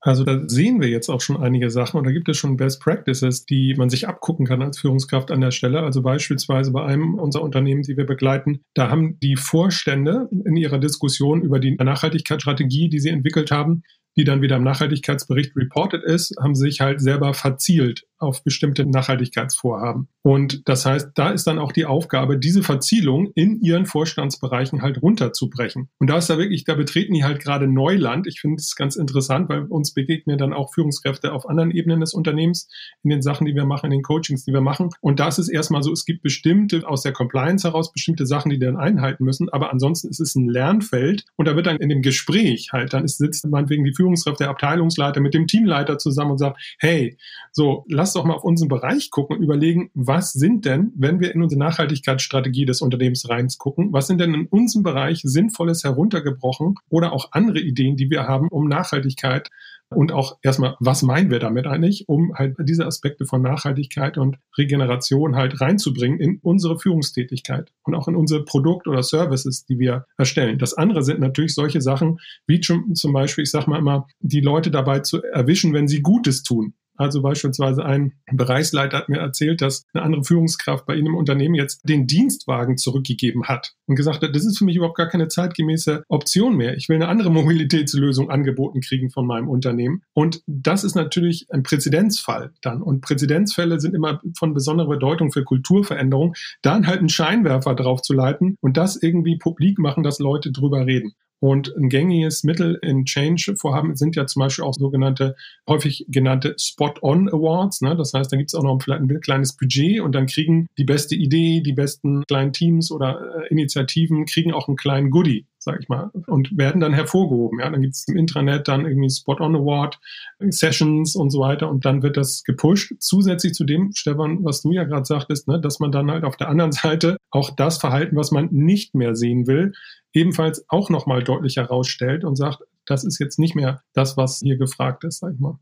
Also 0.01 0.23
da 0.23 0.49
sehen 0.49 0.81
wir 0.81 0.89
jetzt 0.89 1.09
auch 1.09 1.21
schon 1.21 1.37
einige 1.37 1.71
Sachen 1.71 1.99
und 1.99 2.05
da 2.05 2.13
gibt 2.13 2.29
es 2.29 2.37
schon 2.37 2.57
Best 2.57 2.81
Practices, 2.81 3.47
die 3.47 3.75
man 3.77 3.91
sich 3.91 4.07
abgucken 4.07 4.47
kann 4.47 4.63
als 4.63 4.79
Führungskraft 4.79 5.31
an 5.33 5.41
der 5.41 5.51
Stelle. 5.51 5.83
Also 5.83 6.03
beispielsweise 6.03 6.71
bei 6.71 6.85
einem 6.85 7.15
unserer 7.15 7.43
Unternehmen, 7.43 7.83
die 7.83 7.97
wir 7.97 8.07
begleiten, 8.07 8.61
da 8.75 8.91
haben 8.91 9.19
die 9.21 9.37
Vorstände 9.37 10.29
in 10.45 10.57
ihrer 10.57 10.79
Diskussion 10.79 11.43
über 11.43 11.59
die 11.59 11.75
Nachhaltigkeitsstrategie, 11.75 12.89
die 12.89 13.01
sie 13.01 13.11
entwickelt 13.11 13.51
haben, 13.51 13.83
die 14.17 14.25
dann 14.25 14.41
wieder 14.41 14.57
im 14.57 14.65
Nachhaltigkeitsbericht 14.65 15.57
reported 15.57 16.05
ist, 16.05 16.35
haben 16.41 16.55
sich 16.55 16.81
halt 16.81 17.01
selber 17.01 17.35
verzielt 17.35 18.05
auf 18.19 18.45
bestimmte 18.45 18.85
Nachhaltigkeitsvorhaben. 18.85 20.09
Und 20.23 20.69
das 20.69 20.85
heißt, 20.85 21.11
da 21.15 21.31
ist 21.31 21.47
dann 21.47 21.59
auch 21.59 21.73
die 21.73 21.87
Aufgabe, 21.87 22.39
diese 22.39 22.63
Verzielung 22.63 23.31
in 23.35 23.61
ihren 23.63 23.87
Vorstandsbereichen 23.87 24.83
halt 24.83 25.01
runterzubrechen. 25.01 25.89
Und 25.99 26.11
da 26.11 26.19
ist 26.19 26.29
da 26.29 26.39
wirklich, 26.39 26.65
da 26.65 26.75
betreten 26.75 27.15
die 27.15 27.25
halt 27.25 27.41
gerade 27.41 27.67
Neuland. 27.67 28.27
Ich 28.27 28.41
finde 28.41 28.57
es 28.57 28.75
ganz 28.77 28.97
interessant, 28.97 29.49
weil 29.49 29.63
uns 29.65 29.95
begegnen 29.95 30.39
dann 30.39 30.53
auch 30.53 30.75
Führungskräfte 30.75 31.33
auf 31.33 31.49
anderen 31.49 31.71
Ebenen 31.71 32.01
des 32.01 32.15
Unternehmens 32.15 32.69
in 33.03 33.11
den 33.11 33.23
Sachen, 33.23 33.47
die 33.47 33.55
wir 33.55 33.65
machen, 33.65 33.87
in 33.87 33.99
den 33.99 34.03
Coachings, 34.03 34.45
die 34.45 34.53
wir 34.53 34.61
machen. 34.61 34.91
Und 35.01 35.21
da 35.21 35.29
ist 35.29 35.49
erstmal 35.49 35.83
so, 35.83 35.93
es 35.93 36.05
gibt 36.05 36.23
bestimmte 36.23 36.87
aus 36.89 37.03
der 37.03 37.13
Compliance 37.13 37.67
heraus 37.67 37.93
bestimmte 37.93 38.27
Sachen, 38.27 38.51
die 38.51 38.59
dann 38.59 38.77
einhalten 38.77 39.25
müssen. 39.25 39.49
Aber 39.49 39.73
ansonsten 39.73 40.09
ist 40.09 40.21
es 40.21 40.35
ein 40.35 40.49
Lernfeld. 40.49 41.25
Und 41.37 41.47
da 41.47 41.57
wird 41.57 41.67
dann 41.67 41.77
in 41.77 41.89
dem 41.89 42.03
Gespräch 42.03 42.71
halt, 42.73 42.93
dann 42.93 43.05
ist, 43.05 43.19
sitzt 43.19 43.47
meinetwegen 43.47 43.85
die 43.85 43.95
Führungskraft, 43.95 44.41
der 44.41 44.51
Abteilungsleiter 44.51 45.21
mit 45.21 45.35
dem 45.35 45.47
Teamleiter 45.47 45.99
zusammen 45.99 46.33
und 46.33 46.39
sagt, 46.39 46.61
hey, 46.79 47.17
so, 47.53 47.85
lass 47.89 48.08
doch 48.13 48.25
mal 48.25 48.35
auf 48.35 48.45
unseren 48.45 48.69
Bereich 48.69 49.11
gucken 49.11 49.37
und 49.37 49.43
überlegen, 49.43 49.91
was 49.95 50.33
sind 50.33 50.65
denn, 50.65 50.93
wenn 50.97 51.21
wir 51.21 51.35
in 51.35 51.43
unsere 51.43 51.59
Nachhaltigkeitsstrategie 51.59 52.65
des 52.65 52.81
Unternehmens 52.81 53.29
reingucken, 53.29 53.93
was 53.93 54.07
sind 54.07 54.21
denn 54.21 54.35
in 54.35 54.47
unserem 54.47 54.83
Bereich 54.83 55.21
Sinnvolles 55.23 55.85
heruntergebrochen 55.85 56.77
oder 56.89 57.13
auch 57.13 57.33
andere 57.33 57.61
Ideen, 57.61 57.97
die 57.97 58.11
wir 58.11 58.25
haben, 58.25 58.49
um 58.49 58.69
Nachhaltigkeit 58.69 59.51
und 59.91 60.13
auch 60.13 60.37
erstmal, 60.43 60.77
was 60.81 61.03
meinen 61.03 61.31
wir 61.31 61.39
damit 61.39 61.67
eigentlich, 61.67 62.09
um 62.09 62.35
halt 62.35 62.57
diese 62.61 62.85
Aspekte 62.85 63.25
von 63.25 63.41
Nachhaltigkeit 63.41 64.19
und 64.19 64.37
Regeneration 64.59 65.35
halt 65.35 65.61
reinzubringen 65.61 66.21
in 66.21 66.39
unsere 66.43 66.79
Führungstätigkeit 66.79 67.73
und 67.85 67.95
auch 67.95 68.07
in 68.07 68.15
unsere 68.15 68.45
Produkt- 68.45 68.87
oder 68.87 69.03
Services, 69.03 69.65
die 69.65 69.79
wir 69.79 70.05
erstellen. 70.19 70.59
Das 70.59 70.75
andere 70.75 71.03
sind 71.03 71.21
natürlich 71.21 71.55
solche 71.55 71.81
Sachen, 71.81 72.21
wie 72.47 72.61
zum 72.61 73.13
Beispiel, 73.13 73.45
ich 73.45 73.51
sage 73.51 73.71
mal 73.71 73.79
immer, 73.79 74.07
die 74.21 74.41
Leute 74.41 74.71
dabei 74.71 75.01
zu 75.01 75.23
erwischen, 75.23 75.73
wenn 75.73 75.89
sie 75.89 76.03
Gutes 76.03 76.43
tun. 76.43 76.75
Also 76.99 77.23
beispielsweise 77.23 77.85
ein 77.85 78.13
Bereichsleiter 78.31 78.99
hat 78.99 79.09
mir 79.09 79.21
erzählt, 79.21 79.63
dass 79.63 79.85
eine 79.93 80.03
andere 80.03 80.25
Führungskraft 80.25 80.85
bei 80.85 80.97
Ihnen 80.97 81.07
im 81.07 81.15
Unternehmen 81.15 81.55
jetzt 81.55 81.81
den 81.89 82.07
Dienstwagen 82.07 82.77
zurückgegeben 82.77 83.45
hat 83.45 83.75
und 83.87 83.95
gesagt 83.95 84.23
hat, 84.23 84.35
das 84.35 84.45
ist 84.45 84.59
für 84.59 84.65
mich 84.65 84.77
überhaupt 84.77 84.97
gar 84.97 85.09
keine 85.09 85.29
zeitgemäße 85.29 86.03
Option 86.09 86.57
mehr. 86.57 86.77
Ich 86.77 86.89
will 86.89 86.97
eine 86.97 87.09
andere 87.09 87.31
Mobilitätslösung 87.39 88.31
angeboten 88.31 88.81
kriegen 88.81 89.11
von 89.11 89.27
meinem 89.27 89.49
Unternehmen. 89.49 90.03
Und 90.13 90.43
das 90.47 90.83
ist 90.83 90.97
natürlich 90.97 91.47
ein 91.51 91.63
Präzedenzfall 91.63 92.53
dann. 92.61 92.83
Und 92.83 93.01
Präzedenzfälle 93.01 93.79
sind 93.79 93.95
immer 93.95 94.21
von 94.37 94.53
besonderer 94.53 94.89
Bedeutung 94.89 95.31
für 95.31 95.45
Kulturveränderung, 95.45 96.35
dann 96.63 96.87
halt 96.89 96.99
einen 96.99 97.09
Scheinwerfer 97.09 97.77
drauf 97.77 98.03
zu 98.03 98.13
leiten 98.13 98.57
und 98.61 98.77
das 98.77 99.01
irgendwie 99.01 99.39
publik 99.39 99.79
machen, 99.79 100.03
dass 100.03 100.19
Leute 100.19 100.51
drüber 100.51 100.85
reden. 100.85 101.13
Und 101.41 101.75
ein 101.77 101.89
gängiges 101.89 102.43
Mittel 102.43 102.79
in 102.83 103.05
Change-Vorhaben 103.05 103.95
sind 103.95 104.17
ja 104.17 104.27
zum 104.27 104.41
Beispiel 104.41 104.65
auch 104.65 104.75
sogenannte, 104.75 105.37
häufig 105.69 106.05
genannte 106.09 106.55
Spot-on-Awards. 106.59 107.81
Ne? 107.83 107.97
Das 107.97 108.13
heißt, 108.13 108.33
da 108.33 108.37
gibt 108.37 108.51
es 108.51 108.55
auch 108.55 108.65
noch 108.65 108.81
vielleicht 108.83 109.03
ein 109.03 109.21
kleines 109.21 109.57
Budget 109.57 110.01
und 110.01 110.13
dann 110.15 110.27
kriegen 110.27 110.67
die 110.79 110.85
beste 110.85 111.15
Idee, 111.15 111.61
die 111.61 111.73
besten 111.73 112.25
kleinen 112.25 112.53
Teams 112.53 112.91
oder 112.91 113.21
äh, 113.43 113.49
Initiativen, 113.49 114.27
kriegen 114.27 114.53
auch 114.53 114.69
einen 114.69 114.77
kleinen 114.77 115.11
Goodie 115.11 115.47
sag 115.69 115.81
ich 115.81 115.89
mal, 115.89 116.11
und 116.27 116.57
werden 116.57 116.81
dann 116.81 116.95
hervorgehoben. 116.95 117.61
Ja, 117.61 117.69
dann 117.69 117.83
gibt 117.83 117.95
es 117.95 118.09
im 118.09 118.17
Intranet 118.17 118.69
dann 118.69 118.87
irgendwie 118.87 119.11
Spot-on 119.11 119.55
Award, 119.55 120.01
Sessions 120.49 121.15
und 121.15 121.31
so 121.31 121.41
weiter 121.41 121.69
und 121.69 121.85
dann 121.85 122.03
wird 122.03 122.17
das 122.17 122.43
gepusht. 122.43 122.95
Zusätzlich 123.01 123.53
zu 123.53 123.65
dem, 123.65 123.93
Stefan, 123.95 124.45
was 124.45 124.63
du 124.63 124.73
ja 124.73 124.85
gerade 124.85 125.05
sagtest, 125.05 125.47
ne, 125.47 125.61
dass 125.61 125.79
man 125.79 125.93
dann 125.93 126.11
halt 126.11 126.25
auf 126.25 126.37
der 126.37 126.49
anderen 126.49 126.73
Seite 126.83 127.19
auch 127.31 127.51
das 127.55 127.77
Verhalten, 127.79 128.17
was 128.17 128.31
man 128.31 128.49
nicht 128.51 128.95
mehr 128.95 129.15
sehen 129.15 129.47
will, 129.47 129.73
ebenfalls 130.15 130.65
auch 130.69 130.89
nochmal 130.89 131.23
deutlich 131.23 131.57
herausstellt 131.57 132.25
und 132.25 132.37
sagt, 132.37 132.63
das 132.87 133.05
ist 133.05 133.19
jetzt 133.19 133.39
nicht 133.39 133.55
mehr 133.55 133.83
das, 133.93 134.17
was 134.17 134.39
hier 134.39 134.57
gefragt 134.57 135.05
ist, 135.05 135.19
sag 135.19 135.35
ich 135.35 135.41
mal. 135.41 135.59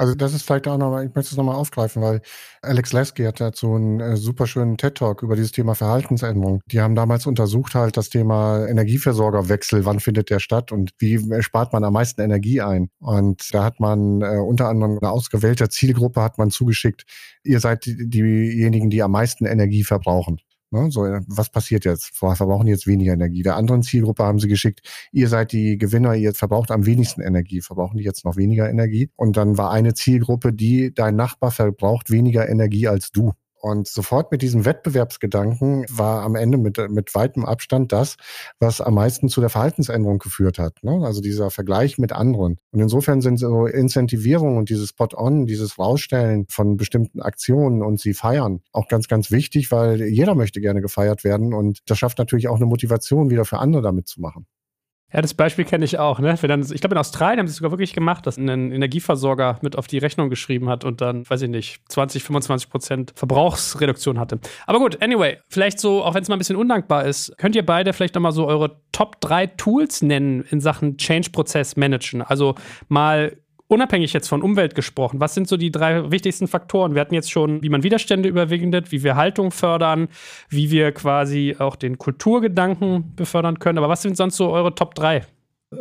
Also 0.00 0.14
das 0.14 0.32
ist 0.32 0.44
vielleicht 0.44 0.66
auch 0.66 0.78
nochmal, 0.78 1.04
ich 1.04 1.14
möchte 1.14 1.32
es 1.32 1.36
nochmal 1.36 1.56
aufgreifen, 1.56 2.00
weil 2.00 2.22
Alex 2.62 2.94
Lasky 2.94 3.24
hat 3.24 3.38
dazu 3.38 3.74
einen 3.74 4.00
äh, 4.00 4.16
super 4.16 4.46
schönen 4.46 4.78
TED-Talk 4.78 5.22
über 5.22 5.36
dieses 5.36 5.52
Thema 5.52 5.74
Verhaltensänderung. 5.74 6.62
Die 6.72 6.80
haben 6.80 6.94
damals 6.94 7.26
untersucht 7.26 7.74
halt 7.74 7.98
das 7.98 8.08
Thema 8.08 8.66
Energieversorgerwechsel, 8.66 9.84
wann 9.84 10.00
findet 10.00 10.30
der 10.30 10.38
statt 10.38 10.72
und 10.72 10.92
wie 10.96 11.20
spart 11.42 11.74
man 11.74 11.84
am 11.84 11.92
meisten 11.92 12.22
Energie 12.22 12.62
ein. 12.62 12.88
Und 12.98 13.52
da 13.52 13.62
hat 13.62 13.78
man 13.78 14.22
äh, 14.22 14.38
unter 14.38 14.68
anderem 14.68 14.96
eine 15.02 15.10
ausgewählte 15.10 15.68
Zielgruppe 15.68 16.22
hat 16.22 16.38
man 16.38 16.48
zugeschickt, 16.48 17.04
ihr 17.44 17.60
seid 17.60 17.84
diejenigen, 17.84 18.88
die 18.88 19.02
am 19.02 19.10
meisten 19.10 19.44
Energie 19.44 19.84
verbrauchen. 19.84 20.40
Ne? 20.70 20.90
So, 20.90 21.02
was 21.02 21.50
passiert 21.50 21.84
jetzt? 21.84 22.20
Wir 22.22 22.36
verbrauchen 22.36 22.68
jetzt 22.68 22.86
weniger 22.86 23.12
Energie. 23.12 23.42
Der 23.42 23.56
anderen 23.56 23.82
Zielgruppe 23.82 24.22
haben 24.24 24.38
sie 24.38 24.48
geschickt, 24.48 24.82
ihr 25.12 25.28
seid 25.28 25.52
die 25.52 25.78
Gewinner, 25.78 26.14
ihr 26.14 26.32
verbraucht 26.34 26.70
am 26.70 26.86
wenigsten 26.86 27.20
Energie. 27.22 27.60
Verbrauchen 27.60 27.98
die 27.98 28.04
jetzt 28.04 28.24
noch 28.24 28.36
weniger 28.36 28.68
Energie? 28.70 29.10
Und 29.16 29.36
dann 29.36 29.58
war 29.58 29.70
eine 29.70 29.94
Zielgruppe, 29.94 30.52
die 30.52 30.94
dein 30.94 31.16
Nachbar 31.16 31.50
verbraucht 31.50 32.10
weniger 32.10 32.48
Energie 32.48 32.88
als 32.88 33.10
du. 33.10 33.32
Und 33.60 33.88
sofort 33.88 34.32
mit 34.32 34.42
diesem 34.42 34.64
Wettbewerbsgedanken 34.64 35.84
war 35.90 36.22
am 36.22 36.34
Ende 36.34 36.58
mit, 36.58 36.78
mit 36.90 37.14
weitem 37.14 37.44
Abstand 37.44 37.92
das, 37.92 38.16
was 38.58 38.80
am 38.80 38.94
meisten 38.94 39.28
zu 39.28 39.40
der 39.40 39.50
Verhaltensänderung 39.50 40.18
geführt 40.18 40.58
hat. 40.58 40.82
Ne? 40.82 41.02
Also 41.04 41.20
dieser 41.20 41.50
Vergleich 41.50 41.98
mit 41.98 42.12
anderen. 42.12 42.58
Und 42.70 42.80
insofern 42.80 43.20
sind 43.20 43.36
so 43.38 43.66
Incentivierung 43.66 44.56
und 44.56 44.70
dieses 44.70 44.88
Spot-on, 44.88 45.46
dieses 45.46 45.78
Rausstellen 45.78 46.46
von 46.48 46.76
bestimmten 46.76 47.20
Aktionen 47.20 47.82
und 47.82 48.00
sie 48.00 48.14
feiern 48.14 48.60
auch 48.72 48.88
ganz, 48.88 49.08
ganz 49.08 49.30
wichtig, 49.30 49.70
weil 49.70 50.02
jeder 50.02 50.34
möchte 50.34 50.60
gerne 50.60 50.80
gefeiert 50.80 51.24
werden 51.24 51.52
und 51.52 51.80
das 51.86 51.98
schafft 51.98 52.18
natürlich 52.18 52.48
auch 52.48 52.56
eine 52.56 52.66
Motivation 52.66 53.30
wieder 53.30 53.44
für 53.44 53.58
andere 53.58 53.82
damit 53.82 54.08
zu 54.08 54.20
machen. 54.20 54.46
Ja, 55.12 55.20
das 55.20 55.34
Beispiel 55.34 55.64
kenne 55.64 55.84
ich 55.84 55.98
auch. 55.98 56.20
Ne? 56.20 56.34
Dann, 56.40 56.62
ich 56.62 56.80
glaube, 56.80 56.94
in 56.94 56.98
Australien 56.98 57.40
haben 57.40 57.46
sie 57.46 57.52
es 57.52 57.56
sogar 57.56 57.72
wirklich 57.72 57.92
gemacht, 57.92 58.26
dass 58.26 58.36
ein 58.36 58.48
Energieversorger 58.48 59.58
mit 59.60 59.76
auf 59.76 59.86
die 59.86 59.98
Rechnung 59.98 60.30
geschrieben 60.30 60.68
hat 60.68 60.84
und 60.84 61.00
dann, 61.00 61.28
weiß 61.28 61.42
ich 61.42 61.48
nicht, 61.48 61.80
20, 61.88 62.22
25 62.22 62.70
Prozent 62.70 63.12
Verbrauchsreduktion 63.16 64.18
hatte. 64.20 64.38
Aber 64.66 64.78
gut, 64.78 65.02
anyway, 65.02 65.38
vielleicht 65.48 65.80
so, 65.80 66.04
auch 66.04 66.14
wenn 66.14 66.22
es 66.22 66.28
mal 66.28 66.36
ein 66.36 66.38
bisschen 66.38 66.56
undankbar 66.56 67.04
ist, 67.04 67.36
könnt 67.38 67.56
ihr 67.56 67.66
beide 67.66 67.92
vielleicht 67.92 68.14
nochmal 68.14 68.32
so 68.32 68.46
eure 68.46 68.80
Top 68.92 69.20
3 69.20 69.48
Tools 69.48 70.02
nennen 70.02 70.44
in 70.50 70.60
Sachen 70.60 70.96
Change-Prozess 70.96 71.76
managen? 71.76 72.22
Also 72.22 72.54
mal 72.88 73.36
Unabhängig 73.70 74.12
jetzt 74.12 74.26
von 74.26 74.42
Umwelt 74.42 74.74
gesprochen, 74.74 75.20
was 75.20 75.32
sind 75.32 75.46
so 75.46 75.56
die 75.56 75.70
drei 75.70 76.10
wichtigsten 76.10 76.48
Faktoren? 76.48 76.94
Wir 76.94 77.00
hatten 77.00 77.14
jetzt 77.14 77.30
schon, 77.30 77.62
wie 77.62 77.68
man 77.68 77.84
Widerstände 77.84 78.28
überwindet, 78.28 78.90
wie 78.90 79.04
wir 79.04 79.14
Haltung 79.14 79.52
fördern, 79.52 80.08
wie 80.48 80.72
wir 80.72 80.90
quasi 80.90 81.54
auch 81.56 81.76
den 81.76 81.96
Kulturgedanken 81.96 83.14
befördern 83.14 83.60
können. 83.60 83.78
Aber 83.78 83.88
was 83.88 84.02
sind 84.02 84.16
sonst 84.16 84.36
so 84.36 84.50
eure 84.50 84.74
Top 84.74 84.96
3? 84.96 85.24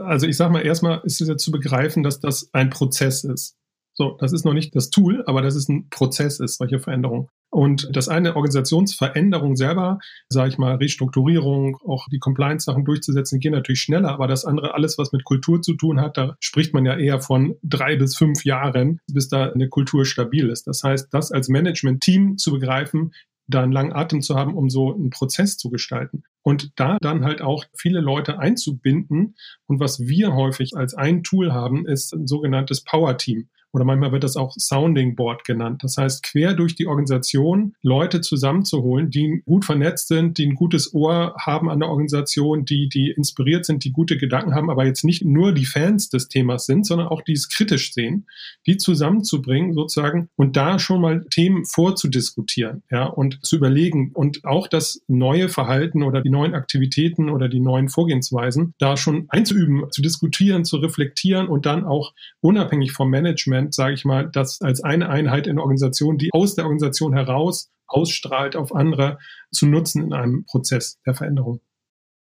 Also 0.04 0.28
ich 0.28 0.38
sage 0.38 0.54
mal, 0.54 0.62
erstmal 0.62 1.02
ist 1.04 1.20
es 1.20 1.28
ja 1.28 1.36
zu 1.36 1.50
begreifen, 1.50 2.04
dass 2.04 2.20
das 2.20 2.54
ein 2.54 2.70
Prozess 2.70 3.24
ist. 3.24 3.59
So, 4.00 4.16
das 4.18 4.32
ist 4.32 4.46
noch 4.46 4.54
nicht 4.54 4.74
das 4.78 4.92
Tool, 4.92 5.26
aber 5.28 5.42
dass 5.42 5.56
es 5.56 5.68
ein 5.68 5.90
Prozess 5.90 6.40
ist, 6.40 6.58
solche 6.58 6.80
Veränderungen. 6.80 7.28
Und 7.52 7.90
das 7.92 8.08
eine 8.08 8.38
Organisationsveränderung 8.38 9.58
selber, 9.58 10.00
sage 10.30 10.52
ich 10.52 10.58
mal, 10.58 10.76
Restrukturierung, 10.76 11.76
auch 11.86 12.08
die 12.10 12.20
Compliance-Sachen 12.20 12.86
durchzusetzen, 12.86 13.42
gehen 13.42 13.52
natürlich 13.52 13.82
schneller, 13.82 14.12
aber 14.12 14.28
das 14.28 14.46
andere, 14.46 14.74
alles, 14.74 14.98
was 14.98 15.12
mit 15.12 15.26
Kultur 15.26 15.62
zu 15.62 15.74
tun 15.74 16.00
hat, 16.00 16.16
da 16.16 16.38
spricht 16.40 16.74
man 16.74 16.86
ja 16.86 16.96
eher 16.98 17.20
von 17.20 17.58
drei 17.62 17.98
bis 17.98 18.16
fünf 18.16 18.46
Jahren, 18.46 19.02
bis 19.12 19.28
da 19.28 19.50
eine 19.50 19.68
Kultur 19.68 20.06
stabil 20.06 20.48
ist. 20.48 20.66
Das 20.68 20.82
heißt, 20.82 21.10
das 21.12 21.34
als 21.34 21.50
Management-Team 21.50 22.38
zu 22.38 22.54
begreifen, 22.54 23.12
da 23.48 23.64
einen 23.64 23.74
langen 23.74 23.92
Atem 23.92 24.22
zu 24.22 24.36
haben, 24.36 24.56
um 24.56 24.70
so 24.70 24.96
einen 24.96 25.10
Prozess 25.10 25.58
zu 25.58 25.70
gestalten. 25.70 26.24
Und 26.42 26.72
da 26.78 27.00
dann 27.02 27.26
halt 27.26 27.42
auch 27.42 27.66
viele 27.76 28.00
Leute 28.00 28.40
einzubinden. 28.40 29.36
Und 29.68 29.82
was 29.82 30.00
wir 30.00 30.36
häufig 30.36 30.78
als 30.78 30.94
ein 30.94 31.22
Tool 31.24 31.52
haben, 31.52 31.86
ist 31.86 32.14
ein 32.14 32.28
sogenanntes 32.28 32.86
Power 32.86 33.18
Team 33.18 33.50
oder 33.72 33.86
manchmal 33.86 34.12
wird 34.12 34.24
das 34.24 34.36
auch 34.36 34.54
Sounding 34.58 35.16
Board 35.16 35.44
genannt. 35.46 35.84
Das 35.84 35.98
heißt, 35.98 36.24
quer 36.24 36.54
durch 36.54 36.76
die 36.76 36.88
Organisation 36.88 37.76
Leute 37.82 38.22
zusammenzuholen, 38.22 39.10
die 39.10 39.44
gut 39.46 39.66
vernetzt 39.66 40.08
sind, 40.08 40.38
die 40.38 40.48
ein 40.48 40.56
gutes 40.56 40.94
Ohr 40.94 41.36
haben 41.40 41.70
an 41.70 41.80
der 41.80 41.90
Organisation, 41.90 42.66
die, 42.66 42.90
die 42.90 43.12
inspiriert 43.12 43.66
sind, 43.66 43.84
die 43.84 43.92
gute 43.92 44.18
Gedanken 44.18 44.56
haben, 44.56 44.70
aber 44.70 44.86
jetzt 44.86 45.04
nicht 45.04 45.24
nur 45.24 45.54
die 45.54 45.66
Fans 45.66 46.10
des 46.10 46.28
Themas 46.28 46.66
sind, 46.66 46.86
sondern 46.86 47.08
auch 47.08 47.22
die 47.22 47.34
es 47.34 47.50
kritisch 47.50 47.94
sehen, 47.94 48.26
die 48.66 48.78
zusammenzubringen 48.78 49.74
sozusagen 49.74 50.30
und 50.36 50.56
da 50.56 50.80
schon 50.80 51.02
mal 51.02 51.26
Themen 51.30 51.66
vorzudiskutieren, 51.66 52.84
ja, 52.90 53.06
und 53.06 53.46
zu 53.46 53.56
überlegen 53.56 54.12
und 54.14 54.46
auch 54.46 54.68
das 54.68 55.02
neue 55.08 55.50
Verhalten 55.50 56.04
oder 56.04 56.22
die 56.22 56.30
neuen 56.30 56.54
Aktivitäten 56.54 57.30
oder 57.30 57.50
die 57.50 57.60
neuen 57.60 57.90
Vorgehensweisen 57.90 58.74
da 58.80 58.98
schon 58.98 59.26
einzuüben, 59.30 59.86
zu 59.92 60.02
diskutieren, 60.02 60.66
zu 60.66 60.78
reflektieren 60.78 61.48
und 61.48 61.66
dann 61.66 61.86
auch 61.86 62.14
unabhängig 62.42 62.92
vom 62.92 63.10
Management 63.10 63.59
Management, 63.60 63.74
sage 63.74 63.94
ich 63.94 64.06
mal, 64.06 64.30
das 64.32 64.62
als 64.62 64.84
eine 64.84 65.10
Einheit 65.10 65.48
in 65.48 65.56
der 65.56 65.64
Organisation, 65.64 66.18
die 66.18 66.30
aus 66.34 66.56
der 66.56 66.66
Organisation 66.66 67.14
heraus 67.14 67.70
ausstrahlt 67.88 68.56
auf 68.56 68.74
andere, 68.74 69.18
zu 69.52 69.66
nutzen 69.66 70.04
in 70.04 70.14
einem 70.14 70.46
Prozess 70.46 71.00
der 71.06 71.16
Veränderung. 71.16 71.60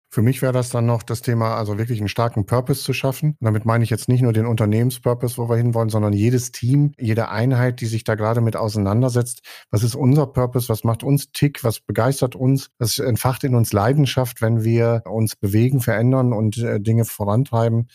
Für 0.08 0.22
mich 0.22 0.40
wäre 0.40 0.52
das 0.52 0.70
dann 0.70 0.86
noch 0.86 1.02
das 1.02 1.20
Thema, 1.20 1.56
also 1.56 1.76
wirklich 1.76 1.98
einen 1.98 2.08
starken 2.08 2.46
Purpose 2.46 2.84
zu 2.84 2.92
schaffen. 2.92 3.30
Und 3.30 3.44
damit 3.44 3.66
meine 3.66 3.82
ich 3.82 3.90
jetzt 3.90 4.08
nicht 4.08 4.22
nur 4.22 4.32
den 4.32 4.46
Unternehmenspurpose, 4.46 5.36
wo 5.36 5.48
wir 5.48 5.56
hinwollen, 5.56 5.88
sondern 5.88 6.12
jedes 6.12 6.52
Team, 6.52 6.92
jede 6.96 7.28
Einheit, 7.28 7.80
die 7.80 7.86
sich 7.86 8.04
da 8.04 8.14
gerade 8.14 8.40
mit 8.40 8.56
auseinandersetzt. 8.56 9.40
Was 9.72 9.82
ist 9.82 9.96
unser 9.96 10.28
Purpose? 10.28 10.68
Was 10.68 10.84
macht 10.84 11.02
uns 11.02 11.32
Tick? 11.32 11.64
Was 11.64 11.80
begeistert 11.80 12.36
uns? 12.36 12.70
Was 12.78 13.00
entfacht 13.00 13.42
in 13.42 13.56
uns 13.56 13.72
Leidenschaft, 13.72 14.40
wenn 14.40 14.62
wir 14.62 15.02
uns 15.06 15.34
bewegen, 15.34 15.80
verändern 15.80 16.32
und 16.32 16.56
äh, 16.58 16.80
Dinge 16.80 17.04
vorantreiben? 17.04 17.88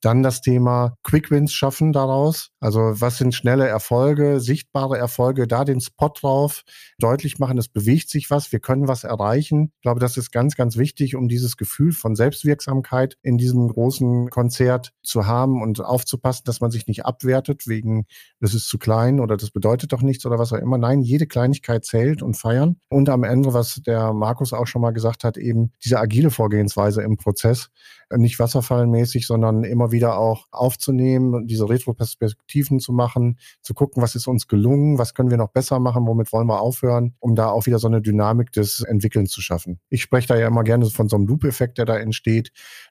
Dann 0.00 0.22
das 0.22 0.40
Thema 0.40 0.96
Quick 1.02 1.30
Wins 1.30 1.52
schaffen 1.52 1.92
daraus. 1.92 2.50
Also 2.60 2.80
was 2.80 3.18
sind 3.18 3.34
schnelle 3.34 3.66
Erfolge, 3.66 4.40
sichtbare 4.40 4.98
Erfolge, 4.98 5.46
da 5.46 5.64
den 5.64 5.80
Spot 5.80 6.08
drauf, 6.08 6.62
deutlich 6.98 7.38
machen, 7.38 7.58
es 7.58 7.68
bewegt 7.68 8.10
sich 8.10 8.30
was, 8.30 8.52
wir 8.52 8.60
können 8.60 8.88
was 8.88 9.04
erreichen. 9.04 9.72
Ich 9.76 9.82
glaube, 9.82 10.00
das 10.00 10.16
ist 10.16 10.32
ganz, 10.32 10.56
ganz 10.56 10.76
wichtig, 10.76 11.16
um 11.16 11.28
dieses 11.28 11.56
Gefühl 11.56 11.92
von 11.92 12.14
Selbstwirksamkeit 12.14 13.16
in 13.22 13.38
diesem 13.38 13.68
großen 13.68 14.30
Konzert 14.30 14.92
zu 15.02 15.26
haben 15.26 15.62
und 15.62 15.80
aufzupassen, 15.80 16.42
dass 16.44 16.60
man 16.60 16.70
sich 16.70 16.86
nicht 16.86 17.06
abwertet 17.06 17.66
wegen, 17.66 18.06
das 18.40 18.54
ist 18.54 18.68
zu 18.68 18.78
klein 18.78 19.20
oder 19.20 19.36
das 19.36 19.50
bedeutet 19.50 19.92
doch 19.92 20.02
nichts 20.02 20.26
oder 20.26 20.38
was 20.38 20.52
auch 20.52 20.58
immer. 20.58 20.78
Nein, 20.78 21.02
jede 21.02 21.26
Kleinigkeit 21.26 21.84
zählt 21.84 22.22
und 22.22 22.34
feiern. 22.34 22.76
Und 22.88 23.08
am 23.08 23.24
Ende, 23.24 23.54
was 23.54 23.80
der 23.86 24.12
Markus 24.12 24.52
auch 24.52 24.66
schon 24.66 24.82
mal 24.82 24.92
gesagt 24.92 25.24
hat, 25.24 25.36
eben 25.36 25.72
diese 25.84 25.98
agile 25.98 26.30
Vorgehensweise 26.30 27.02
im 27.02 27.16
Prozess, 27.16 27.70
nicht 28.14 28.38
wasserfallmäßig, 28.38 29.26
sondern 29.26 29.64
immer 29.64 29.92
wieder 29.92 30.18
auch 30.18 30.46
aufzunehmen, 30.50 31.46
diese 31.46 31.68
Retroperspektiven 31.68 32.80
zu 32.80 32.92
machen, 32.92 33.38
zu 33.62 33.74
gucken, 33.74 34.02
was 34.02 34.14
ist 34.14 34.26
uns 34.26 34.46
gelungen, 34.46 34.98
was 34.98 35.14
können 35.14 35.30
wir 35.30 35.36
noch 35.36 35.50
besser 35.50 35.78
machen, 35.80 36.06
womit 36.06 36.32
wollen 36.32 36.46
wir 36.46 36.60
aufhören, 36.60 37.14
um 37.18 37.34
da 37.34 37.48
auch 37.48 37.66
wieder 37.66 37.78
so 37.78 37.88
eine 37.88 38.00
Dynamik 38.00 38.52
des 38.52 38.82
Entwickelns 38.82 39.30
zu 39.30 39.40
schaffen. 39.40 39.80
Ich 39.88 40.02
spreche 40.02 40.28
da 40.28 40.36
ja 40.36 40.46
immer 40.46 40.64
gerne 40.64 40.86
von 40.86 41.08
so 41.08 41.16
einem 41.16 41.26
Loop-Effekt, 41.26 41.78
der 41.78 41.84
da 41.84 41.96
entsteht. 41.96 42.50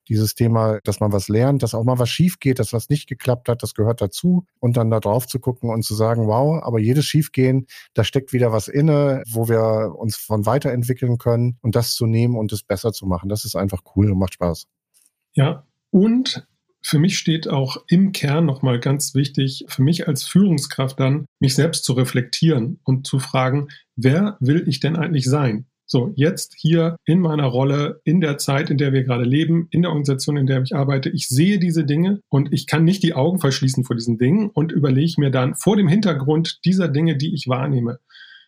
Dieses 0.10 0.36
Thema, 0.36 0.80
dass 0.84 1.00
man 1.00 1.12
was 1.12 1.28
lernt, 1.30 1.64
dass 1.64 1.74
auch 1.74 1.84
mal 1.84 2.00
was 2.00 2.10
schief 2.10 2.40
geht, 2.40 2.60
dass 2.60 2.74
was 2.74 2.90
nicht 2.90 3.08
geklappt 3.08 3.50
hat, 3.50 3.64
das 3.64 3.74
gehört 3.74 4.02
dazu. 4.02 4.46
Und 4.60 4.78
dann 4.78 4.90
da 4.90 5.00
drauf 5.00 5.28
zu 5.28 5.40
gucken 5.40 5.70
und 5.70 5.84
zu 5.84 5.96
sagen, 5.96 6.28
wow, 6.28 6.62
aber 6.64 6.80
jedes 6.80 7.06
Schiefgehen, 7.06 7.68
da 7.94 8.04
steckt 8.04 8.34
wieder 8.34 8.52
was 8.52 8.68
inne, 8.68 9.24
wo 9.30 9.48
wir 9.48 9.96
uns 9.98 10.18
von 10.18 10.46
weiterentwickeln 10.46 11.18
können 11.18 11.58
und 11.62 11.76
das 11.76 11.94
zu 11.94 12.06
nehmen 12.06 12.36
und 12.36 12.52
es 12.52 12.64
besser 12.64 12.92
zu 12.92 13.06
machen. 13.06 13.30
Das 13.30 13.46
ist 13.46 13.56
einfach 13.56 13.82
cool 13.96 14.12
und 14.12 14.20
macht 14.20 14.34
Spaß. 14.34 14.68
Ja, 15.36 15.66
und 15.92 16.48
für 16.82 17.00
mich 17.00 17.18
steht 17.18 17.48
auch 17.48 17.78
im 17.88 18.12
Kern 18.12 18.46
nochmal 18.46 18.80
ganz 18.80 19.16
wichtig, 19.16 19.66
für 19.68 19.82
mich 19.82 20.08
als 20.08 20.24
Führungskraft 20.24 21.00
dann, 21.00 21.26
mich 21.40 21.56
selbst 21.56 21.84
zu 21.84 21.94
reflektieren 21.94 22.80
und 22.84 23.08
zu 23.08 23.20
fragen, 23.20 23.70
wer 23.96 24.38
will 24.40 24.64
ich 24.68 24.80
denn 24.80 24.96
eigentlich 24.96 25.26
sein? 25.26 25.66
So, 25.88 26.14
jetzt 26.16 26.56
hier 26.58 26.98
in 27.06 27.20
meiner 27.20 27.46
Rolle, 27.46 28.02
in 28.06 28.22
der 28.22 28.38
Zeit, 28.38 28.70
in 28.70 28.78
der 28.78 28.92
wir 28.92 29.04
gerade 29.04 29.24
leben, 29.24 29.68
in 29.72 29.82
der 29.84 29.92
Organisation, 29.92 30.38
in 30.38 30.48
der 30.48 30.62
ich 30.62 30.76
arbeite, 30.76 31.10
ich 31.10 31.28
sehe 31.28 31.60
diese 31.60 31.86
Dinge 31.86 32.22
und 32.30 32.54
ich 32.54 32.66
kann 32.66 32.84
nicht 32.84 33.04
die 33.04 33.14
Augen 33.14 33.40
verschließen 33.40 33.84
vor 33.84 33.96
diesen 33.96 34.18
Dingen 34.18 34.50
und 34.50 34.72
überlege 34.72 35.14
mir 35.18 35.30
dann 35.30 35.56
vor 35.56 35.78
dem 35.78 35.88
Hintergrund 35.88 36.60
dieser 36.66 36.88
Dinge, 36.88 37.18
die 37.18 37.34
ich 37.36 37.48
wahrnehme 37.48 38.00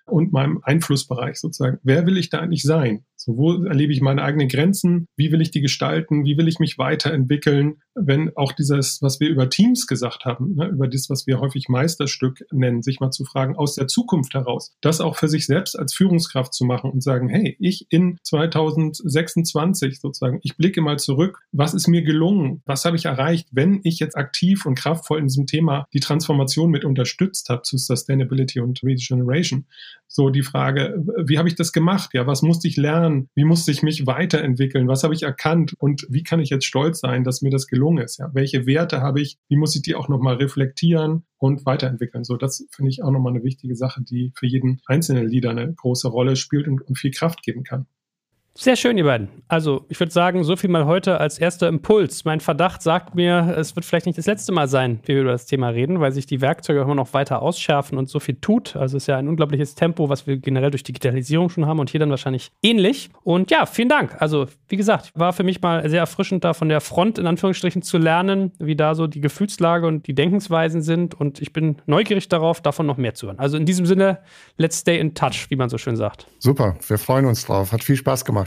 und 0.06 0.32
meinem 0.32 0.62
Einflussbereich 0.64 1.38
sozusagen, 1.38 1.80
wer 1.84 2.06
will 2.08 2.18
ich 2.18 2.30
da 2.30 2.40
eigentlich 2.40 2.64
sein? 2.64 3.06
So, 3.28 3.36
wo 3.36 3.63
erlebe 3.65 3.91
ich 3.91 3.99
meine 3.99 4.23
eigenen 4.23 4.47
Grenzen? 4.47 5.09
Wie 5.17 5.34
will 5.34 5.41
ich 5.41 5.51
die 5.51 5.59
gestalten? 5.59 6.23
Wie 6.23 6.38
will 6.38 6.47
ich 6.47 6.59
mich 6.59 6.78
weiterentwickeln? 6.78 7.82
Wenn 7.93 8.32
auch 8.38 8.53
dieses, 8.53 9.01
was 9.01 9.19
wir 9.19 9.28
über 9.28 9.49
Teams 9.49 9.86
gesagt 9.86 10.23
haben, 10.23 10.55
ne, 10.55 10.67
über 10.67 10.88
das, 10.88 11.09
was 11.09 11.28
wir 11.28 11.41
häufig 11.41 11.67
Meisterstück 11.67 12.45
nennen, 12.51 12.82
sich 12.84 13.01
mal 13.01 13.11
zu 13.11 13.25
fragen, 13.25 13.57
aus 13.57 13.75
der 13.75 13.88
Zukunft 13.88 14.34
heraus, 14.34 14.73
das 14.80 15.01
auch 15.01 15.17
für 15.17 15.28
sich 15.28 15.45
selbst 15.45 15.78
als 15.78 15.93
Führungskraft 15.93 16.53
zu 16.53 16.63
machen 16.63 16.89
und 16.89 17.03
sagen, 17.03 17.28
hey, 17.28 17.57
ich 17.59 17.88
in 17.89 18.17
2026 18.23 19.99
sozusagen, 19.99 20.39
ich 20.43 20.55
blicke 20.55 20.80
mal 20.80 20.97
zurück, 20.97 21.41
was 21.51 21.73
ist 21.73 21.89
mir 21.89 22.03
gelungen? 22.03 22.61
Was 22.65 22.86
habe 22.86 22.95
ich 22.95 23.05
erreicht, 23.05 23.49
wenn 23.51 23.82
ich 23.84 23.99
jetzt 23.99 24.15
aktiv 24.15 24.65
und 24.65 24.75
kraftvoll 24.75 25.19
in 25.19 25.28
diesem 25.28 25.47
Thema 25.47 25.86
die 25.91 25.99
Transformation 25.99 26.71
mit 26.71 26.86
unterstützt 26.86 27.49
habe 27.49 27.63
zu 27.63 27.78
Sustainability 27.78 28.61
und 28.61 28.82
Regeneration? 28.84 29.65
So 30.10 30.30
die 30.30 30.41
Frage, 30.41 31.03
wie 31.26 31.38
habe 31.38 31.49
ich 31.49 31.55
das 31.55 31.74
gemacht? 31.74 32.12
Ja, 32.14 32.26
was 32.26 32.41
musste 32.41 32.68
ich 32.68 32.78
lernen? 32.78 33.30
Wie 33.36 33.43
musste 33.43 33.72
ich 33.72 33.84
mich 33.84 34.08
weiterentwickeln? 34.08 34.88
Was 34.88 35.03
habe 35.03 35.14
ich 35.14 35.24
erkannt? 35.24 35.74
Und 35.78 36.08
wie 36.10 36.24
kann 36.24 36.39
ich 36.39 36.49
jetzt 36.49 36.66
stolz 36.66 37.01
sein, 37.01 37.24
dass 37.24 37.41
mir 37.41 37.51
das 37.51 37.68
gelungen 37.68 38.03
ist? 38.03 38.18
Ja, 38.18 38.30
welche 38.34 38.66
Werte 38.66 39.01
habe 39.01 39.22
ich? 39.22 39.38
Wie 39.49 39.58
muss 39.58 39.76
ich 39.76 39.82
die 39.82 39.95
auch 39.95 40.08
nochmal 40.08 40.36
reflektieren 40.36 41.26
und 41.38 41.66
weiterentwickeln? 41.66 42.24
So, 42.24 42.38
das 42.38 42.66
finde 42.72 42.89
ich 42.89 43.03
auch 43.03 43.12
nochmal 43.12 43.34
eine 43.34 43.43
wichtige 43.43 43.76
Sache, 43.76 44.01
die 44.01 44.32
für 44.36 44.47
jeden 44.47 44.82
einzelnen 44.86 45.28
Leader 45.28 45.51
eine 45.51 45.74
große 45.74 46.08
Rolle 46.08 46.36
spielt 46.36 46.68
und, 46.68 46.82
und 46.82 46.97
viel 46.97 47.12
Kraft 47.12 47.43
geben 47.43 47.64
kann. 47.64 47.86
Sehr 48.60 48.76
schön, 48.76 48.97
ihr 48.97 49.03
beiden. 49.03 49.30
Also, 49.47 49.86
ich 49.88 49.99
würde 49.99 50.12
sagen, 50.12 50.43
so 50.43 50.55
viel 50.55 50.72
mal 50.72 50.88
heute 50.88 51.20
als 51.20 51.38
erster 51.38 51.68
Impuls. 51.68 52.26
Mein 52.26 52.39
Verdacht 52.39 52.82
sagt 52.82 53.14
mir, 53.14 53.55
es 53.55 53.76
wird 53.76 53.86
vielleicht 53.86 54.08
nicht 54.08 54.18
das 54.18 54.26
letzte 54.26 54.51
Mal 54.51 54.68
sein, 54.68 54.99
wie 55.03 55.14
wir 55.14 55.22
über 55.22 55.32
das 55.32 55.45
Thema 55.45 55.70
reden, 55.70 55.99
weil 55.99 56.12
sich 56.12 56.26
die 56.26 56.41
Werkzeuge 56.41 56.82
immer 56.82 56.95
noch 56.95 57.14
weiter 57.14 57.43
ausschärfen 57.43 57.99
und 57.99 58.10
so 58.10 58.20
viel 58.20 58.36
tut. 58.41 58.76
Also, 58.76 58.97
es 58.97 59.03
ist 59.03 59.08
ja 59.08 59.18
ein 59.18 59.28
unglaubliches 59.28 59.76
Tempo, 59.76 60.10
was 60.10 60.26
wir 60.26 60.38
generell 60.38 60.72
durch 60.72 60.82
Digitalisierung 60.82 61.49
schon 61.49 61.68
haben 61.68 61.78
und 61.78 61.91
hier 61.91 61.99
dann 61.99 62.10
wahrscheinlich 62.10 62.51
ähnlich. 62.64 63.12
Und 63.22 63.51
ja, 63.51 63.68
vielen 63.68 63.89
Dank. 63.89 64.20
Also, 64.20 64.47
wie 64.70 64.76
gesagt, 64.76 65.12
war 65.14 65.34
für 65.34 65.43
mich 65.43 65.62
mal 65.62 65.88
sehr 65.88 65.99
erfrischend, 65.99 66.43
da 66.43 66.55
von 66.55 66.68
der 66.68 66.82
Front 66.82 67.20
in 67.20 67.28
Anführungsstrichen 67.28 67.84
zu 67.84 67.99
lernen, 67.99 68.53
wie 68.58 68.76
da 68.76 68.95
so 68.95 69.05
die 69.05 69.22
Gefühlslage 69.22 69.86
und 69.86 70.08
die 70.08 70.16
Denkensweisen 70.16 70.82
sind. 70.82 71.14
Und 71.14 71.43
ich 71.43 71.53
bin 71.53 71.76
neugierig 71.86 72.28
darauf, 72.28 72.60
davon 72.62 72.88
noch 72.88 72.97
mehr 72.97 73.14
zu 73.14 73.28
hören. 73.28 73.38
Also, 73.38 73.55
in 73.55 73.68
diesem 73.68 73.86
Sinne, 73.86 74.18
let's 74.58 74.80
stay 74.80 74.99
in 74.99 75.14
touch, 75.14 75.45
wie 75.49 75.55
man 75.55 75.70
so 75.70 75.78
schön 75.78 75.95
sagt. 75.95 76.26
Super, 76.39 76.76
wir 76.88 76.97
freuen 76.97 77.26
uns 77.26 77.45
drauf. 77.45 77.72
Hat 77.72 77.84
viel 77.84 77.95
Spaß 77.95 78.26
gemacht 78.26 78.47